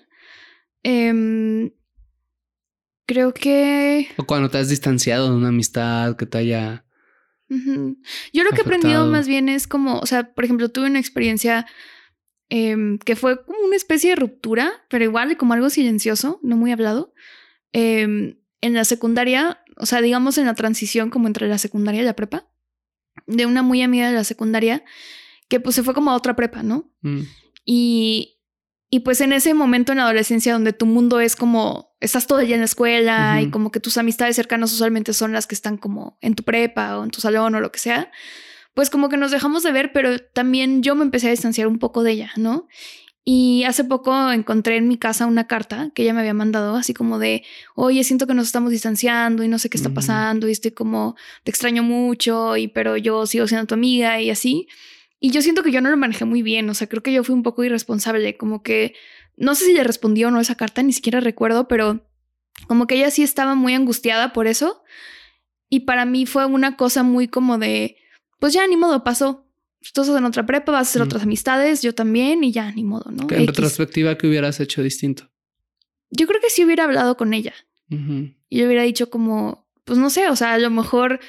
Em, 0.83 1.71
creo 3.07 3.33
que... 3.35 4.09
O 4.17 4.25
cuando 4.25 4.51
te 4.51 4.59
has 4.59 4.69
distanciado 4.69 5.31
de 5.31 5.37
una 5.37 5.49
amistad 5.49 6.17
que 6.17 6.27
te 6.27 6.39
haya... 6.39 6.85
Yo 7.51 8.45
lo 8.45 8.51
que 8.51 8.59
he 8.59 8.61
aprendido 8.61 9.07
más 9.07 9.27
bien 9.27 9.49
es 9.49 9.67
como, 9.67 10.01
o 10.01 10.07
sea, 10.07 10.35
por 10.35 10.45
ejemplo, 10.45 10.69
tuve 10.69 10.87
una 10.87 10.99
experiencia 10.99 11.67
em, 12.51 12.99
que 12.99 13.17
fue 13.17 13.43
como 13.43 13.61
una 13.61 13.77
especie 13.77 14.11
de 14.11 14.17
ruptura, 14.17 14.71
pero 14.91 15.05
igual 15.05 15.35
como 15.39 15.55
algo 15.55 15.71
silencioso, 15.71 16.41
no 16.43 16.59
muy 16.59 16.73
hablado. 16.73 17.15
Em, 17.73 18.39
en 18.61 18.75
la 18.75 18.85
secundaria, 18.85 19.63
o 19.77 19.87
sea, 19.87 20.03
digamos 20.03 20.37
en 20.37 20.45
la 20.45 20.55
transición 20.55 21.09
como 21.09 21.27
entre 21.27 21.49
la 21.49 21.57
secundaria 21.57 22.03
y 22.03 22.05
la 22.05 22.17
prepa, 22.17 22.49
de 23.29 23.47
una 23.47 23.63
muy 23.63 23.83
amiga 23.83 24.09
de 24.09 24.15
la 24.15 24.25
secundaria, 24.25 24.83
que 25.49 25.61
pues 25.61 25.77
se 25.77 25.83
fue 25.83 25.95
como 25.95 26.11
a 26.11 26.17
otra 26.17 26.35
prepa, 26.35 26.63
¿no? 26.63 26.91
Mm. 27.03 27.21
Y, 27.65 28.41
y 28.91 29.01
pues 29.01 29.21
en 29.21 29.33
ese 29.33 29.55
momento 29.55 29.93
en 29.93 29.99
la 29.99 30.05
adolescencia 30.05 30.53
donde 30.53 30.73
tu 30.73 30.87
mundo 30.87 31.21
es 31.21 31.37
como, 31.37 31.95
estás 32.01 32.27
todo 32.27 32.41
el 32.41 32.47
día 32.47 32.57
en 32.57 32.63
la 32.63 32.67
escuela 32.67 33.41
y 33.41 33.51
como 33.51 33.71
que 33.71 33.81
tus 33.81 33.99
amistades 33.99 34.35
cercanas 34.35 34.73
usualmente 34.73 35.13
son 35.13 35.33
las 35.33 35.47
que 35.47 35.55
están 35.55 35.77
como 35.77 36.19
en 36.21 36.35
tu 36.35 36.43
prepa 36.43 36.99
o 36.99 37.05
en 37.05 37.11
tu 37.11 37.21
salón 37.21 37.55
o 37.55 37.61
lo 37.61 37.71
que 37.71 37.79
sea, 37.79 38.11
pues 38.75 38.91
como 38.91 39.09
que 39.09 39.17
nos 39.17 39.31
dejamos 39.31 39.63
de 39.63 39.73
ver, 39.73 39.93
pero 39.93 40.19
también 40.19 40.83
yo 40.83 40.95
me 40.95 41.05
empecé 41.05 41.29
a 41.29 41.33
distanciar 41.33 41.67
un 41.67 41.79
poco 41.79 42.03
de 42.03 42.13
ella, 42.13 42.33
¿no? 42.37 42.67
Y 43.31 43.65
hace 43.65 43.85
poco 43.85 44.33
encontré 44.33 44.79
en 44.79 44.89
mi 44.89 44.97
casa 44.97 45.27
una 45.27 45.47
carta 45.47 45.91
que 45.95 46.03
ella 46.03 46.15
me 46.15 46.21
había 46.21 46.33
mandado, 46.33 46.77
así 46.77 46.95
como 46.95 47.19
de, 47.19 47.45
oye, 47.75 48.03
siento 48.03 48.27
que 48.27 48.33
nos 48.33 48.47
estamos 48.47 48.71
distanciando 48.71 49.45
y 49.45 49.49
no 49.49 49.59
sé 49.59 49.69
qué 49.69 49.77
está 49.77 49.91
pasando 49.91 50.49
y 50.49 50.53
estoy 50.53 50.71
como, 50.71 51.15
te 51.45 51.51
extraño 51.51 51.83
mucho, 51.83 52.57
y 52.57 52.69
pero 52.69 52.97
yo 52.97 53.27
sigo 53.27 53.47
siendo 53.47 53.67
tu 53.67 53.75
amiga 53.75 54.19
y 54.19 54.31
así. 54.31 54.67
Y 55.21 55.31
yo 55.31 55.43
siento 55.43 55.63
que 55.63 55.71
yo 55.71 55.83
no 55.83 55.91
lo 55.91 55.99
manejé 55.99 56.25
muy 56.25 56.41
bien, 56.41 56.71
o 56.71 56.73
sea, 56.73 56.87
creo 56.87 57.03
que 57.03 57.13
yo 57.13 57.23
fui 57.23 57.35
un 57.35 57.43
poco 57.43 57.63
irresponsable, 57.65 58.39
como 58.39 58.63
que 58.63 58.95
no 59.37 59.55
sé 59.55 59.67
si 59.67 59.73
le 59.75 59.85
respondió 59.85 60.29
o 60.29 60.31
no 60.31 60.41
esa 60.41 60.55
carta, 60.55 60.83
ni 60.83 60.95
siquiera 60.95 61.21
recuerdo, 61.21 61.69
pero 61.69 62.09
como 62.67 62.87
que 62.87 62.95
ella 62.95 63.11
sí 63.11 63.23
estaba 63.23 63.55
muy 63.55 63.75
angustiada 63.75 64.33
por 64.33 64.47
eso. 64.47 64.83
Y 65.69 65.81
para 65.81 66.07
mí 66.07 66.25
fue 66.25 66.47
una 66.47 66.79
cosa 66.79 67.03
muy 67.03 67.29
como 67.29 67.59
de, 67.59 67.99
pues 68.41 68.55
ya 68.55 68.67
ni 68.67 68.79
modo, 68.79 69.05
pasó. 69.05 69.48
Tú 69.93 70.03
estás 70.03 70.17
en 70.17 70.25
otra 70.25 70.45
prepa, 70.45 70.73
vas 70.73 70.89
a 70.89 70.91
hacer 70.91 71.03
otras 71.03 71.23
amistades, 71.23 71.83
yo 71.83 71.95
también, 71.95 72.45
y 72.45 72.53
ya, 72.53 72.71
ni 72.73 72.85
modo, 72.85 73.11
¿no? 73.11 73.27
En 73.31 73.47
retrospectiva, 73.47 74.17
¿qué 74.19 74.27
hubieras 74.27 74.61
hecho 74.61 74.83
distinto? 74.83 75.31
Yo 76.11 76.27
creo 76.27 76.41
que 76.41 76.51
sí 76.51 76.65
hubiera 76.65 76.85
hablado 76.85 77.17
con 77.17 77.35
ella. 77.35 77.55
Y 77.91 78.59
yo 78.59 78.67
hubiera 78.67 78.83
dicho 78.83 79.09
como, 79.09 79.67
pues 79.85 79.99
no 79.99 80.11
sé, 80.11 80.29
o 80.29 80.37
sea, 80.37 80.53
a 80.53 80.59
lo 80.59 80.69
mejor 80.69 81.21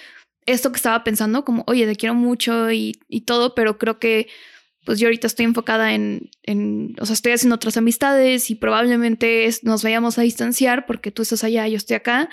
esto 0.45 0.71
que 0.71 0.77
estaba 0.77 1.03
pensando, 1.03 1.45
como, 1.45 1.63
oye, 1.67 1.85
te 1.85 1.95
quiero 1.95 2.15
mucho 2.15 2.71
y, 2.71 2.99
todo, 3.25 3.55
pero 3.55 3.77
creo 3.77 3.99
que 3.99 4.27
pues 4.85 4.97
yo 4.97 5.07
ahorita 5.07 5.27
estoy 5.27 5.45
enfocada 5.45 5.93
en, 5.93 6.31
en, 6.43 6.95
o 6.99 7.05
sea, 7.05 7.13
estoy 7.13 7.33
haciendo 7.33 7.55
otras 7.55 7.77
amistades 7.77 8.49
y 8.49 8.55
probablemente 8.55 9.47
nos 9.61 9.83
vayamos 9.83 10.17
a 10.17 10.23
distanciar 10.23 10.85
porque 10.87 11.11
tú 11.11 11.21
estás 11.21 11.43
allá, 11.43 11.67
yo 11.67 11.77
estoy 11.77 11.95
acá, 11.95 12.29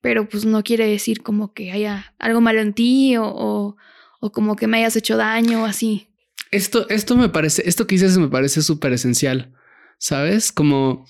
pero 0.00 0.28
pues 0.28 0.44
no 0.44 0.62
quiere 0.62 0.86
decir 0.86 1.22
como 1.22 1.52
que 1.52 1.70
haya 1.70 2.14
algo 2.18 2.40
malo 2.40 2.60
en 2.60 2.72
ti 2.72 3.16
o, 3.16 3.26
o, 3.26 3.76
como 4.20 4.56
que 4.56 4.66
me 4.66 4.78
hayas 4.78 4.96
hecho 4.96 5.16
daño 5.16 5.62
o 5.62 5.66
así. 5.66 6.08
Esto, 6.50 6.88
esto 6.88 7.16
me 7.16 7.28
parece, 7.28 7.68
esto 7.68 7.86
que 7.86 7.94
dices 7.94 8.18
me 8.18 8.28
parece 8.28 8.62
súper 8.62 8.92
esencial, 8.92 9.54
¿sabes? 9.98 10.50
Como 10.52 11.06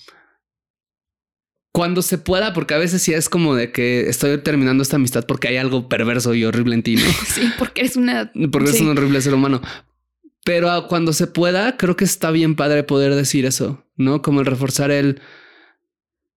cuando 1.71 2.01
se 2.01 2.17
pueda, 2.17 2.53
porque 2.53 2.73
a 2.73 2.77
veces 2.77 3.01
sí 3.01 3.13
es 3.13 3.29
como 3.29 3.55
de 3.55 3.71
que 3.71 4.09
estoy 4.09 4.37
terminando 4.39 4.83
esta 4.83 4.97
amistad 4.97 5.25
porque 5.25 5.47
hay 5.47 5.57
algo 5.57 5.87
perverso 5.87 6.33
y 6.33 6.43
horrible 6.43 6.75
en 6.75 6.83
ti, 6.83 6.95
¿no? 6.95 7.03
sí, 7.27 7.49
porque 7.57 7.81
es 7.81 7.95
una... 7.95 8.31
Porque 8.51 8.71
es 8.71 8.81
un 8.81 8.89
horrible 8.89 9.21
ser 9.21 9.33
humano. 9.33 9.61
Pero 10.43 10.87
cuando 10.87 11.13
se 11.13 11.27
pueda, 11.27 11.77
creo 11.77 11.95
que 11.95 12.05
está 12.05 12.31
bien 12.31 12.55
padre 12.55 12.83
poder 12.83 13.15
decir 13.15 13.45
eso, 13.45 13.85
¿no? 13.95 14.21
Como 14.21 14.39
el 14.39 14.45
reforzar 14.45 14.91
el... 14.91 15.21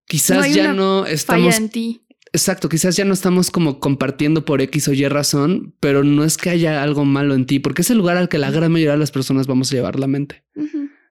Quizás 0.07 0.53
ya 0.53 0.75
no 0.75 1.07
estamos... 1.07 1.57
en 1.57 1.71
ti. 1.71 2.02
Exacto, 2.35 2.71
quizás 2.71 2.97
ya 2.97 3.05
no 3.05 3.13
estamos 3.13 3.51
como 3.51 3.79
compartiendo 3.79 4.47
por 4.47 4.63
X 4.63 4.89
o 4.89 4.93
Y 4.95 5.07
razón, 5.07 5.75
pero 5.81 6.03
no 6.03 6.25
es 6.25 6.39
que 6.39 6.49
haya 6.49 6.83
algo 6.83 7.05
malo 7.05 7.35
en 7.35 7.45
ti, 7.45 7.59
porque 7.59 7.83
es 7.83 7.91
el 7.91 7.99
lugar 7.99 8.17
al 8.17 8.31
que 8.31 8.39
la 8.39 8.51
gran 8.51 8.73
mayoría 8.73 8.93
de 8.93 8.99
las 8.99 9.11
personas 9.11 9.47
vamos 9.47 9.71
a 9.71 9.77
llevar 9.77 9.99
la 9.99 10.07
mente. 10.07 10.45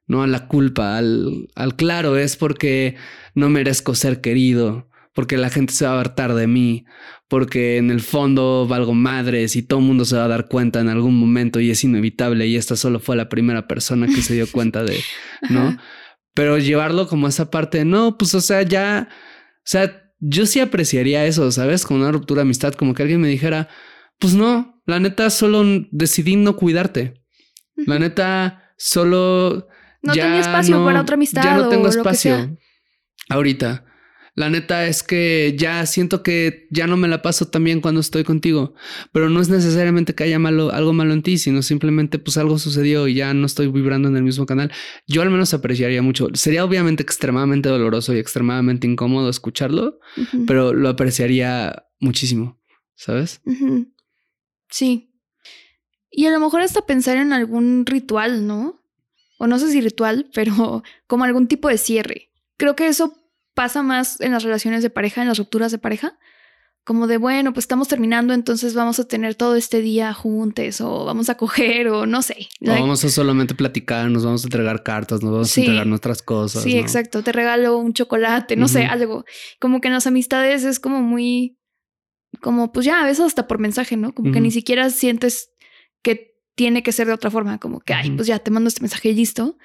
No 0.08 0.24
a 0.24 0.28
la 0.28 0.48
culpa, 0.48 0.98
al, 0.98 1.48
al 1.56 1.76
claro, 1.76 2.18
es 2.18 2.36
porque 2.38 2.96
no 3.36 3.50
merezco 3.50 3.94
ser 3.94 4.20
querido, 4.20 4.90
porque 5.14 5.38
la 5.38 5.52
gente 5.52 5.74
se 5.74 5.86
va 5.86 5.94
a 5.94 6.00
hartar 6.00 6.34
de 6.34 6.48
mí, 6.48 6.86
porque 7.28 7.78
en 7.78 7.92
el 7.92 8.02
fondo 8.02 8.66
valgo 8.68 8.94
madres 8.94 9.56
y 9.56 9.62
todo 9.62 9.80
el 9.80 9.86
mundo 9.86 10.06
se 10.06 10.18
va 10.18 10.26
a 10.26 10.30
dar 10.30 10.48
cuenta 10.48 10.80
en 10.80 10.90
algún 10.90 11.16
momento 11.16 11.60
y 11.60 11.70
es 11.70 11.84
inevitable 11.84 12.48
y 12.48 12.56
esta 12.56 12.76
solo 12.76 13.00
fue 13.00 13.16
la 13.16 13.30
primera 13.30 13.68
persona 13.68 14.08
que 14.08 14.22
se 14.22 14.34
dio 14.34 14.48
cuenta 14.52 14.84
de, 14.84 15.00
¿no? 15.50 15.78
Pero 16.34 16.58
llevarlo 16.58 17.08
como 17.08 17.28
esa 17.28 17.52
parte, 17.52 17.86
no, 17.86 18.18
pues 18.18 18.34
o 18.34 18.42
sea, 18.42 18.64
ya, 18.64 19.10
o 19.12 19.64
sea, 19.66 20.01
yo 20.22 20.46
sí 20.46 20.60
apreciaría 20.60 21.26
eso, 21.26 21.52
¿sabes? 21.52 21.86
Como 21.86 22.00
una 22.00 22.12
ruptura 22.12 22.40
de 22.40 22.44
amistad, 22.44 22.74
como 22.76 22.94
que 22.94 23.02
alguien 23.02 23.20
me 23.20 23.28
dijera, 23.28 23.68
pues 24.20 24.36
no, 24.36 24.82
la 24.86 25.00
neta 25.00 25.30
solo 25.30 25.64
decidí 25.92 26.36
no 26.36 26.56
cuidarte. 26.56 27.26
La 27.76 28.00
neta 28.00 28.74
solo... 28.78 29.68
No 30.04 30.14
tenía 30.14 30.40
espacio 30.40 30.84
para 30.86 31.02
otra 31.02 31.16
amistad. 31.16 31.44
Ya 31.44 31.58
no 31.58 31.70
tengo 31.70 31.88
espacio 31.88 32.58
ahorita. 33.30 33.86
La 34.34 34.50
neta 34.50 34.88
es 34.88 35.04
que 35.04 35.56
ya 35.58 35.86
siento 35.86 36.24
que 36.24 36.68
ya 36.72 36.88
no 36.88 36.96
me 36.96 37.10
la 37.10 37.22
paso 37.22 37.50
tan 37.50 37.66
bien 37.66 37.82
cuando 37.82 38.00
estoy 38.00 38.24
contigo, 38.24 38.74
pero 39.12 39.30
no 39.30 39.42
es 39.42 39.50
necesariamente 39.50 40.16
que 40.16 40.24
haya 40.24 40.40
malo, 40.40 40.72
algo 40.72 40.94
malo 40.94 41.12
en 41.12 41.22
ti, 41.22 41.38
sino 41.38 41.62
simplemente 41.62 42.18
pues 42.18 42.38
algo 42.38 42.58
sucedió 42.58 43.10
y 43.10 43.16
ya 43.16 43.34
no 43.34 43.46
estoy 43.46 43.68
vibrando 43.68 44.08
en 44.08 44.16
el 44.16 44.24
mismo 44.24 44.46
canal. 44.46 44.72
Yo 45.06 45.22
al 45.22 45.32
menos 45.32 45.54
apreciaría 45.54 46.02
mucho. 46.02 46.30
Sería 46.34 46.64
obviamente 46.64 47.04
extremadamente 47.04 47.68
doloroso 47.68 48.14
y 48.14 48.20
extremadamente 48.20 48.88
incómodo 48.88 49.30
escucharlo, 49.30 50.00
pero 50.48 50.74
lo 50.74 50.88
apreciaría 50.88 51.88
muchísimo, 52.00 52.58
¿sabes? 52.96 53.42
Sí. 54.70 55.14
Y 56.10 56.26
a 56.26 56.32
lo 56.32 56.40
mejor 56.40 56.62
hasta 56.62 56.86
pensar 56.86 57.18
en 57.18 57.34
algún 57.34 57.86
ritual, 57.86 58.48
¿no? 58.48 58.82
O 59.40 59.48
no 59.48 59.60
sé 59.60 59.72
si 59.72 59.82
ritual, 59.82 60.30
pero 60.34 60.84
como 61.08 61.26
algún 61.26 61.48
tipo 61.48 61.68
de 61.68 61.78
cierre. 61.78 62.32
Creo 62.56 62.76
que 62.76 62.88
eso 62.88 63.21
pasa 63.54 63.84
más 63.84 64.20
en 64.22 64.32
las 64.32 64.44
relaciones 64.44 64.84
de 64.84 64.90
pareja, 64.90 65.22
en 65.22 65.28
las 65.28 65.38
rupturas 65.38 65.72
de 65.72 65.78
pareja, 65.78 66.18
como 66.84 67.06
de, 67.06 67.18
bueno, 67.18 67.54
pues 67.54 67.66
estamos 67.66 67.88
terminando, 67.88 68.34
entonces 68.34 68.74
vamos 68.74 69.00
a 69.00 69.08
tener 69.08 69.36
todo 69.36 69.56
este 69.56 69.82
día 69.82 70.14
juntos 70.14 70.82
o 70.82 71.06
vamos 71.06 71.30
a 71.30 71.36
coger 71.36 71.90
o 71.90 72.08
no 72.08 72.24
sé. 72.24 72.50
O 72.62 72.70
vamos 72.70 73.06
a 73.06 73.10
solamente 73.10 73.54
platicar, 73.54 74.10
nos 74.10 74.26
vamos 74.26 74.44
a 74.44 74.48
entregar 74.48 74.82
cartas, 74.82 75.22
nos 75.22 75.32
vamos 75.32 75.56
a 75.56 75.62
entregar 75.62 75.86
nuestras 75.86 76.24
cosas. 76.24 76.64
Sí, 76.64 76.78
exacto, 76.78 77.22
te 77.22 77.32
regalo 77.32 77.78
un 77.78 77.94
chocolate, 77.94 78.56
no 78.56 78.68
sé, 78.68 78.86
algo. 78.86 79.26
Como 79.60 79.80
que 79.80 79.90
en 79.90 79.94
las 79.94 80.08
amistades 80.08 80.64
es 80.64 80.80
como 80.80 81.02
muy, 81.02 81.60
como 82.42 82.72
pues 82.72 82.86
ya 82.86 83.02
a 83.02 83.06
veces 83.06 83.26
hasta 83.26 83.48
por 83.48 83.60
mensaje, 83.60 83.96
¿no? 83.96 84.14
Como 84.16 84.32
que 84.32 84.42
ni 84.42 84.50
siquiera 84.50 84.90
sientes 84.90 85.52
que 86.02 86.36
tiene 86.56 86.82
que 86.82 86.92
ser 86.92 87.06
de 87.06 87.14
otra 87.14 87.30
forma, 87.30 87.60
como 87.60 87.80
que, 87.82 87.94
ay, 87.94 88.10
pues 88.12 88.28
ya 88.28 88.40
te 88.40 88.50
mando 88.50 88.70
este 88.70 88.82
mensaje 88.82 89.10
y 89.10 89.14
listo. 89.14 89.58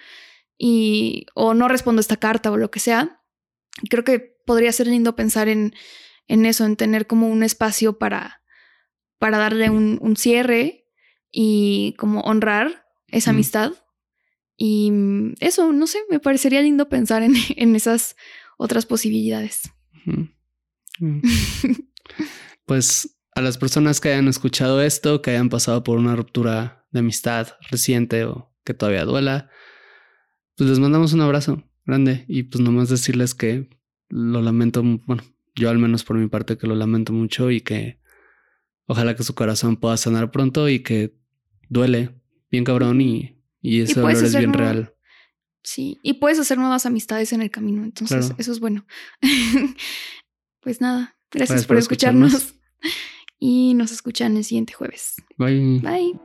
Y, 0.59 1.27
o 1.35 1.55
no 1.55 1.69
respondo 1.69 2.01
esta 2.01 2.17
carta 2.17 2.51
o 2.51 2.57
lo 2.57 2.71
que 2.71 2.81
sea 2.81 3.23
creo 3.89 4.05
que 4.05 4.37
podría 4.45 4.73
ser 4.73 4.87
lindo 4.87 5.17
pensar 5.17 5.49
en, 5.49 5.75
en 6.29 6.47
eso, 6.47 6.65
en 6.65 6.77
tener 6.77 7.07
como 7.07 7.29
un 7.29 7.43
espacio 7.43 7.99
para, 7.99 8.43
para 9.19 9.39
darle 9.39 9.71
un, 9.71 9.99
un 10.01 10.17
cierre 10.17 10.87
y 11.31 11.95
como 11.99 12.21
honrar 12.21 12.87
esa 13.09 13.31
amistad. 13.31 13.73
Y 14.57 14.91
eso, 15.41 15.73
no 15.73 15.87
sé, 15.87 15.99
me 16.09 16.19
parecería 16.19 16.63
lindo 16.63 16.89
pensar 16.89 17.23
en, 17.23 17.35
en 17.57 17.77
esas 17.77 18.17
otras 18.57 18.87
posibilidades. 18.87 19.71
pues 22.65 23.19
a 23.35 23.43
las 23.43 23.59
personas 23.59 24.01
que 24.01 24.09
hayan 24.09 24.29
escuchado 24.29 24.81
esto, 24.81 25.21
que 25.21 25.33
hayan 25.33 25.51
pasado 25.51 25.85
por 25.85 25.99
una 25.99 26.17
ruptura 26.17 26.87
de 26.91 27.01
amistad 27.01 27.49
reciente 27.71 28.25
o 28.25 28.51
que 28.65 28.73
todavía 28.73 29.05
duela, 29.05 29.51
pues 30.57 30.71
les 30.71 30.79
mandamos 30.79 31.13
un 31.13 31.21
abrazo 31.21 31.63
grande 31.87 32.25
y 32.29 32.45
pues 32.45 32.63
nomás 32.63 32.89
decirles 32.89 33.35
que 33.35 33.69
lo 34.09 34.43
lamento, 34.43 34.83
bueno, 34.83 35.23
yo 35.55 35.71
al 35.71 35.79
menos 35.79 36.05
por 36.05 36.17
mi 36.19 36.29
parte 36.29 36.59
que 36.59 36.67
lo 36.67 36.75
lamento 36.75 37.13
mucho 37.13 37.51
y 37.51 37.61
que 37.61 37.99
ojalá 38.87 39.17
que 39.17 39.23
su 39.23 39.35
corazón 39.35 39.77
pueda 39.77 39.97
sanar 39.97 40.31
pronto 40.31 40.69
y 40.69 40.81
que 40.81 41.17
duele 41.69 42.21
bien 42.51 42.65
cabrón 42.65 43.01
y, 43.01 43.37
y 43.61 43.81
ese 43.81 44.01
dolor 44.01 44.13
es 44.13 44.37
bien 44.37 44.53
real. 44.53 44.95
Sí, 45.63 45.99
y 46.03 46.15
puedes 46.15 46.39
hacer 46.39 46.59
nuevas 46.59 46.87
amistades 46.87 47.33
en 47.33 47.43
el 47.43 47.51
camino, 47.51 47.83
entonces 47.83 48.33
eso 48.39 48.53
es 48.53 48.61
bueno. 48.61 48.87
pues 50.61 50.81
nada, 50.81 51.17
gracias, 51.33 51.67
por, 51.67 51.77
escucharnos. 51.77 52.55
y 53.41 53.75
nos 53.75 53.91
escuchan 53.91 54.37
el 54.37 54.45
siguiente 54.45 54.75
jueves. 54.75 55.17
Bye. 55.37 55.81
Bye. 55.81 56.21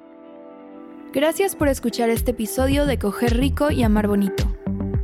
Gracias 1.14 1.56
por 1.56 1.68
escuchar 1.68 2.10
este 2.10 2.32
episodio 2.32 2.86
de 2.86 3.00
Coger 3.00 3.36
Rico 3.36 3.72
y 3.72 3.82
Amar 3.84 4.08
Bonito. 4.08 4.61